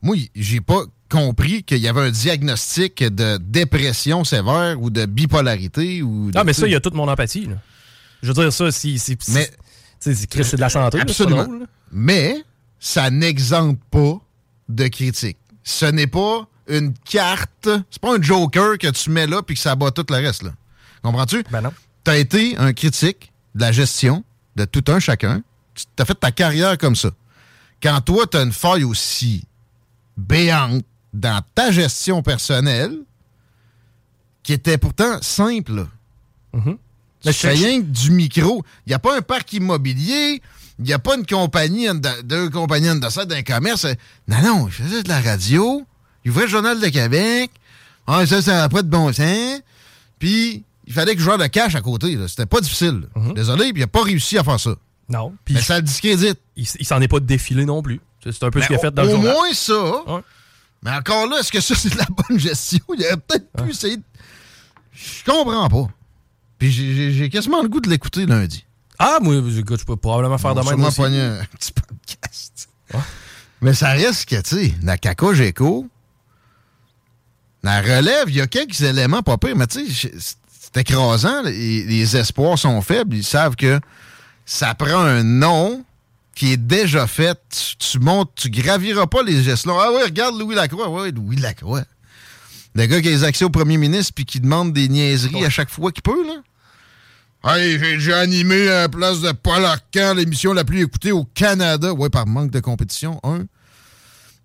[0.02, 6.02] moi, j'ai pas compris qu'il y avait un diagnostic de dépression sévère ou de bipolarité
[6.02, 7.56] ou de Ah, mais ça, il y a toute mon empathie, là.
[8.22, 8.98] Je veux dire, ça, si.
[9.00, 9.52] si, si- Mais-
[10.00, 11.44] c'est Chris, c'est de la santé, Absolument.
[11.44, 11.66] là.
[11.92, 12.44] Mais
[12.80, 14.20] ça n'exempte pas
[14.70, 15.38] de critique.
[15.64, 19.62] ce n'est pas une carte, c'est pas un joker que tu mets là puis que
[19.62, 20.44] ça bat tout le reste.
[20.44, 20.52] Là.
[21.02, 21.44] Comprends-tu?
[21.52, 21.74] Ben non.
[22.04, 24.24] Tu as été un critique de la gestion
[24.56, 25.42] de tout un chacun.
[25.76, 27.10] Tu as fait ta carrière comme ça.
[27.82, 29.44] Quand toi, tu as une faille aussi
[30.18, 32.98] béante dans ta gestion personnelle,
[34.44, 35.88] qui était pourtant simple, là.
[36.54, 36.78] Mm-hmm.
[37.32, 38.64] Fais rien que du micro.
[38.86, 40.42] Il n'y a pas un parc immobilier,
[40.80, 41.88] il n'y a pas une compagnie,
[42.24, 43.86] deux compagnies de ça d'un commerce.
[44.28, 45.84] Non, non, il faisait de la radio,
[46.24, 47.52] il ouvrait le Journal de Québec.
[48.06, 49.62] Ah, ça, ça n'a pas de bon sens.
[50.20, 52.18] Puis, il fallait que je joue de cash à côté.
[52.28, 53.04] C'était pas difficile.
[53.16, 53.34] là.
[53.34, 54.76] Désolé, puis il n'a pas réussi à faire ça.
[55.10, 55.34] Non.
[55.50, 56.40] Mais ça le discrédite.
[56.56, 58.00] Il, il s'en est pas défilé non plus.
[58.24, 59.34] C'est c'est un peu ce qu'il a fait dans au le journal.
[59.34, 60.24] moins ça.
[60.84, 62.80] Mais encore là, est-ce que ça, c'est de la bonne gestion?
[62.98, 64.04] Il aurait peut-être pu essayer de...
[64.94, 65.88] Je comprends pas.
[66.60, 68.66] Puis j'ai- quasiment le goût de l'écouter lundi.
[69.00, 72.70] Ah, moi, écoute, je peux probablement faire de On va un petit podcast.
[73.62, 75.88] Mais ça reste que, tu sais, la caca Géco,
[77.64, 80.12] la relève, il y a quelques éléments pas pires, mais tu sais,
[80.60, 81.44] c'est écrasant.
[81.44, 83.16] Les, les espoirs sont faibles.
[83.16, 83.80] Ils savent que
[84.46, 85.84] ça prend un nom
[86.36, 87.40] qui est déjà fait.
[87.50, 90.90] Tu, tu montes, tu graviras pas les gestes Ah oui, regarde Louis Lacroix.
[90.90, 91.84] Oui, Louis Lacroix.
[92.76, 95.50] Le gars qui a les accès au premier ministre puis qui demande des niaiseries à
[95.50, 96.36] chaque fois qu'il peut, là.
[97.44, 101.24] Hey, j'ai déjà animé à la place de Paul Arcand, l'émission la plus écoutée au
[101.24, 101.94] Canada.
[101.94, 103.20] Ouais, par manque de compétition.
[103.24, 103.46] Un.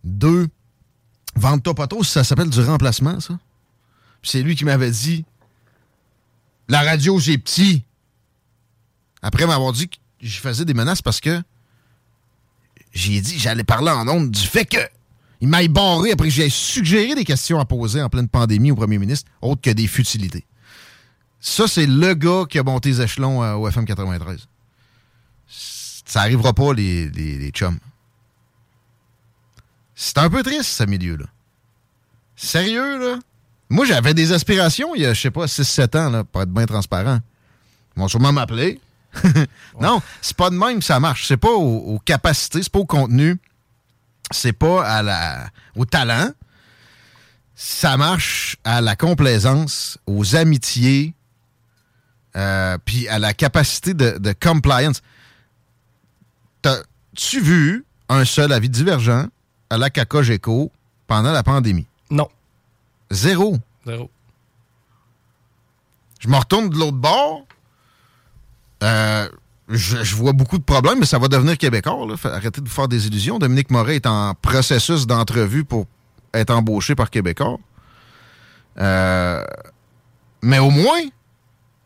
[0.05, 0.49] Deux.
[1.35, 3.39] Vente-toi pas trop, ça s'appelle du remplacement, ça.
[4.23, 5.25] C'est lui qui m'avait dit
[6.69, 7.83] La radio, c'est petit.
[9.23, 11.43] Après m'avoir dit que je faisais des menaces parce que
[12.93, 14.79] j'ai dit j'allais parler en ondes du fait que
[15.43, 18.77] il m'aille barré après que j'ai suggéré des questions à poser en pleine pandémie au
[18.77, 20.47] premier ministre, autre que des futilités.
[21.41, 24.47] Ça, c'est le gars qui a monté les échelons euh, au FM 93.
[25.49, 27.81] Ça arrivera pas, les, les, les chums.
[29.97, 31.27] C'est un peu triste, ce milieu-là.
[32.37, 33.19] Sérieux, là?
[33.69, 36.53] Moi, j'avais des aspirations il y a, je sais pas, 6-7 ans, là, pour être
[36.53, 37.19] bien transparent.
[37.97, 38.81] Ils vont sûrement m'appeler.
[39.81, 41.27] non, c'est pas de même que ça marche.
[41.27, 43.41] C'est pas aux, aux capacités, c'est pas au contenu,
[44.33, 46.31] c'est pas à la, au talent.
[47.55, 51.15] Ça marche à la complaisance, aux amitiés,
[52.37, 55.03] euh, puis à la capacité de, de compliance.
[56.63, 59.27] T'as-tu vu un seul avis divergent
[59.71, 60.73] à la Caca Géco
[61.07, 61.87] pendant la pandémie?
[62.11, 62.29] Non.
[63.11, 63.59] Zéro.
[63.87, 64.11] Zéro.
[66.21, 67.45] Je me retourne de l'autre bord.
[68.83, 69.29] Euh,
[69.73, 72.07] je, je vois beaucoup de problèmes, mais ça va devenir québécois.
[72.07, 72.15] Là.
[72.31, 73.39] Arrêtez de vous faire des illusions.
[73.39, 75.87] Dominique Moret est en processus d'entrevue pour
[76.35, 77.59] être embauché par Québécois.
[78.79, 79.43] Euh,
[80.43, 81.01] mais au moins,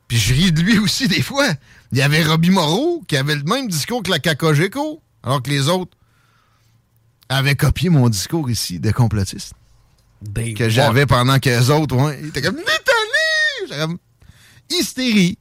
[0.09, 1.49] puis je ris de lui aussi des fois,
[1.93, 5.51] il y avait Robbie Moreau qui avait le même discours que la Cacogeco, alors que
[5.51, 5.97] les autres
[7.29, 9.55] avaient copié mon discours ici de complotiste.
[10.57, 12.59] que j'avais pendant que les autres, ouais, ils étaient comme!
[13.69, 13.99] J'étais comme
[14.71, 15.39] hystérie.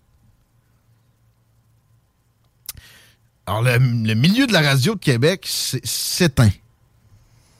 [3.48, 6.50] Alors, le, le milieu de la radio de Québec c'est- s'éteint.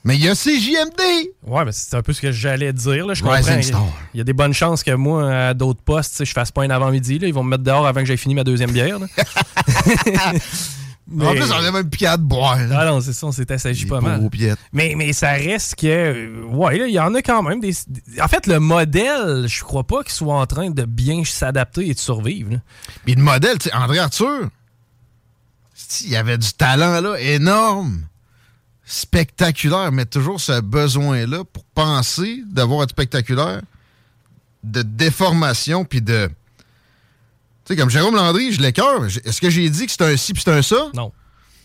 [0.04, 1.00] Mais il y a CJMD!
[1.46, 3.06] Ouais, mais c'est un peu ce que j'allais dire.
[3.08, 3.14] Là.
[3.14, 3.36] Je comprends.
[4.14, 6.70] Il y a des bonnes chances que moi, à d'autres postes, je fasse pas un
[6.70, 7.18] avant-midi.
[7.18, 7.26] là.
[7.26, 8.98] Ils vont me mettre dehors avant que j'aie fini ma deuxième bière.
[9.00, 9.06] là.
[11.08, 12.56] En plus, on avait même à de boire.
[12.66, 12.78] là.
[12.80, 14.28] Ah non, c'est ça, on s'est assagi pas mal.
[14.72, 16.44] Mais, mais ça reste que.
[16.46, 17.72] Ouais, là, il y en a quand même des.
[18.20, 21.94] En fait, le modèle, je crois pas qu'il soit en train de bien s'adapter et
[21.94, 22.58] de survivre.
[23.04, 24.48] Puis le modèle, tu André Arthur,
[26.02, 28.06] il y avait du talent là, énorme,
[28.84, 33.62] spectaculaire, mais toujours ce besoin-là pour penser d'avoir être spectaculaire,
[34.64, 36.28] de déformation, puis de.
[37.64, 39.04] Tu sais, comme Jérôme Landry, je l'écœure.
[39.04, 40.90] Est-ce que j'ai dit que c'est un ci puis c'est un ça?
[40.94, 41.12] Non.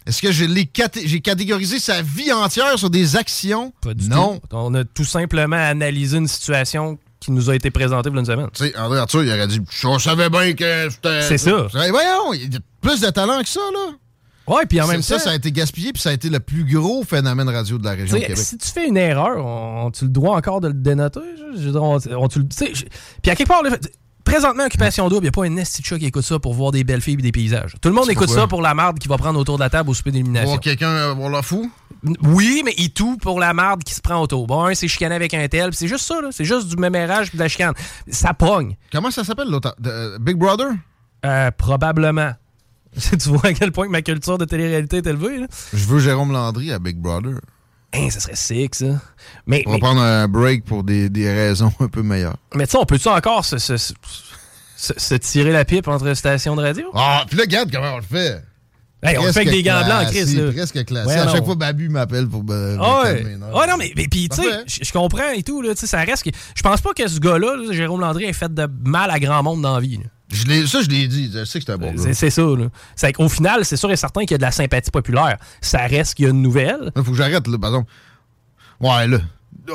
[0.06, 0.30] Est-ce que
[0.64, 3.72] caté- j'ai catégorisé sa vie entière sur des actions?
[3.82, 4.40] Pas du non.
[4.40, 4.56] tout.
[4.56, 8.50] On a tout simplement analysé une situation qui nous a été y a une semaine.
[8.54, 11.22] Tu sais, André Arthur, il aurait dit Je savais bien que c'était.
[11.22, 11.68] C'est ça.
[11.72, 13.94] Voyons, il y a plus de talent que ça, là.
[14.48, 15.24] Ouais, puis en même ça, temps.
[15.26, 17.92] ça a été gaspillé, puis ça a été le plus gros phénomène radio de la
[17.92, 18.38] région de Québec.
[18.38, 21.20] si tu fais une erreur, on, tu le dois encore de le dénoter.
[21.56, 23.78] Je, dire, on, on- tu Puis à quelque part, là,
[24.26, 26.84] présentement, Occupation Double, il n'y a pas un esti qui écoute ça pour voir des
[26.84, 27.76] belles filles et des paysages.
[27.82, 28.44] Tout le monde écoute pourquoi?
[28.44, 30.50] ça pour la marde qui va prendre autour de la table au souper d'élimination.
[30.50, 31.72] Voir quelqu'un euh, voir la fou?
[32.24, 34.48] Oui, mais il tout pour la marde qui se prend autour.
[34.48, 36.30] Bon, un, c'est chicané avec un tel, c'est juste ça, là.
[36.32, 37.74] C'est juste du mémérage de la chicane.
[38.10, 38.76] Ça pogne.
[38.92, 39.76] Comment ça s'appelle l'autre?
[39.86, 40.70] euh, Big Brother?
[41.26, 42.32] Euh, probablement.
[43.12, 45.48] tu vois à quel point que ma culture de télé-réalité est élevée, là.
[45.74, 47.36] Je veux Jérôme Landry à Big Brother.
[47.94, 49.00] Hein, ça serait sick, ça.
[49.46, 52.38] Mais, On va mais, prendre un break pour des, des raisons un peu meilleures.
[52.56, 53.94] mais tu sais, on peut-tu encore se, se- se-
[54.76, 56.90] se- se tirer la pipe entre stations de radio?
[56.96, 58.44] Ah, puis là, regarde comment on le fait.
[59.04, 60.28] Hey, on le fait avec des gants blancs, Chris.
[60.28, 61.10] C'est presque classique.
[61.10, 63.16] Ouais, à chaque fois, Babu m'appelle pour Ah ouais.
[63.16, 63.48] calmer, non?
[63.60, 66.30] Ah non, mais, mais puis, tu sais, je comprends et tout, là, ça reste que.
[66.56, 69.42] Je pense pas que ce gars-là, là, Jérôme Landry, ait fait de mal à grand
[69.42, 69.98] monde dans la vie.
[69.98, 70.04] là.
[70.32, 71.30] Je l'ai- ça, je l'ai dit.
[71.34, 72.14] Je sais que c'est un bon gars.
[72.14, 73.12] C'est ça, là.
[73.12, 75.38] Qu'au final, c'est sûr et certain qu'il y a de la sympathie populaire.
[75.62, 76.92] Ça reste qu'il y a une nouvelle.
[76.96, 77.92] Il faut que j'arrête, là, par exemple.
[78.80, 79.18] Ouais, là.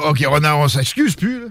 [0.09, 1.47] OK, on, on s'excuse plus, là.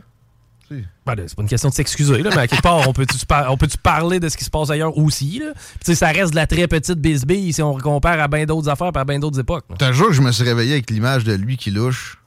[0.70, 3.56] Ben, c'est pas une question de s'excuser, là, mais à quelque part, on peut-tu par-
[3.84, 5.54] parler de ce qui se passe ailleurs aussi, là?
[5.54, 8.46] Puis, tu sais, ça reste de la très petite bisbille si on compare à bien
[8.46, 9.66] d'autres affaires par bien d'autres époques.
[9.78, 12.18] T'as jour que je me suis réveillé avec l'image de lui qui louche,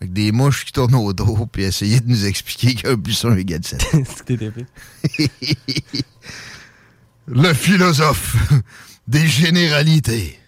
[0.00, 2.96] avec des mouches qui tournent autour, puis essayer de nous expliquer qu'il y a un
[2.96, 3.84] buisson et un gadget.
[7.26, 8.36] Le philosophe
[9.06, 10.38] des généralités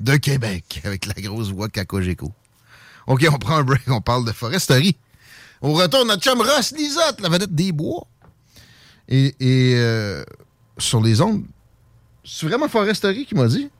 [0.00, 2.32] de Québec, avec la grosse voix Cacogeco.
[3.06, 4.96] OK, on prend un break, on parle de foresterie.
[5.64, 8.06] Au retour, notre chum Ross Lisotte, la vedette des bois.
[9.08, 10.22] Et, et, euh,
[10.76, 11.42] sur les ondes,
[12.22, 13.70] c'est vraiment foresterie qui m'a dit?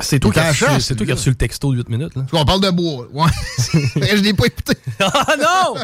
[0.00, 1.78] C'est toi, qui as à reçu- c'est toi qui lui, as reçu le texto de
[1.78, 2.14] 8 minutes.
[2.14, 2.26] Là.
[2.34, 3.08] On parle de bois.
[3.10, 3.30] Ouais.
[3.96, 4.74] je l'ai pas écouté.
[5.00, 5.80] ah non!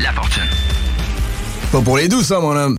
[0.00, 0.42] La fortune.
[1.72, 2.78] Pas pour les doux, ça, mon homme.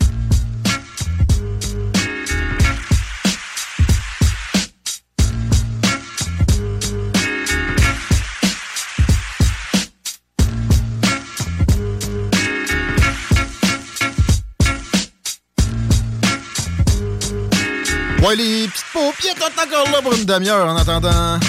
[18.22, 21.40] Ouais, les petites paupières sont encore là pour une demi-heure en attendant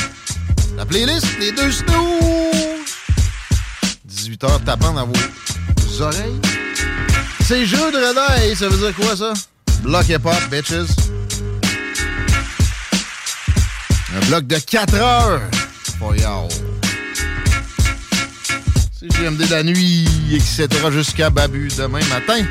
[0.77, 2.85] la playlist, les deux snooze.
[4.09, 6.41] 18h tapant dans vos oreilles.
[7.45, 9.33] C'est jeu de réveil, ça veut dire quoi ça?
[9.83, 10.95] Bloc hip-hop, bitches.
[14.17, 15.41] Un bloc de 4 heures.
[16.01, 16.49] Oh, yo.
[18.99, 20.69] C'est GMD la nuit, etc.
[20.93, 22.45] jusqu'à Babu demain matin.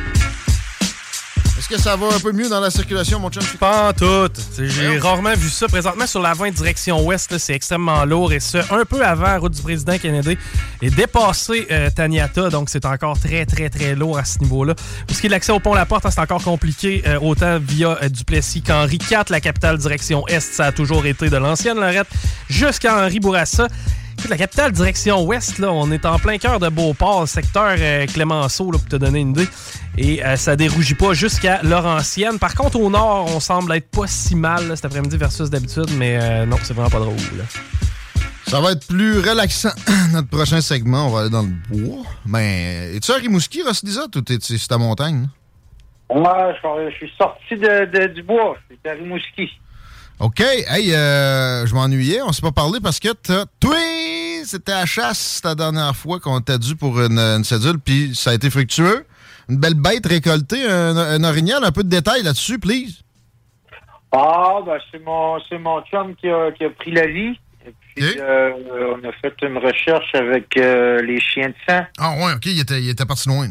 [1.70, 3.44] Est-ce que ça va un peu mieux dans la circulation, mon chum?
[3.60, 4.34] Pas en tout.
[4.58, 5.68] J'ai rarement vu ça.
[5.68, 8.34] Présentement, sur la 20 direction ouest, c'est extrêmement lourd.
[8.34, 10.36] Et ce, un peu avant la route du président Kennedy.
[10.82, 14.74] Et dépassé euh, Taniata, donc c'est encore très, très, très lourd à ce niveau-là.
[15.06, 17.20] Pour ce qui est de l'accès au pont La Porte, hein, c'est encore compliqué, euh,
[17.20, 20.40] autant via euh, Duplessis qu'Henri IV, la capitale direction est.
[20.40, 22.10] Ça a toujours été de l'ancienne Lorette
[22.50, 23.68] jusqu'à Henri Bourassa.
[24.20, 28.06] Écoute, La capitale direction ouest, là, on est en plein cœur de Beauport, secteur euh,
[28.06, 29.48] Clémenceau, là, pour te donner une idée.
[29.98, 32.38] Et euh, ça dérougit pas jusqu'à Laurentienne.
[32.38, 35.90] Par contre, au nord, on semble être pas si mal là, cet après-midi versus d'habitude,
[35.98, 37.16] mais euh, non, c'est vraiment pas drôle.
[37.38, 37.44] là.
[38.48, 39.72] Ça va être plus relaxant.
[40.12, 42.04] Notre prochain segment, on va aller dans le bois.
[42.26, 45.30] Mais, es-tu à Rimouski, Ross Lisotte, ou t'es sur ta montagne?
[46.14, 48.58] Moi, je, je suis sorti de, de- du bois.
[48.70, 49.50] J'étais à Rimouski.
[50.20, 50.42] OK.
[50.42, 52.22] Hey, euh, je m'ennuyais.
[52.22, 53.46] On s'est pas parlé parce que t'as...
[53.60, 53.76] Toi,
[54.46, 58.32] c'était à chasse la dernière fois qu'on t'a dû pour une, une cédule, puis ça
[58.32, 59.06] a été fructueux.
[59.48, 61.64] Une belle bête récoltée, un, un orignal.
[61.64, 63.02] Un peu de détails là-dessus, please.
[64.12, 67.40] Ah, ben, c'est mon, c'est mon chum qui a, qui a pris la vie.
[67.66, 68.52] Et puis, euh,
[68.96, 71.82] on a fait une recherche avec euh, les chiens de sang.
[71.98, 72.46] Ah ouais, OK.
[72.46, 73.48] Il était, il était parti loin.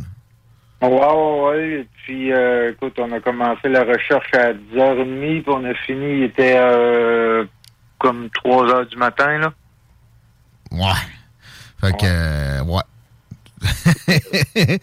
[0.81, 1.71] Ouais, ouais.
[1.81, 6.19] Et puis, euh, écoute, on a commencé la recherche à 10h30, puis on a fini,
[6.19, 7.45] il était euh,
[7.99, 9.53] comme 3h du matin, là.
[10.71, 11.01] Ouais.
[11.81, 12.83] Fait que, euh, ouais.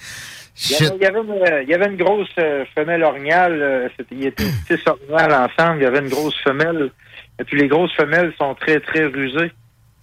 [0.57, 3.91] Il y, avait, il y avait une, il y avait une grosse euh, femelle orignale.
[4.09, 5.81] il était six orignales ensemble.
[5.81, 6.91] Il y avait une grosse femelle.
[7.39, 9.51] Et puis les grosses femelles sont très, très rusées.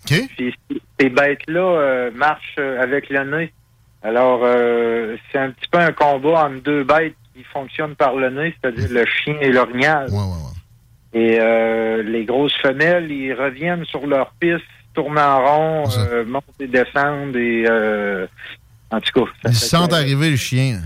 [0.06, 0.55] Puis
[1.01, 3.52] ces bêtes-là euh, marchent avec le nez.
[4.02, 8.30] Alors, euh, c'est un petit peu un combat entre deux bêtes qui fonctionnent par le
[8.30, 10.08] nez, c'est-à-dire le chien et l'orignal.
[11.14, 14.64] Et euh, les grosses femelles, ils reviennent sur leur piste,
[14.94, 17.36] tournent en rond, euh, montent et descendent.
[17.36, 17.64] Et,
[18.90, 20.80] en tout cas, Ils sentent que- arriver le chien.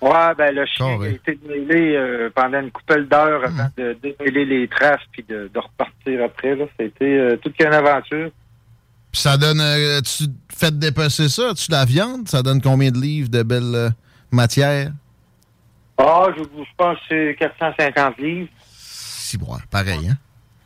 [0.00, 4.44] Ouais, ben le chien a été démêlé euh, pendant une couple d'heures avant de démêler
[4.44, 6.54] les traces puis de, de repartir après.
[6.56, 6.66] Là.
[6.78, 8.28] C'était euh, toute une aventure.
[9.14, 9.60] Ça donne...
[9.62, 10.24] euh, tu
[10.56, 11.52] fais dépasser ça?
[11.54, 12.28] Tu la viande?
[12.28, 13.90] Ça donne combien de livres de belles euh,
[14.30, 14.92] matières?
[15.98, 18.48] Ah, je, je pense que c'est 450 livres.
[18.76, 20.16] Si, bon, pareil, hein?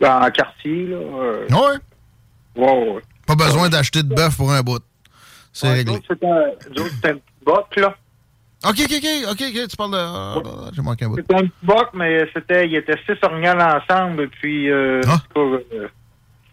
[0.07, 0.97] En quartier, là.
[0.97, 1.79] euh, Ouais.
[2.65, 3.03] ouais, ouais.
[3.27, 4.83] Pas besoin d'acheter de bœuf pour un bout.
[5.53, 6.01] C'est Ouais, réglé.
[6.09, 6.47] C'était un,
[7.11, 7.95] un petit boc, là.
[8.65, 9.97] OK, OK, OK, OK, OK, tu parles de...
[9.99, 11.17] ah, ah, J'ai manqué un bout.
[11.17, 14.29] C'était un petit boc, mais c'était, il était six orignales ensemble.
[14.31, 15.19] Puis, euh, Ah.
[15.37, 15.89] euh,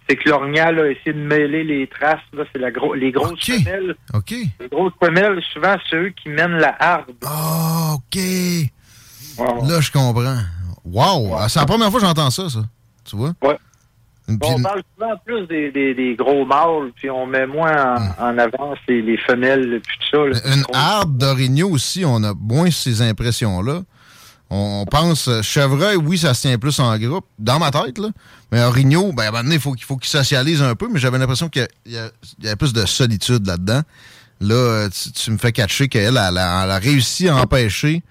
[0.08, 2.20] c'est que l'orignal a essayé de mêler les traces.
[2.34, 3.96] Là, c'est la gros, les grosses femelles.
[4.14, 4.32] OK.
[4.60, 7.12] Les grosses femelles, souvent, c'est eux qui mènent la harde.
[7.26, 8.22] Ah, OK.
[9.68, 10.38] Là, je comprends.
[10.86, 11.36] Wow!
[11.38, 12.60] Ah, C'est la première fois que j'entends ça, ça.
[13.04, 13.34] Tu vois?
[13.42, 13.58] Ouais.
[14.28, 18.38] On parle souvent plus des, des, des gros mâles, puis on met moins en, en
[18.40, 20.26] avance les, les femelles, puis tout ça.
[20.50, 20.56] là.
[20.56, 23.82] Une harde d'orignaux aussi, on a moins ces impressions-là.
[24.58, 28.08] On pense, euh, chevreuil, oui, ça se tient plus en groupe, dans ma tête, là.
[28.54, 30.88] Mais Origno, ben, à un moment donné, il faut, qu'il faut qu'il socialise un peu,
[30.90, 33.82] mais j'avais l'impression qu'il y, avait plus de solitude là-dedans.
[34.40, 38.02] Là, euh, tu, tu me fais catcher qu'elle elle a, elle a réussi à empêcher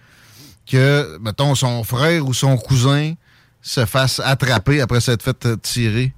[0.70, 3.14] que, mettons, son frère ou son cousin
[3.62, 6.12] se fasse attraper après s'être fait tirer.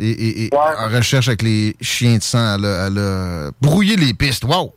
[0.00, 3.94] Et, et- et en recherche avec les chiens de sang, elle a, elle a brouillé
[3.96, 4.42] les pistes.
[4.44, 4.74] Wow!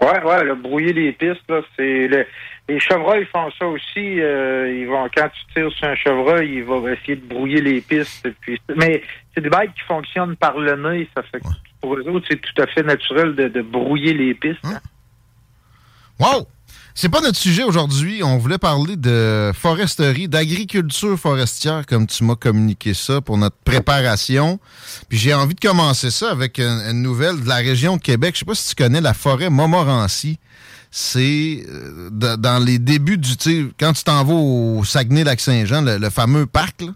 [0.00, 2.26] Ouais, ouais, brouiller les pistes, là, c'est le-
[2.68, 4.20] les chevreuils font ça aussi.
[4.20, 7.80] euh, ils vont quand tu tires sur un chevreuil, ils vont essayer de brouiller les
[7.80, 8.28] pistes.
[8.40, 9.02] Puis, mais
[9.34, 11.46] c'est des bêtes qui fonctionnent par le nez, ça fait que
[11.80, 14.58] pour eux autres, c'est tout à fait naturel de, de brouiller les pistes.
[14.64, 14.80] hein.
[16.18, 16.46] Wow!
[16.98, 18.22] C'est pas notre sujet aujourd'hui.
[18.24, 24.58] On voulait parler de foresterie, d'agriculture forestière, comme tu m'as communiqué ça pour notre préparation.
[25.10, 28.34] Puis j'ai envie de commencer ça avec une, une nouvelle de la région de Québec.
[28.34, 30.38] Je sais pas si tu connais la forêt Montmorency.
[30.98, 32.08] C'est euh,
[32.38, 33.34] dans les débuts du...
[33.78, 36.92] Quand tu t'en vas au Saguenay-Lac-Saint-Jean, le, le fameux parc, là,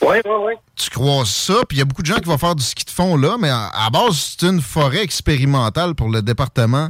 [0.00, 0.52] Oui, oui, oui.
[0.74, 2.86] tu croises ça, puis il y a beaucoup de gens qui vont faire du ski
[2.86, 6.88] de fond là, mais à, à base, c'est une forêt expérimentale pour le département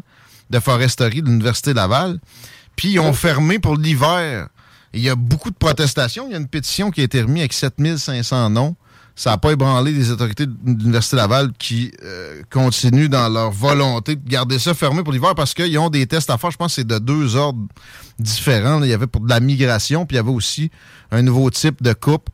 [0.49, 2.21] de foresterie de l'Université Laval.
[2.77, 4.47] Puis ils ont fermé pour l'hiver.
[4.93, 6.27] Il y a beaucoup de protestations.
[6.29, 8.77] Il y a une pétition qui a été remise avec 7500 noms.
[9.19, 14.15] Ça n'a pas ébranlé les autorités de l'Université Laval qui euh, continuent dans leur volonté
[14.15, 16.53] de garder ça fermé pour l'hiver parce qu'ils ont des tests à faire.
[16.53, 17.67] Je pense que c'est de deux ordres
[18.21, 18.81] différents.
[18.81, 20.71] Il y avait pour de la migration, puis il y avait aussi
[21.11, 22.31] un nouveau type de coupe.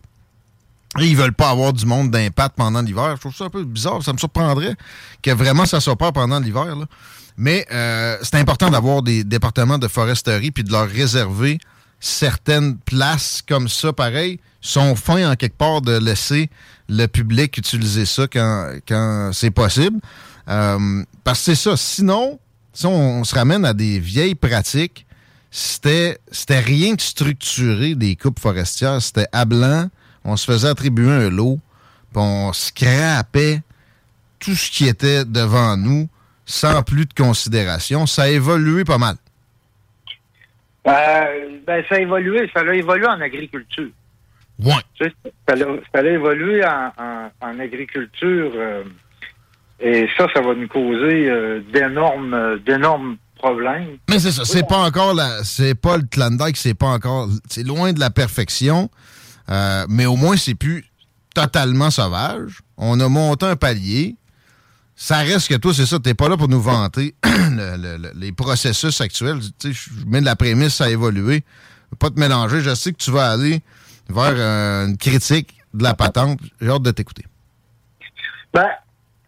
[1.01, 3.12] Et ils veulent pas avoir du monde d'impact pendant l'hiver.
[3.16, 4.02] Je trouve ça un peu bizarre.
[4.02, 4.77] Ça me surprendrait
[5.23, 6.77] que vraiment ça soit pas pendant l'hiver.
[7.39, 11.59] Mais euh, c'est important d'avoir des départements de foresterie puis de leur réserver
[12.05, 16.51] certaines places comme ça, pareil, sont fins en quelque part de laisser
[16.89, 20.01] le public utiliser ça quand, quand c'est possible.
[20.49, 21.77] Euh, parce que c'est ça.
[21.77, 22.39] Sinon,
[22.75, 25.07] si on, se ramène à des vieilles pratiques,
[25.51, 29.01] c'était c'était rien de structuré des coupes forestières.
[29.01, 29.89] C'était à blanc,
[30.25, 31.59] on se faisait attribuer un lot,
[32.13, 33.63] puis on scrapait
[34.41, 36.09] tout ce qui était devant nous
[36.45, 38.07] sans plus de considération.
[38.07, 39.17] Ça a évolué pas mal.
[40.86, 43.89] Euh, ben, ça a évolué, ça a évolué en agriculture.
[44.98, 45.12] Tu sais,
[45.48, 48.85] ça, a, ça a évolué en, en- en agriculture euh,
[49.81, 53.97] et ça, ça va nous causer euh, d'énormes d'énormes problèmes.
[54.09, 57.66] Mais c'est ça, c'est pas encore la, c'est pas le Klondike, c'est pas encore, c'est
[57.66, 58.89] loin de la perfection,
[59.89, 60.85] mais au moins c'est plus
[61.35, 62.61] totalement sauvage.
[62.77, 64.15] On a monté un palier.
[64.97, 68.12] Ça reste que toi, c'est ça, t'es pas là pour nous vanter le- le- le-
[68.15, 69.41] les processus actuels.
[69.59, 71.43] Tu sais, je mets de la prémisse à évoluer.
[71.99, 72.61] Pas te mélanger.
[72.61, 73.61] Je sais que tu vas aller
[74.09, 76.39] vers euh, une critique de la patente.
[76.61, 77.25] J'ai hâte de t'écouter.
[78.53, 78.69] Ben,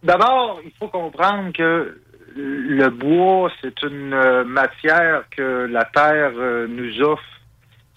[0.03, 2.01] d'abord, il faut comprendre que
[2.37, 7.23] le bois, c'est une euh, matière que la Terre euh, nous offre.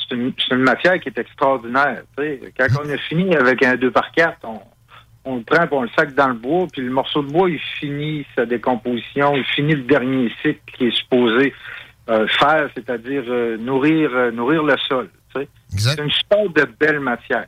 [0.07, 2.01] C'est une, matière qui est extraordinaire.
[2.57, 4.59] Quand on a fini avec un 2 par 4 on,
[5.25, 7.49] on le prend et on le sac dans le bois, puis le morceau de bois,
[7.49, 11.53] il finit sa décomposition, il finit le dernier cycle qui est supposé
[12.09, 15.09] euh, faire, c'est-à-dire euh, nourrir, euh, nourrir le sol.
[15.35, 17.45] C'est une super de belle matière.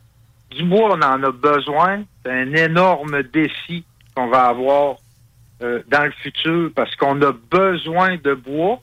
[0.52, 2.04] Du bois, on en a besoin.
[2.24, 3.84] C'est un énorme défi
[4.16, 4.98] qu'on va avoir
[5.60, 8.82] dans le futur parce qu'on a besoin de bois.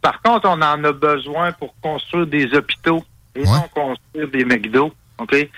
[0.00, 3.02] Par contre, on en a besoin pour construire des hôpitaux
[3.34, 4.92] et non construire des McDo.
[5.18, 5.48] OK?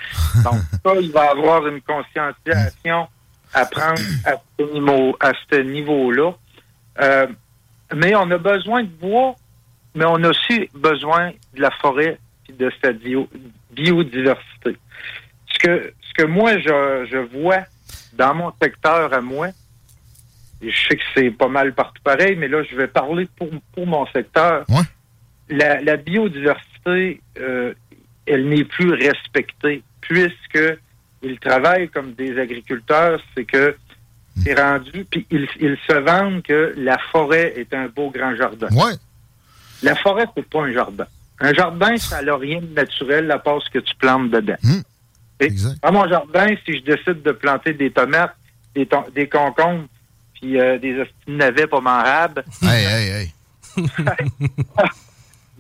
[0.45, 0.55] Donc,
[0.85, 3.07] ça, il va y avoir une conscientisation
[3.53, 6.33] à prendre à ce niveau- à ce niveau-là.
[7.01, 7.27] Euh,
[7.95, 9.35] mais on a besoin de bois,
[9.95, 12.19] mais on a aussi besoin de la forêt
[12.49, 13.29] et de sa bio-
[13.73, 14.77] biodiversité.
[15.53, 17.65] Ce que, ce que moi, je, je vois
[18.13, 19.49] dans mon secteur à moi,
[20.63, 23.49] et je sais que c'est pas mal partout pareil, mais là, je vais parler pour,
[23.73, 24.65] pour mon secteur.
[25.49, 27.75] La, la biodiversité, euh,
[28.27, 30.59] elle n'est plus respectée, puisque
[31.23, 33.77] ils travaillent comme des agriculteurs, c'est que
[34.43, 38.69] c'est rendu, puis ils, ils se vendent que la forêt est un beau grand jardin.
[38.73, 38.93] Ouais.
[39.83, 41.07] La forêt, c'est pas un jardin.
[41.41, 44.57] Un jardin, ça n'a rien de naturel à part ce que tu plantes dedans.
[45.41, 45.49] Et
[45.83, 48.37] Dans mon jardin, si je décide de planter des tomates,
[48.75, 49.87] des, ton- des concombres,
[50.35, 53.33] puis euh, des navets pas mangeables, Hey, hey, hey.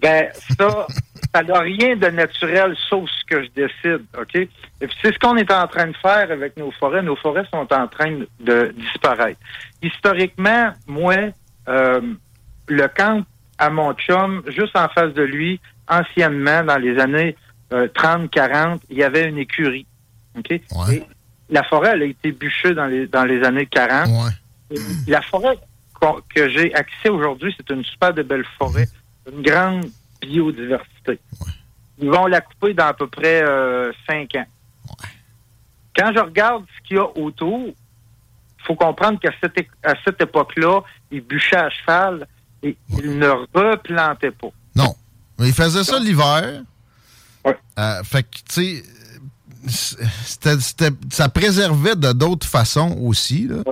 [0.00, 0.28] ben
[0.58, 0.86] ça,
[1.34, 4.34] ça n'a rien de naturel sauf ce que je décide, OK?
[4.34, 4.48] Et
[4.86, 7.02] puis c'est ce qu'on est en train de faire avec nos forêts.
[7.02, 9.40] Nos forêts sont en train de, disparaître.
[9.82, 11.16] Historiquement, moi,
[11.68, 12.00] euh,
[12.66, 13.24] le camp
[13.58, 17.36] à mon chum, juste en face de lui, anciennement, dans les années
[17.72, 19.86] euh, 30-40, il y avait une écurie,
[20.36, 20.50] OK?
[20.50, 21.04] Et
[21.50, 24.08] la forêt, elle a été bûchée dans les, dans les années 40.
[24.70, 24.76] Et
[25.08, 25.58] La forêt
[26.34, 28.86] que j'ai accès aujourd'hui, c'est une super de belle forêt.
[29.32, 29.86] Une grande
[30.20, 31.18] biodiversité.
[31.98, 34.46] Ils vont la couper dans à peu près euh, cinq ans.
[35.96, 37.74] Quand je regarde ce qu'il y a autour, il
[38.66, 40.80] faut comprendre qu'à cette, à cette époque-là,
[41.10, 42.26] ils bûchaient à cheval
[42.62, 44.50] et ils ne replantaient pas.
[44.74, 44.94] Non.
[45.38, 46.62] Mais il faisait ça l'hiver.
[47.46, 48.82] Euh, fait que, tu sais,
[50.24, 53.48] c'était- c'était- ça préservait de d'autres façons aussi.
[53.48, 53.62] Là.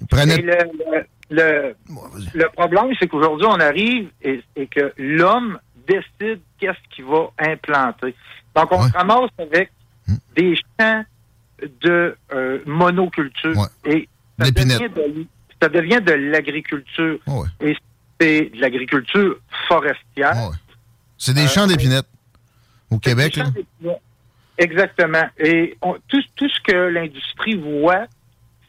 [0.00, 1.74] Il prenait Et le, le, le-
[2.34, 5.58] le problème, c'est qu'aujourd'hui, on arrive et, et que l'homme
[5.88, 8.14] décide qu'est-ce qu'il va implanter.
[8.54, 9.70] Donc, on se ramasse avec
[10.36, 11.04] des champs
[11.82, 13.54] de euh, monoculture.
[13.84, 14.08] Et
[14.38, 15.26] ça devient, de,
[15.60, 17.18] ça devient de l'agriculture.
[17.60, 17.76] Et
[18.20, 19.36] c'est de l'agriculture
[19.68, 20.34] forestière.
[21.18, 22.06] C'est des Euh, champs d'épinettes
[22.90, 23.34] au Québec.
[23.34, 23.40] Des
[23.84, 23.98] champs.
[24.58, 25.24] Exactement.
[25.38, 28.06] Et on- tout, tout ce que l'industrie voit,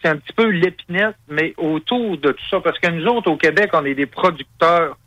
[0.01, 2.59] c'est un petit peu l'épinette, mais autour de tout ça.
[2.59, 4.97] Parce que nous autres, au Québec, on est des producteurs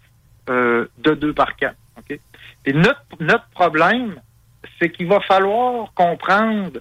[0.49, 1.77] euh, de deux par quatre.
[2.67, 4.21] Et notre, notre problème,
[4.79, 6.81] c'est qu'il va falloir comprendre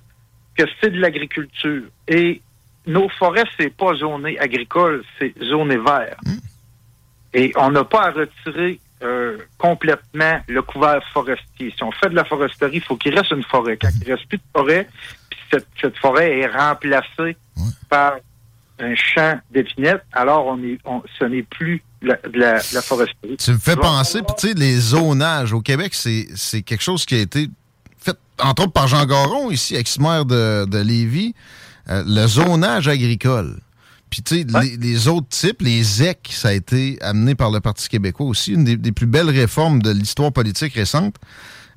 [0.57, 1.84] que c'est de l'agriculture.
[2.07, 2.41] Et
[2.86, 6.18] nos forêts, c'est pas zoné agricole, c'est zoné vert.
[7.34, 11.73] Et on n'a pas à retirer euh, complètement le couvert forestier.
[11.76, 13.77] Si on fait de la foresterie, il faut qu'il reste une forêt.
[13.77, 14.88] Quand il ne reste plus de forêt,
[15.51, 17.38] cette, cette forêt est remplacée
[17.89, 18.13] par
[18.80, 23.35] un champ d'épinettes, alors on est, on- ce n'est plus la- de la, la foresterie.
[23.38, 27.15] Tu me fais penser, puis tu sais, les zonages au Québec, c'est quelque chose qui
[27.15, 27.49] a été
[27.97, 31.34] fait, entre autres, par Jean Garon, ici, ex-maire de, de Lévis,
[31.89, 33.59] euh, le zonage agricole.
[34.09, 37.59] Puis, tu sais, les, les autres types, les ZEC, ça a été amené par le
[37.59, 41.15] Parti québécois aussi, une des, des plus belles réformes de l'histoire politique récente.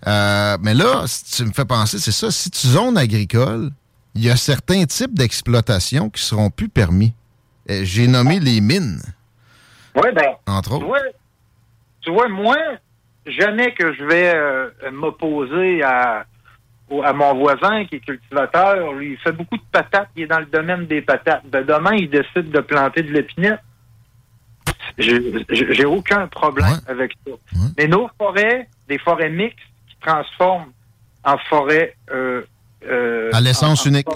[0.06, 3.70] Euh, mais là, si tu me fais penser, c'est ça, si tu zones agricole,
[4.14, 7.14] il y a certains types d'exploitation qui seront plus permis.
[7.70, 9.00] Euh, J'ai nommé les mines,
[9.94, 10.86] Oui, ben, entre tu autres.
[10.86, 11.00] vois,
[12.00, 12.56] tu vois, moi,
[13.26, 16.26] jamais que je vais euh, m'opposer à,
[16.90, 18.92] mon voisin qui est cultivateur.
[18.92, 20.08] Lui, il fait beaucoup de patates.
[20.16, 21.42] Il est dans le domaine des patates.
[21.46, 23.60] Ben, demain, il décide de planter de l'épinette.
[24.98, 27.32] J'ai aucun problème avec ça.
[27.78, 29.58] Mais nos forêts, des forêts mixtes
[30.02, 30.72] qui transforment
[31.24, 31.96] en forêts...
[32.10, 32.42] Euh,
[32.84, 34.08] euh, À l'essence en- en- unique?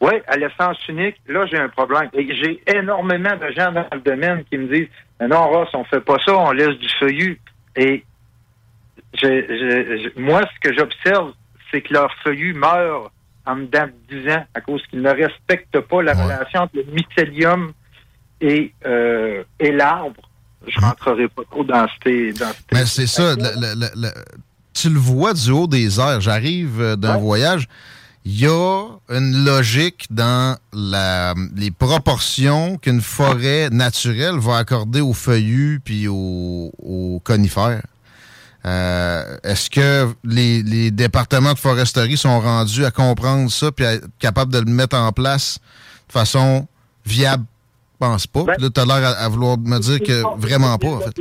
[0.00, 2.08] oui, à l'essence unique, là, j'ai un problème.
[2.14, 4.88] Et j'ai énormément de gens dans le domaine qui me disent
[5.20, 7.40] Mais Non, Ross, on fait pas ça, on laisse du feuillu.
[7.76, 8.04] Et
[9.14, 11.32] je- je- je- moi, ce que j'observe,
[11.70, 13.10] c'est que leur feuillu meurt
[13.46, 16.84] en dedans de 10 ans à cause qu'ils ne respectent pas la relation entre le
[16.92, 17.72] mycélium
[18.40, 20.20] et, euh, et l'arbre.
[20.66, 22.32] Je rentrerai pas trop dans ces.
[22.32, 23.34] Dans ces- Mais c'est ça.
[24.80, 26.20] Tu le vois du haut des airs.
[26.20, 27.68] J'arrive euh, d'un voyage.
[28.24, 35.12] Il y a une logique dans la- les proportions qu'une forêt naturelle va accorder aux
[35.14, 37.82] feuillus puis aux, aux conifères.
[38.64, 43.94] Euh, Est-ce que les, les départements de foresterie sont rendus à comprendre ça puis à
[43.94, 45.58] être capables de le mettre en place
[46.08, 46.66] de façon
[47.04, 47.44] viable?
[48.00, 48.42] Je pense pas.
[48.44, 51.14] Puis là, tu as l'air à, à vouloir me dire que vraiment pas, en fait.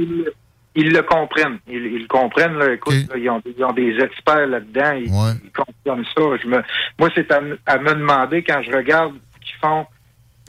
[0.75, 1.59] Ils, le- comprennent.
[1.67, 2.57] Ils, ils le comprennent.
[2.57, 2.73] Là.
[2.73, 4.91] Écoute, là, ils, ont, ils ont des experts là-dedans.
[4.93, 5.09] Ils,
[5.43, 6.21] ils comprennent ça.
[6.43, 6.61] Je me,
[6.99, 9.85] moi, c'est à, me- à me demander, quand je regarde ce qu'ils font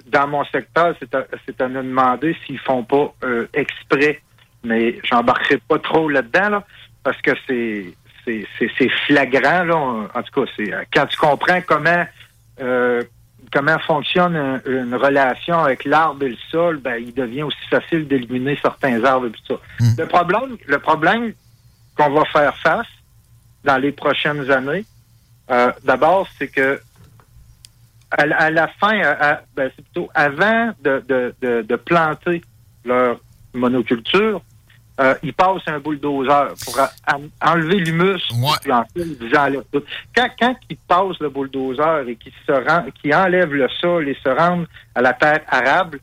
[0.06, 4.20] dans mon secteur, c'est à, me demander s'ils font pas euh, exprès.
[4.64, 6.64] Mais j'embarquerai pas trop là-dedans, là,
[7.04, 7.86] parce que c'est
[8.24, 9.62] c'est c'est- c'est flagrant.
[9.64, 9.76] Là.
[10.12, 12.04] En tout cas, c'est quand tu comprends comment
[12.60, 13.02] euh,
[13.52, 18.06] comment fonctionne un- une relation avec l'arbre et le sol, ben, il devient aussi facile
[18.08, 19.54] d'éliminer certains arbres et tout ça.
[19.98, 21.32] Le problème, le problème
[21.96, 22.86] qu'on va faire face
[23.64, 24.84] dans les prochaines années,
[25.50, 26.80] euh, d'abord, c'est que
[28.10, 32.42] à, la- à la fin, à- ben, c'est plutôt avant de, de, de, de planter
[32.84, 33.18] leur
[33.54, 34.40] monoculture,
[35.00, 38.20] euh, ils passent un bulldozer pour a- a- enlever l'humus.
[39.72, 39.82] tout.
[40.14, 44.16] Quand, quand ils passent le bulldozer et qu'ils se rend, qu'ils enlèvent le sol et
[44.22, 46.00] se rendent à la terre arable,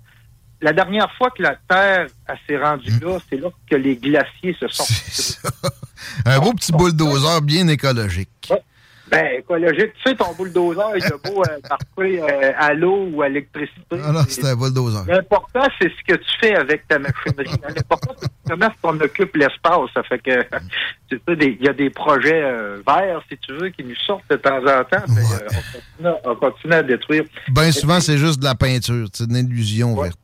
[0.61, 2.07] la dernière fois que la terre
[2.47, 4.85] s'est rendue là, c'est là que les glaciers se sont.
[6.25, 8.51] Un beau petit bulldozer bien écologique.
[9.13, 9.91] Ben, écologique.
[10.03, 13.97] Tu sais, ton bulldozer, il a beau euh, partir euh, à l'eau ou à l'électricité.
[14.03, 15.03] Ah non, c'est un bulldozer.
[15.07, 17.49] L'important, c'est ce que tu fais avec ta machinerie.
[17.75, 19.89] L'important, c'est comment qu'on occupe l'espace.
[19.93, 20.41] Ça fait que,
[21.09, 24.29] tu sais, il y a des projets euh, verts, si tu veux, qui nous sortent
[24.29, 25.05] de temps en temps.
[25.09, 27.23] mais, euh, on, continue, à- on continue à détruire.
[27.49, 29.07] Bien souvent, c'est juste de la peinture.
[29.13, 30.17] C'est une illusion verte.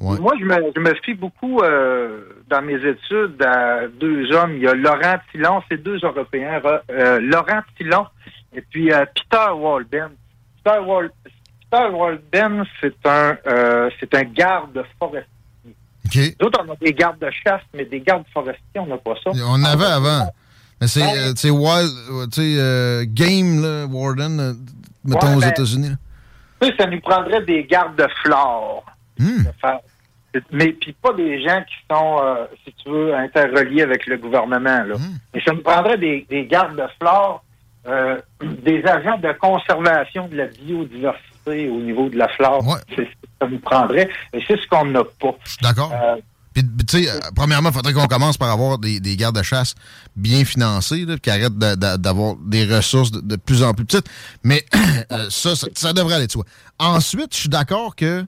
[0.00, 0.18] Ouais.
[0.18, 4.54] Moi, je me, je me fie beaucoup euh, dans mes études à deux hommes.
[4.56, 8.06] Il y a Laurent Tillon, c'est deux Européens, Ro- euh, Laurent Tillon
[8.54, 10.08] et puis euh, Peter Walden.
[10.64, 11.10] Peter, Wal-
[11.70, 11.84] Peter
[12.80, 13.36] c'est un
[14.00, 16.34] c'est un garde forestier.
[16.38, 19.30] D'autres, on a des gardes de chasse, mais des gardes forestiers, on n'a pas ça.
[19.34, 20.26] On en avait avant.
[20.80, 21.90] Mais c'est wild,
[23.14, 24.56] game, là, Warden,
[25.04, 25.92] mettons Ouais, aux ben, États-Unis.
[26.78, 28.84] ça nous prendrait des gardes de flore.
[29.22, 29.78] Hmm.
[30.50, 34.82] Mais puis pas des gens qui sont, euh, si tu veux, interreliés avec le gouvernement.
[34.84, 34.96] Là.
[34.96, 35.18] Hmm.
[35.34, 37.44] Mais ça nous prendrait des, des gardes de flore,
[37.86, 42.64] euh, des agents de conservation de la biodiversité au niveau de la flore.
[42.90, 44.08] C'est ce que ça nous prendrait.
[44.32, 45.34] Et c'est ce qu'on n'a pas.
[45.60, 45.92] D'accord.
[45.92, 46.16] Euh,
[46.54, 49.74] Puis, tu sais, premièrement, il faudrait qu'on commence par avoir des, des gardes de chasse
[50.16, 54.08] bien financés, là, qui arrêtent d'avoir des ressources de, de plus en plus petites.
[54.44, 54.64] Mais
[55.28, 56.44] ça, ça, ça devrait aller de soi.
[56.78, 58.24] Ensuite, je suis d'accord que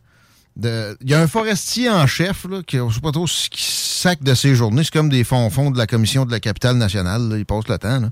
[0.63, 3.63] il y a un forestier en chef, là, qui, je sais pas trop ce qui
[3.65, 4.85] sac de ses journées.
[4.85, 7.29] C'est comme des fonds-fonds de la commission de la capitale nationale.
[7.29, 8.01] là, il passe le temps.
[8.01, 8.09] là.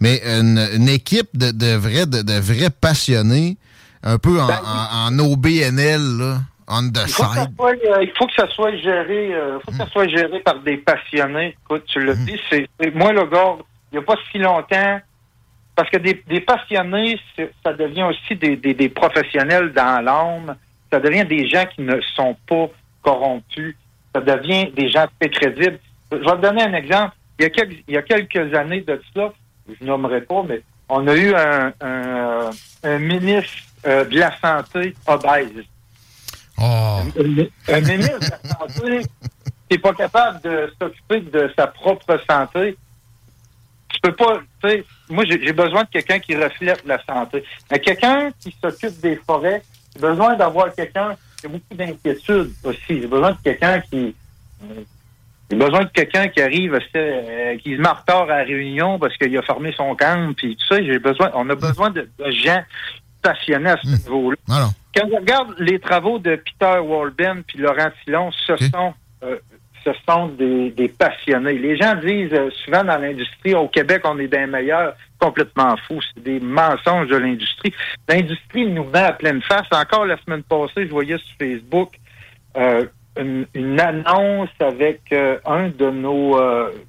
[0.00, 3.56] Mais une, une équipe de, de vrais, de, de vrais passionnés,
[4.02, 6.38] un peu en, en, en OBNL, là,
[6.68, 7.54] on the Il faut, que ça side.
[7.56, 10.60] soit, euh, il faut que ça soit géré, euh, faut que ça soit géré par
[10.62, 11.56] des passionnés.
[11.64, 13.54] Écoute, tu l'as dit, c'est moi le gars,
[13.92, 15.00] il n'y a pas si longtemps,
[15.76, 17.20] parce que des, des passionnés,
[17.64, 20.56] ça devient aussi des, des, des professionnels dans l'âme.
[20.92, 22.68] Ça devient des gens qui ne sont pas
[23.02, 23.76] corrompus.
[24.14, 25.78] Ça devient des gens très crédibles.
[26.10, 27.14] Je vais te donner un exemple.
[27.38, 29.32] Il y a quelques, il y a quelques années de ça,
[29.68, 32.50] je nommerai pas, mais on a eu un, un,
[32.82, 33.52] un ministre
[33.86, 35.64] euh, de la santé obèse.
[36.58, 37.02] Un,
[37.68, 39.02] un ministre de la santé
[39.68, 42.76] qui n'est pas capable de s'occuper de sa propre santé,
[43.88, 47.44] tu peux pas, tu sais, moi j'ai besoin de quelqu'un qui reflète la santé.
[47.70, 49.62] Mais quelqu'un qui s'occupe des forêts,
[49.96, 53.00] j'ai besoin d'avoir quelqu'un qui a beaucoup d'inquiétude aussi.
[53.00, 54.14] J'ai besoin de quelqu'un qui.
[54.62, 54.82] euh,
[55.50, 58.98] j'ai besoin de quelqu'un qui arrive, euh, qui se met en retard à la réunion
[58.98, 60.82] parce qu'il a fermé son camp, puis tout ça.
[60.82, 62.62] J'ai besoin, on a besoin de, de gens
[63.22, 64.36] passionnés à ce niveau-là.
[64.50, 64.72] Alors.
[64.94, 69.38] Quand on regarde les travaux de Peter Walben puis Laurent Tillon, ce sont euh,
[69.86, 71.58] ce sont des, passionnés.
[71.58, 74.94] Les gens disent euh, souvent dans l'industrie, au Québec, on est des meilleurs.
[75.18, 76.00] Complètement fou.
[76.02, 77.72] C'est des mensonges de l'industrie.
[78.06, 79.66] L'industrie nous met à pleine face.
[79.72, 81.92] Encore la semaine passée, je voyais sur Facebook
[82.56, 82.84] euh,
[83.18, 86.38] une, annonce avec euh, un de nos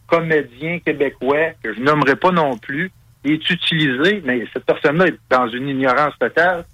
[0.08, 2.92] comédiens québécois, que je nommerai pas non plus,
[3.24, 6.66] il est utilisé, mais cette personne-là est dans une ignorance totale.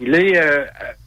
[0.00, 0.40] Il est,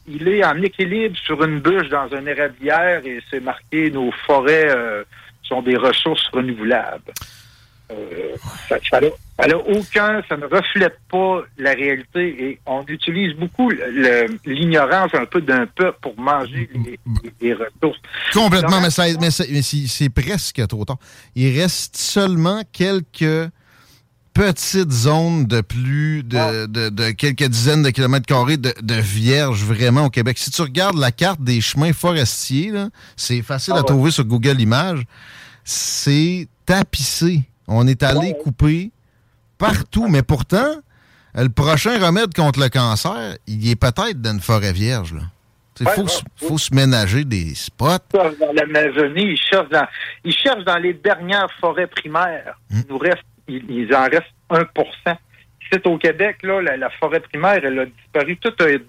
[0.06, 4.70] il est en équilibre sur une bûche dans un érablière et c'est marqué nos forêts
[4.70, 5.04] euh,
[5.42, 7.12] sont des ressources renouvelables.
[7.90, 8.36] Euh,
[8.68, 9.00] ça, ça
[9.66, 13.70] aucun, ça ne reflète pas la réalité et on utilise beaucoup
[14.46, 16.98] l'ignorance un peu d'un peuple pour manger les,
[17.40, 18.00] les ressources.
[18.32, 20.98] Complètement, Donc, mais, c'est presque trop tard.
[21.34, 23.50] Il reste seulement quelques
[24.34, 29.62] petites zones de plus de, de- de quelques dizaines de kilomètres carrés de, de vierges
[29.64, 30.38] vraiment au Québec.
[30.38, 32.72] Si tu regardes la carte des chemins forestiers,
[33.16, 33.86] c'est facile Ah à ouais.
[33.86, 35.02] trouver sur Google Images,
[35.64, 37.42] c'est tapissé.
[37.68, 38.90] On est allé couper
[39.58, 40.76] partout, mais pourtant,
[41.34, 45.14] le prochain remède contre le cancer, il est peut-être dans une forêt vierge.
[45.80, 46.06] Il Ouais, faut,
[46.36, 47.86] faut se ménager des spots.
[48.12, 49.86] Ils cherchent dans l'Amazonie, ils cherchent dans,
[50.24, 52.58] ils cherchent dans les dernières forêts primaires.
[52.70, 55.16] Il nous reste, il, il en reste 1%
[55.70, 58.36] C'est au Québec, là, la, la forêt primaire, elle a disparu.
[58.36, 58.84] Tout a été-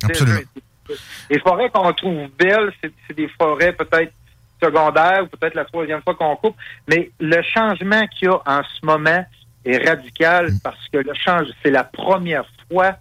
[1.30, 4.12] Les forêts qu'on trouve belles, c'est des forêts peut-être
[4.62, 6.56] secondaires, ou peut-être la troisième fois qu'on coupe.
[6.88, 9.26] Mais le changement qu'il y a en ce moment
[9.66, 12.98] est radical parce que le change, c'est la première fois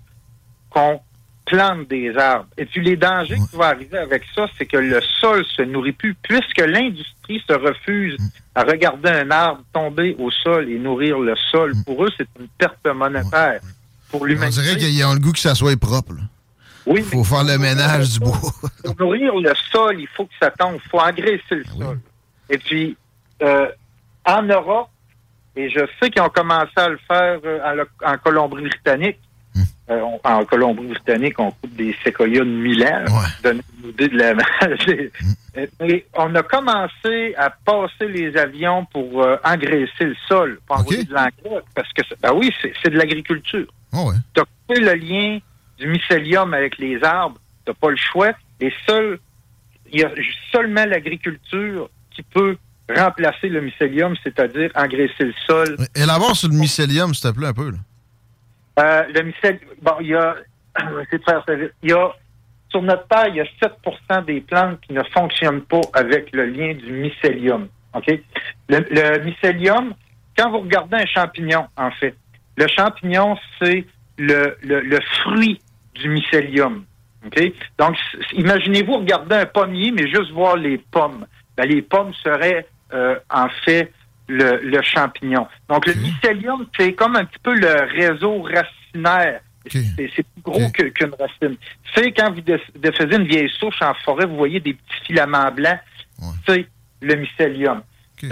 [0.70, 1.00] qu'on
[1.44, 2.46] plante des arbres.
[2.56, 5.92] Et puis les dangers qui vont arriver avec ça, c'est que le sol se nourrit
[5.92, 8.16] plus, puisque l'industrie se refuse
[8.54, 11.72] à regarder un arbre tomber au sol et nourrir le sol.
[11.84, 13.60] Pour eux, c'est une perte monétaire.
[14.10, 16.12] Pour On l'humanité, dirait qu'ils ont le goût que ça soit propre.
[16.14, 16.20] là.
[16.86, 18.38] oui, faut faire le ménage du bois.
[18.84, 20.74] pour nourrir le sol, il faut que ça tombe.
[20.84, 21.98] Il faut engraisser le sol.
[22.50, 22.96] Et puis,
[23.42, 23.68] euh,
[24.26, 24.88] en Europe,
[25.56, 29.18] et je sais qu'ils ont commencé à le faire euh, en Colombie-Britannique.
[29.90, 33.04] Euh, on- en Colombie-Britannique, on coupe des séquoias de Milan.
[33.82, 34.34] Une idée de la...
[35.80, 41.04] Mais on a commencé à passer les avions pour euh, engraisser le sol, pour envoyer
[41.04, 42.50] de l'engrais, parce que, ben oui,
[42.82, 43.66] c'est de l'agriculture.
[43.92, 45.38] Oh Tu as coupé le lien
[45.78, 48.32] du mycélium avec les arbres, tu pas le choix.
[48.60, 49.18] Et seul,
[49.92, 50.10] il y a
[50.50, 52.56] seulement l'agriculture qui peut
[52.88, 55.76] remplacer le mycélium, c'est-à-dire engraisser le sol.
[55.94, 57.70] Élabore sur le mycélium, s'il te plaît, un peu.
[57.72, 57.78] là.
[58.78, 60.36] Euh, le mycélium, bon, il y a.
[61.82, 62.12] Il y a,
[62.70, 66.46] sur notre terre, il y a 7% des plantes qui ne fonctionnent pas avec le
[66.46, 67.68] lien du mycélium.
[67.94, 68.06] OK?
[68.70, 69.92] Le, le mycélium,
[70.36, 72.16] quand vous regardez un champignon, en fait,
[72.56, 73.84] le champignon, c'est
[74.16, 75.60] le, le, le fruit
[75.94, 76.84] du mycélium.
[77.26, 77.52] OK?
[77.78, 77.96] Donc,
[78.32, 81.26] imaginez-vous regarder un pommier, mais juste voir les pommes.
[81.56, 83.92] ben, les pommes seraient euh, en fait
[84.28, 85.46] le, le champignon.
[85.68, 89.40] Donc, le mycélium, c'est comme un petit peu le réseau racinaire.
[89.96, 91.56] C'est c'est plus gros qu'une racine.
[91.94, 95.50] C'est quand vous dé- défaisez une vieille souche en forêt, vous voyez des petits filaments
[95.52, 95.78] blancs.
[96.46, 96.66] C'est
[97.00, 97.82] le mycélium.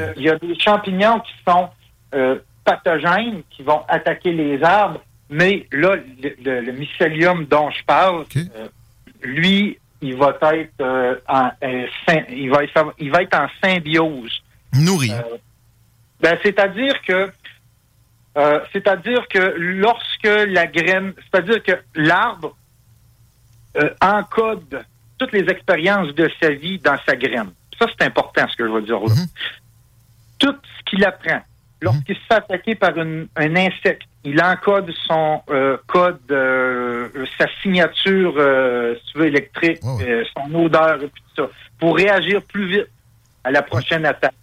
[0.01, 1.69] Euh, Il y a des champignons qui sont
[2.15, 7.85] euh, pathogènes, qui vont attaquer les arbres, mais là, le, le- le mycélium dont je
[7.85, 8.25] parle,
[8.57, 8.69] euh,
[9.23, 11.87] lui, il va être euh, en, euh,
[12.31, 12.61] il va
[12.99, 14.43] il va être en symbiose.
[14.75, 15.11] Nourri.
[15.13, 15.37] Euh,
[16.21, 17.31] ben, c'est-à-dire que
[18.37, 22.57] euh, c'est-à-dire que lorsque la graine, c'est-à-dire que l'arbre
[23.77, 24.85] euh, encode
[25.19, 27.51] toutes les expériences de sa vie dans sa graine.
[27.79, 29.07] Ça, c'est important ce que je veux dire là.
[30.39, 31.41] Tout ce qu'il apprend,
[31.83, 37.47] lorsqu'il se fait attaquer par une- un insecte, il encode son euh, code, euh, sa
[37.63, 42.67] signature, euh, si tu veux, électrique, euh, son odeur et tout ça, pour réagir plus
[42.69, 42.89] vite
[43.45, 44.35] à la prochaine attaque.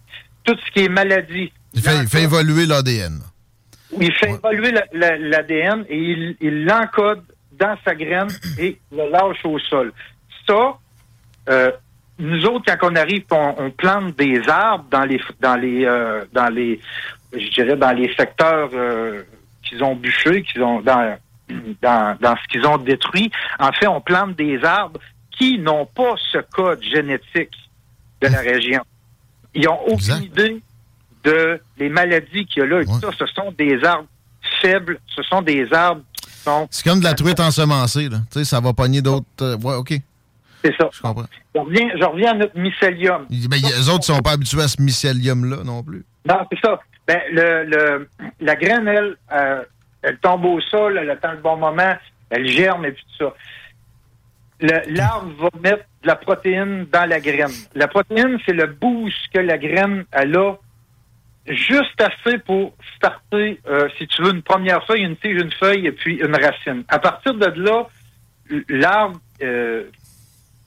[0.44, 3.20] Tout ce qui est maladie, Il fait, il fait évoluer l'ADN.
[4.00, 7.22] il fait évoluer la- la- l'ADN et il l'encode
[7.52, 8.28] dans sa graine
[8.58, 9.92] et le lâche au sol.
[10.46, 10.78] Ça,
[11.48, 11.70] euh,
[12.18, 16.24] nous autres, quand on arrive, on, on plante des arbres dans les dans les euh,
[16.32, 16.80] dans les
[17.32, 19.22] je dirais dans les secteurs euh,
[19.62, 21.16] qu'ils ont bûchés, qu'ils ont dans,
[21.82, 23.30] dans dans ce qu'ils ont détruit.
[23.58, 25.00] En fait, on plante des arbres
[25.36, 27.54] qui n'ont pas ce code génétique
[28.20, 28.82] de la région.
[29.54, 30.62] Ils n'ont aucune idée
[31.24, 32.82] de les maladies qu'il y a là.
[32.82, 34.06] Et tout ça, ce sont des arbres
[34.62, 36.66] faibles, ce sont des arbres qui sont...
[36.70, 38.18] C'est comme de la truite ensemencée, là.
[38.32, 39.26] Tu sais, ça va pogner d'autres.
[39.42, 39.92] euh, ouais, OK.
[40.64, 40.88] C'est ça.
[40.92, 41.26] Je comprends.
[41.54, 43.26] Je reviens, je reviens à notre mycélium.
[43.30, 46.04] Ben, y- les autres sont pas habitués à ce mycélium-là non plus.
[46.28, 46.80] Non, c'est ça.
[47.06, 48.08] Ben, le, le,
[48.40, 49.62] la graine, elle, euh,
[50.02, 51.94] elle tombe au sol, elle attend le bon moment,
[52.30, 53.34] elle germe et puis tout ça.
[54.88, 57.52] L'arbre va mettre de la protéine dans la graine.
[57.74, 60.54] La protéine, c'est le boost que la graine, elle a
[61.48, 65.86] juste assez pour starter, euh, si tu veux, une première feuille, une tige, une feuille
[65.86, 66.84] et puis une racine.
[66.88, 67.86] À partir de là,
[68.68, 69.84] l'arbre, euh,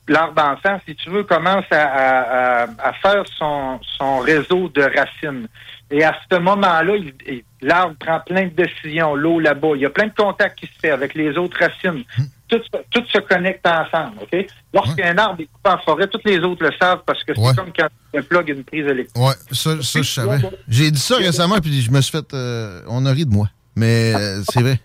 [0.08, 5.46] l'arbre enfant, si tu veux, commence à, à- faire son, son réseau de racines.
[5.90, 6.94] Et à ce moment-là,
[7.60, 9.72] l'arbre prend plein de décisions, l'eau là-bas.
[9.74, 12.04] Il y a plein de contacts qui se fait avec les autres racines.
[12.52, 14.46] Tout, se- tout se connecte ensemble, OK?
[14.74, 17.54] Lorsqu'un arbre est coupé en forêt, tous les autres le savent parce que c'est Ouais.
[17.56, 19.16] comme quand un plug une prise électrique.
[19.24, 20.38] Ouais, ça, ça je savais.
[20.68, 22.34] J'ai dit ça récemment, puis je me suis fait.
[22.34, 23.48] euh, on a ri de moi.
[23.74, 24.78] Mais euh, c'est vrai.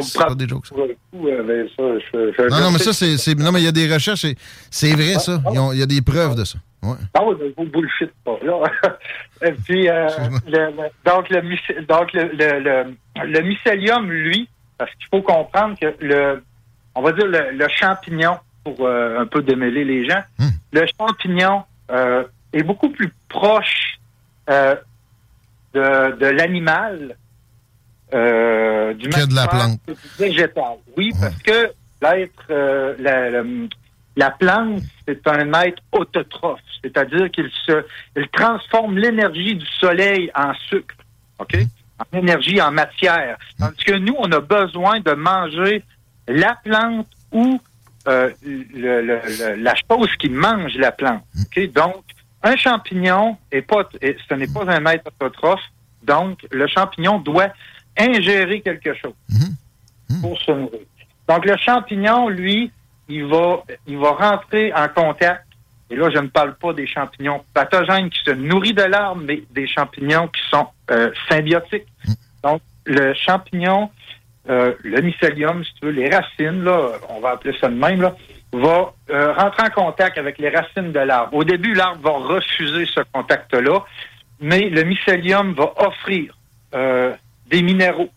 [0.00, 0.66] C'est pas des jokes.
[0.66, 0.74] ça.
[1.14, 3.34] Non, non, mais ça, c'est.
[3.38, 4.36] Non, mais il y a des recherches, c'est-
[4.70, 5.40] c'est vrai, ça.
[5.72, 6.58] Il y a des preuves de ça.
[6.82, 6.96] Ouais.
[7.14, 8.60] Ah oui, mais vous bullshit pas, là.
[9.46, 10.08] Et puis, euh,
[10.46, 14.48] le- le- donc, le, donc le, le, le, le mycélium, lui,
[14.78, 16.42] parce qu'il faut comprendre que le,
[16.94, 20.22] on va dire le, le champignon, pour euh, un peu démêler les gens,
[20.72, 23.98] le champignon euh, est beaucoup plus proche
[24.50, 24.74] euh,
[25.74, 27.16] de, de l'animal,
[28.12, 29.80] du Que de la plante.
[29.86, 30.76] que du végétal.
[30.96, 31.72] Oui, parce que
[32.02, 33.42] l'être, la, la-
[34.16, 37.84] la plante, c'est un être autotrophe, c'est-à-dire qu'il se,
[38.16, 40.94] il transforme l'énergie du soleil en sucre,
[41.40, 41.56] ok,
[41.98, 43.36] en énergie, en matière.
[43.58, 45.82] Tandis que nous, on a besoin de manger
[46.28, 47.60] la plante ou
[48.06, 51.22] euh, le- le- le- la chose qui mange la plante.
[51.40, 51.72] ok?
[51.72, 52.04] Donc,
[52.42, 55.62] un champignon est pas, est- ce n'est pas un être autotrophe.
[56.02, 57.48] Donc, le champignon doit
[57.98, 59.14] ingérer quelque chose
[60.20, 60.80] pour se nourrir.
[61.28, 62.70] Donc, le champignon, lui,
[63.08, 65.46] il va, il va rentrer en contact.
[65.90, 69.42] Et là, je ne parle pas des champignons pathogènes qui se nourrissent de l'arbre, mais
[69.50, 71.86] des champignons qui sont euh, symbiotiques.
[72.42, 73.90] Donc, le champignon,
[74.48, 78.00] euh, le mycélium, si tu veux, les racines, là, on va appeler ça de même,
[78.02, 78.14] là,
[78.52, 81.34] va euh, rentrer en contact avec les racines de l'arbre.
[81.34, 83.84] Au début, l'arbre va refuser ce contact-là,
[84.40, 86.36] mais le mycélium va offrir
[86.74, 87.14] euh,
[87.48, 88.10] des minéraux.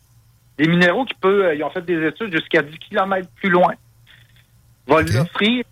[0.58, 3.74] Des minéraux qui peuvent, ils ont fait des études jusqu'à 10 km plus loin.
[4.88, 5.64] Va l'offrir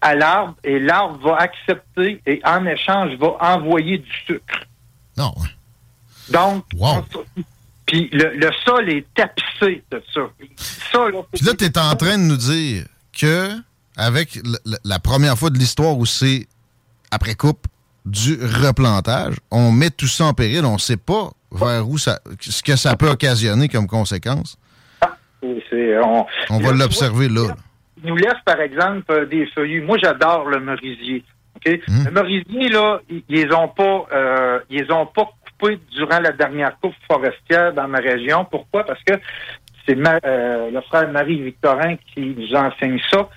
[0.00, 4.64] à l'arbre et l'arbre va accepter et en échange va envoyer du sucre.
[5.16, 5.32] Non.
[6.30, 6.64] Donc,
[6.98, 7.42] on-
[7.88, 10.20] puis le, le sol est tapissé de ça.
[10.92, 12.84] Ça, là, Puis là, tu es en train de nous dire
[13.18, 13.48] que,
[13.96, 14.38] avec
[14.84, 16.46] la première fois de l'histoire où c'est,
[17.10, 17.66] après coupe,
[18.04, 22.62] du replantage, on met tout ça en péril, on sait pas vers où ça, ce
[22.62, 24.56] que ça peut occasionner comme conséquence.
[25.42, 27.54] c'est- on, On va l'observer là.
[28.02, 29.82] Il nous laisse, par exemple, euh, des feuillus.
[29.82, 31.24] Moi, j'adore le merisier.
[31.56, 31.80] OK?
[31.88, 35.28] Le merisier, là, ils ils les ont pas, euh, ils les ont pas
[35.92, 38.44] durant la dernière coupe forestière dans ma région.
[38.50, 38.84] Pourquoi?
[38.84, 39.14] Parce que
[39.86, 43.28] c'est euh, le frère Marie-Victorin qui nous enseigne ça.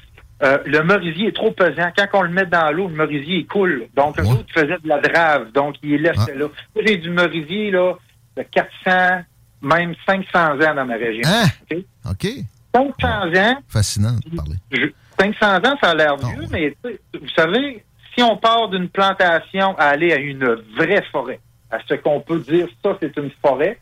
[0.43, 1.91] euh, le merisier est trop pesant.
[1.95, 3.87] Quand on le met dans l'eau, le merisier il coule.
[3.95, 5.51] Donc, eux autres faisaient de la drave.
[5.51, 6.39] Donc, il laissait Ah.
[6.39, 6.47] là.
[6.75, 7.93] Moi, j'ai du merisier, là,
[8.37, 9.23] de 400,
[9.61, 11.21] même 500 ans dans ma région.
[11.25, 11.45] Hein?
[11.71, 11.77] OK?
[12.09, 12.27] OK.
[12.73, 14.55] 500 ans, Fascinant de parler.
[14.71, 14.87] je-
[15.19, 17.83] 500 ans, ça a l'air vieux, mais vous savez,
[18.15, 20.45] si on part d'une plantation à aller à une
[20.75, 21.39] vraie forêt,
[21.71, 23.79] à ce qu'on peut dire, ça, c'est une forêt,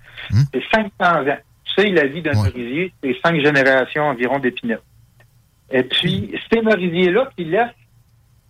[0.54, 1.38] c'est 500 ans.
[1.66, 4.84] Tu sais, la vie d'un merisier, c'est cinq générations environ d'épinettes.
[5.72, 7.68] Et puis, ces merisiers-là qui laissent,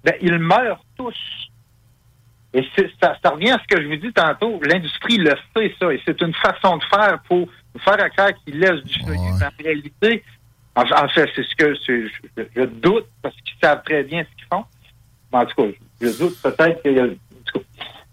[0.04, 1.16] ben, ils meurent tous.
[2.54, 2.66] Et
[3.02, 4.60] ça, ça revient à ce que je vous dis tantôt.
[4.64, 5.94] L'industrie le sait, ça.
[5.94, 7.48] Et c'est une façon de faire pour
[7.80, 9.20] faire à qu'ils laissent du feuillu.
[9.40, 10.24] Mais en réalité,
[10.76, 12.10] en, en fait, c'est ce que je,
[12.56, 14.66] je doute parce qu'ils savent très bien ce qu'ils font.
[15.32, 17.04] Mais en tout cas, je, je doute peut-être qu'il y a.
[17.04, 17.08] en
[17.46, 17.66] tout cas,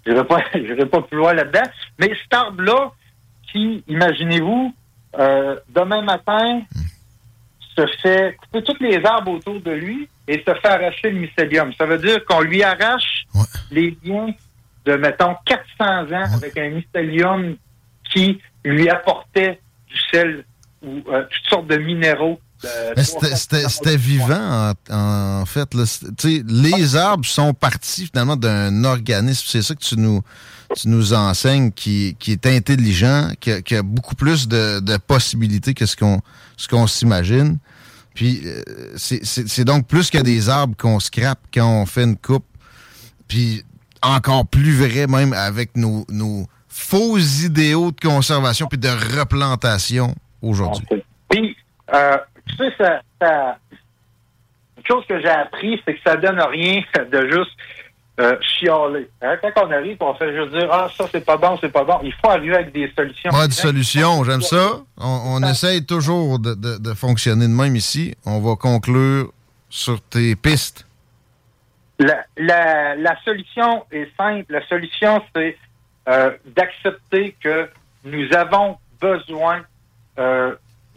[0.07, 0.41] Je ne vais pas,
[0.91, 1.69] pas plus loin là-dedans.
[1.99, 2.93] Mais cet arbre-là,
[3.51, 4.75] qui, imaginez-vous,
[5.19, 6.63] euh, demain matin,
[7.77, 11.73] se fait couper tous les arbres autour de lui et se fait arracher le mycélium.
[11.75, 13.27] Ça veut dire qu'on lui arrache
[13.71, 14.33] les liens
[14.85, 17.57] de, mettons, 400 ans avec un mycélium
[18.13, 20.45] qui lui apportait du sel
[20.83, 22.41] ou euh, toutes sortes de minéraux.
[23.69, 25.69] C'était- vivant, en, fait.
[26.25, 29.45] les arbres sont partis finalement d'un organisme.
[29.47, 30.23] C'est ça que tu nous,
[30.77, 35.97] tu nous enseignes, qui, qui est intelligent, qui a, beaucoup plus de, possibilités que ce
[35.97, 37.59] qu'on s'imagine.
[38.15, 38.63] Puis euh,
[38.97, 42.47] c'est- donc plus que des arbres qu'on scrape quand on fait une coupe.
[43.29, 43.63] Puis
[44.03, 48.89] encore plus vrai même avec nos, nos faux idéaux de conservation puis de
[49.19, 50.87] replantation aujourd'hui.
[51.95, 52.17] Euh,
[52.49, 53.59] tu sais, ça, ça-
[54.79, 56.83] une chose que j'ai appris, c'est que ça donne rien
[57.13, 57.51] de juste
[58.21, 59.11] euh, chialer.
[59.21, 61.85] Hein, Quand on arrive, on fait juste dire Ah, ça, c'est pas bon, c'est pas
[61.85, 61.99] bon.
[62.03, 63.31] Il faut arriver avec des solutions.
[63.31, 64.81] Pas de solution, j'aime ça.
[64.97, 68.15] On, on essaye toujours de, de- de fonctionner de même ici.
[68.25, 69.31] On va conclure
[69.69, 70.87] sur tes pistes.
[71.99, 74.45] La, la, la solution est simple.
[74.53, 75.57] La solution, c'est
[76.09, 77.69] euh, d'accepter que
[78.05, 79.63] nous avons besoin
[80.19, 80.55] euh,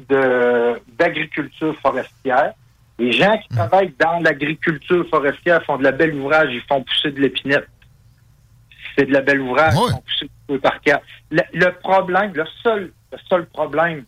[0.07, 2.53] d'agriculture forestière.
[2.97, 7.11] Les gens qui travaillent dans l'agriculture forestière font de la belle ouvrage, ils font pousser
[7.11, 7.67] de l'épinette.
[8.97, 11.03] C'est de la belle ouvrage, ils font pousser du par quatre.
[11.31, 14.03] Le, le problème, le seul, le seul problème,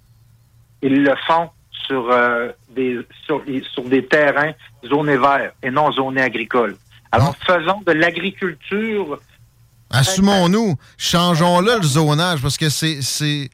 [0.82, 3.44] ils le font sur, euh, des, sur,
[3.74, 4.54] sur des terrains
[4.86, 6.76] zonés verts et non zonés agricoles.
[7.12, 9.20] Alors, faisons de l'agriculture
[9.94, 13.50] Assumons-nous, changeons-le le zonage parce que c'est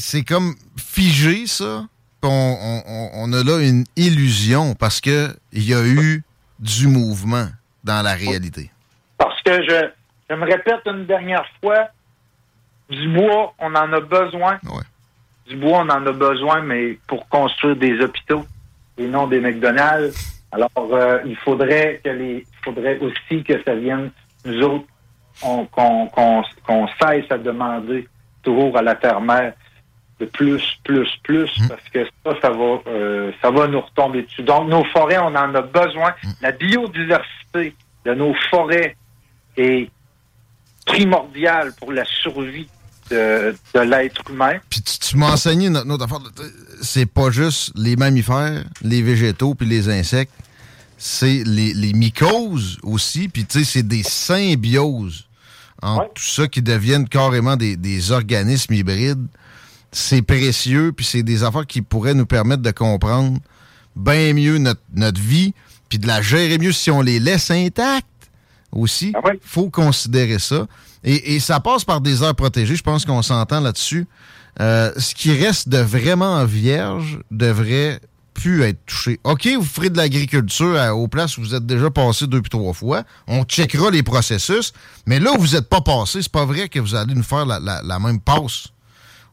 [0.00, 1.86] c'est comme figé ça.
[2.22, 6.22] On, on- on- on a là une illusion parce que il y a eu
[6.58, 7.46] du mouvement
[7.84, 8.70] dans la réalité.
[9.16, 9.88] Parce que je,
[10.28, 11.88] je me répète une dernière fois,
[12.90, 14.58] du bois, on en a besoin.
[15.48, 18.44] Du bois, on en a besoin, mais pour construire des hôpitaux
[18.98, 20.14] et non des McDonald's.
[20.52, 24.10] Alors, euh, il faudrait que les, il faudrait aussi que ça vienne,
[24.44, 24.84] nous autres,
[25.42, 28.08] on- qu'on qu'on- qu'on cesse à demander
[28.42, 29.54] toujours à la terre-mère
[30.20, 34.42] de plus, plus, plus, parce que ça, ça va, euh, ça va nous retomber dessus.
[34.42, 36.14] Donc, nos forêts, on en a besoin.
[36.42, 37.74] La biodiversité
[38.04, 38.96] de nos forêts
[39.56, 39.90] est
[40.84, 42.68] primordiale pour la survie
[43.10, 44.58] de, de l'être humain.
[44.68, 46.20] Puis tu, tu m'as enseigné une autre affaire.
[46.82, 50.32] C'est pas juste les mammifères, les végétaux puis les insectes.
[50.98, 53.28] C'est les, les mycoses aussi.
[53.28, 55.26] Puis tu sais, c'est des symbioses
[55.82, 59.26] entre tout ça qui deviennent carrément des, des organismes hybrides.
[59.92, 63.38] C'est précieux, puis c'est des affaires qui pourraient nous permettre de comprendre
[63.96, 65.52] bien mieux notre, notre vie,
[65.88, 68.06] puis de la gérer mieux si on les laisse intactes
[68.72, 69.12] aussi.
[69.42, 70.66] faut considérer ça.
[71.02, 72.76] Et, et ça passe par des aires protégées.
[72.76, 74.06] Je pense qu'on s'entend là-dessus.
[74.60, 78.00] Euh, ce qui reste de vraiment vierge devrait
[78.34, 79.18] plus être touché.
[79.24, 82.50] OK, vous ferez de l'agriculture à- aux places où vous êtes déjà passé deux puis
[82.50, 83.02] trois fois.
[83.26, 84.72] On checkera les processus.
[85.06, 87.44] Mais là où vous n'êtes pas passé, c'est pas vrai que vous allez nous faire
[87.44, 88.68] la, la- la même passe.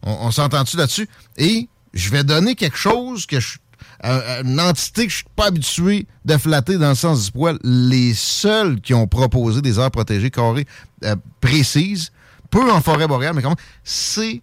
[0.04, 1.08] On, s'entend-tu là-dessus?
[1.38, 3.58] Et je vais donner quelque chose que je
[4.06, 7.58] euh, une entité que je suis pas habitué de flatter dans le sens du poil.
[7.64, 10.68] Les seuls qui ont proposé des aires protégées carrées
[11.04, 12.12] euh, précises,
[12.52, 14.42] peu en forêt boréale, mais même, c'est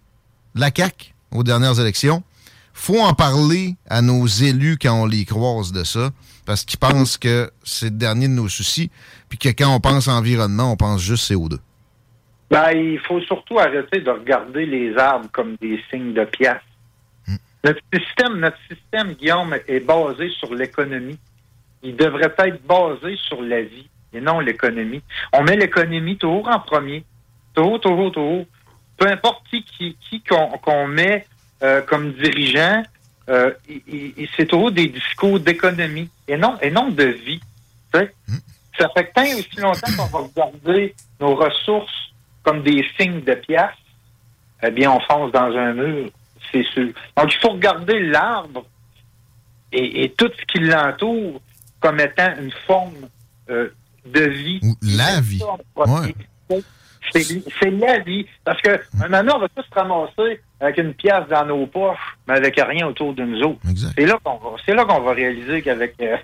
[0.55, 2.23] la CAQ aux dernières élections.
[2.73, 6.11] faut en parler à nos élus quand on les croise de ça,
[6.45, 8.91] parce qu'ils pensent que c'est le dernier de nos soucis,
[9.29, 11.59] puis que quand on pense environnement, on pense juste CO2.
[12.49, 16.61] Ben, il faut surtout arrêter de regarder les arbres comme des signes de pièce.
[17.63, 21.17] Notre système, notre système, Guillaume, est basé sur l'économie.
[21.81, 25.01] Il devrait être basé sur la vie et non l'économie.
[25.33, 27.03] On met l'économie toujours en premier.
[27.55, 28.45] Toujours, toujours, toujours.
[28.97, 31.25] Peu importe qui qui, qui qu'on qu'on met
[31.63, 32.83] euh, comme dirigeant,
[33.29, 37.39] euh, il, il- il- c'est toujours des discours d'économie et non, et non de vie.
[37.93, 38.13] Sais?
[38.77, 41.91] Ça fait tant et aussi longtemps qu'on va regarder nos ressources
[42.45, 43.81] comme des signes de pièces,
[44.63, 46.09] eh bien, on fonce dans un mur,
[46.51, 46.89] c'est sûr.
[47.17, 48.65] Donc, il faut regarder l'arbre
[49.71, 51.41] et, et tout ce qui l'entoure
[51.79, 53.09] comme étant une forme
[53.49, 53.69] euh,
[54.05, 54.61] de vie.
[54.81, 55.41] La vie.
[55.75, 56.61] Ouais.
[57.11, 58.25] C'est la vie.
[58.43, 62.35] Parce que donné, on va tous se ramasser avec une pièce dans nos poches, mais
[62.35, 63.59] avec rien autour de nous autres.
[63.95, 66.17] C'est là qu'on va, va réaliser qu'avec euh,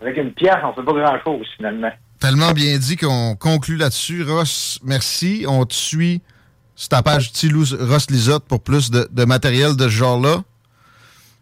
[0.00, 1.90] avec une pièce, on fait pas grand-chose, finalement.
[2.20, 4.22] Tellement bien dit qu'on conclut là-dessus.
[4.24, 5.44] Ross, merci.
[5.48, 6.20] On te suit
[6.74, 10.38] sur ta page Tilou Ross Lisotte pour plus de, de matériel de ce genre-là.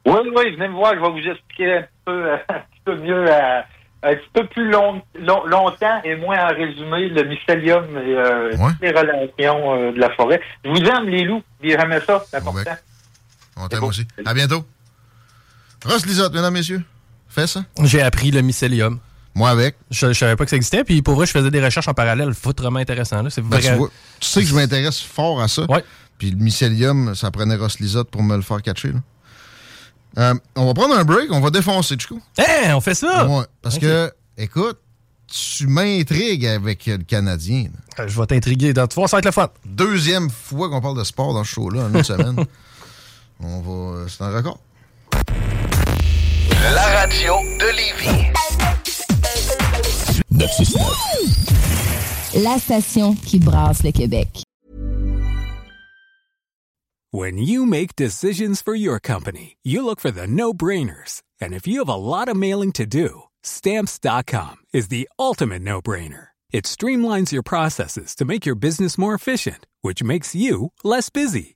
[0.07, 2.97] Oui, oui, venez me voir, je vais vous expliquer un petit peu, un petit peu
[2.97, 3.61] mieux, euh,
[4.03, 8.51] un petit peu plus long, long- longtemps et moins en résumé le mycélium et euh,
[8.53, 10.41] toutes les relations euh, de la forêt.
[10.65, 12.77] Je vous aime, les loups, jamais ça, c'est important.
[13.57, 14.07] On t'aime aussi.
[14.25, 14.65] À bientôt.
[15.85, 16.83] Ross Lisotte, mesdames, messieurs.
[17.47, 17.65] Ça.
[17.83, 18.99] J'ai appris le mycélium.
[19.35, 19.77] Moi avec.
[19.91, 22.33] Je, savais pas que ça existait, puis pour vrai, je faisais des recherches en parallèle,
[22.33, 23.23] foutrement intéressant.
[23.23, 23.29] Là.
[23.29, 23.71] C'est Ben, vrai.
[23.73, 23.91] tu, vois,
[24.21, 25.67] tu sais que je m'intéresse fort à ça.
[26.17, 28.93] Puis le mycélium, ça prenait Ross Lisotte pour me le faire catcher.
[28.93, 29.01] là.
[30.19, 32.19] Euh, on va prendre un break, on va défoncer, Chico.
[32.39, 33.27] Hein, on fait ça?
[33.27, 34.79] Ouais, parce que, écoute,
[35.27, 37.67] tu m'intrigues avec le Canadien.
[37.99, 38.73] Euh, Je vais t'intriguer.
[38.73, 38.87] Dans...
[38.87, 39.51] Tu vois, ça va être le fun.
[39.67, 42.37] Deuxième fois qu'on parle de sport dans ce show-là en une semaine.
[43.41, 43.99] On va.
[43.99, 44.59] euh, C'est un record.
[46.75, 48.33] La radio de Lévis.
[50.31, 52.43] 969.
[52.43, 54.43] La station qui brasse le Québec.
[57.13, 61.23] When you make decisions for your company, you look for the no-brainers.
[61.41, 66.31] And if you have a lot of mailing to do, stamps.com is the ultimate no-brainer.
[66.51, 71.56] It streamlines your processes to make your business more efficient, which makes you less busy.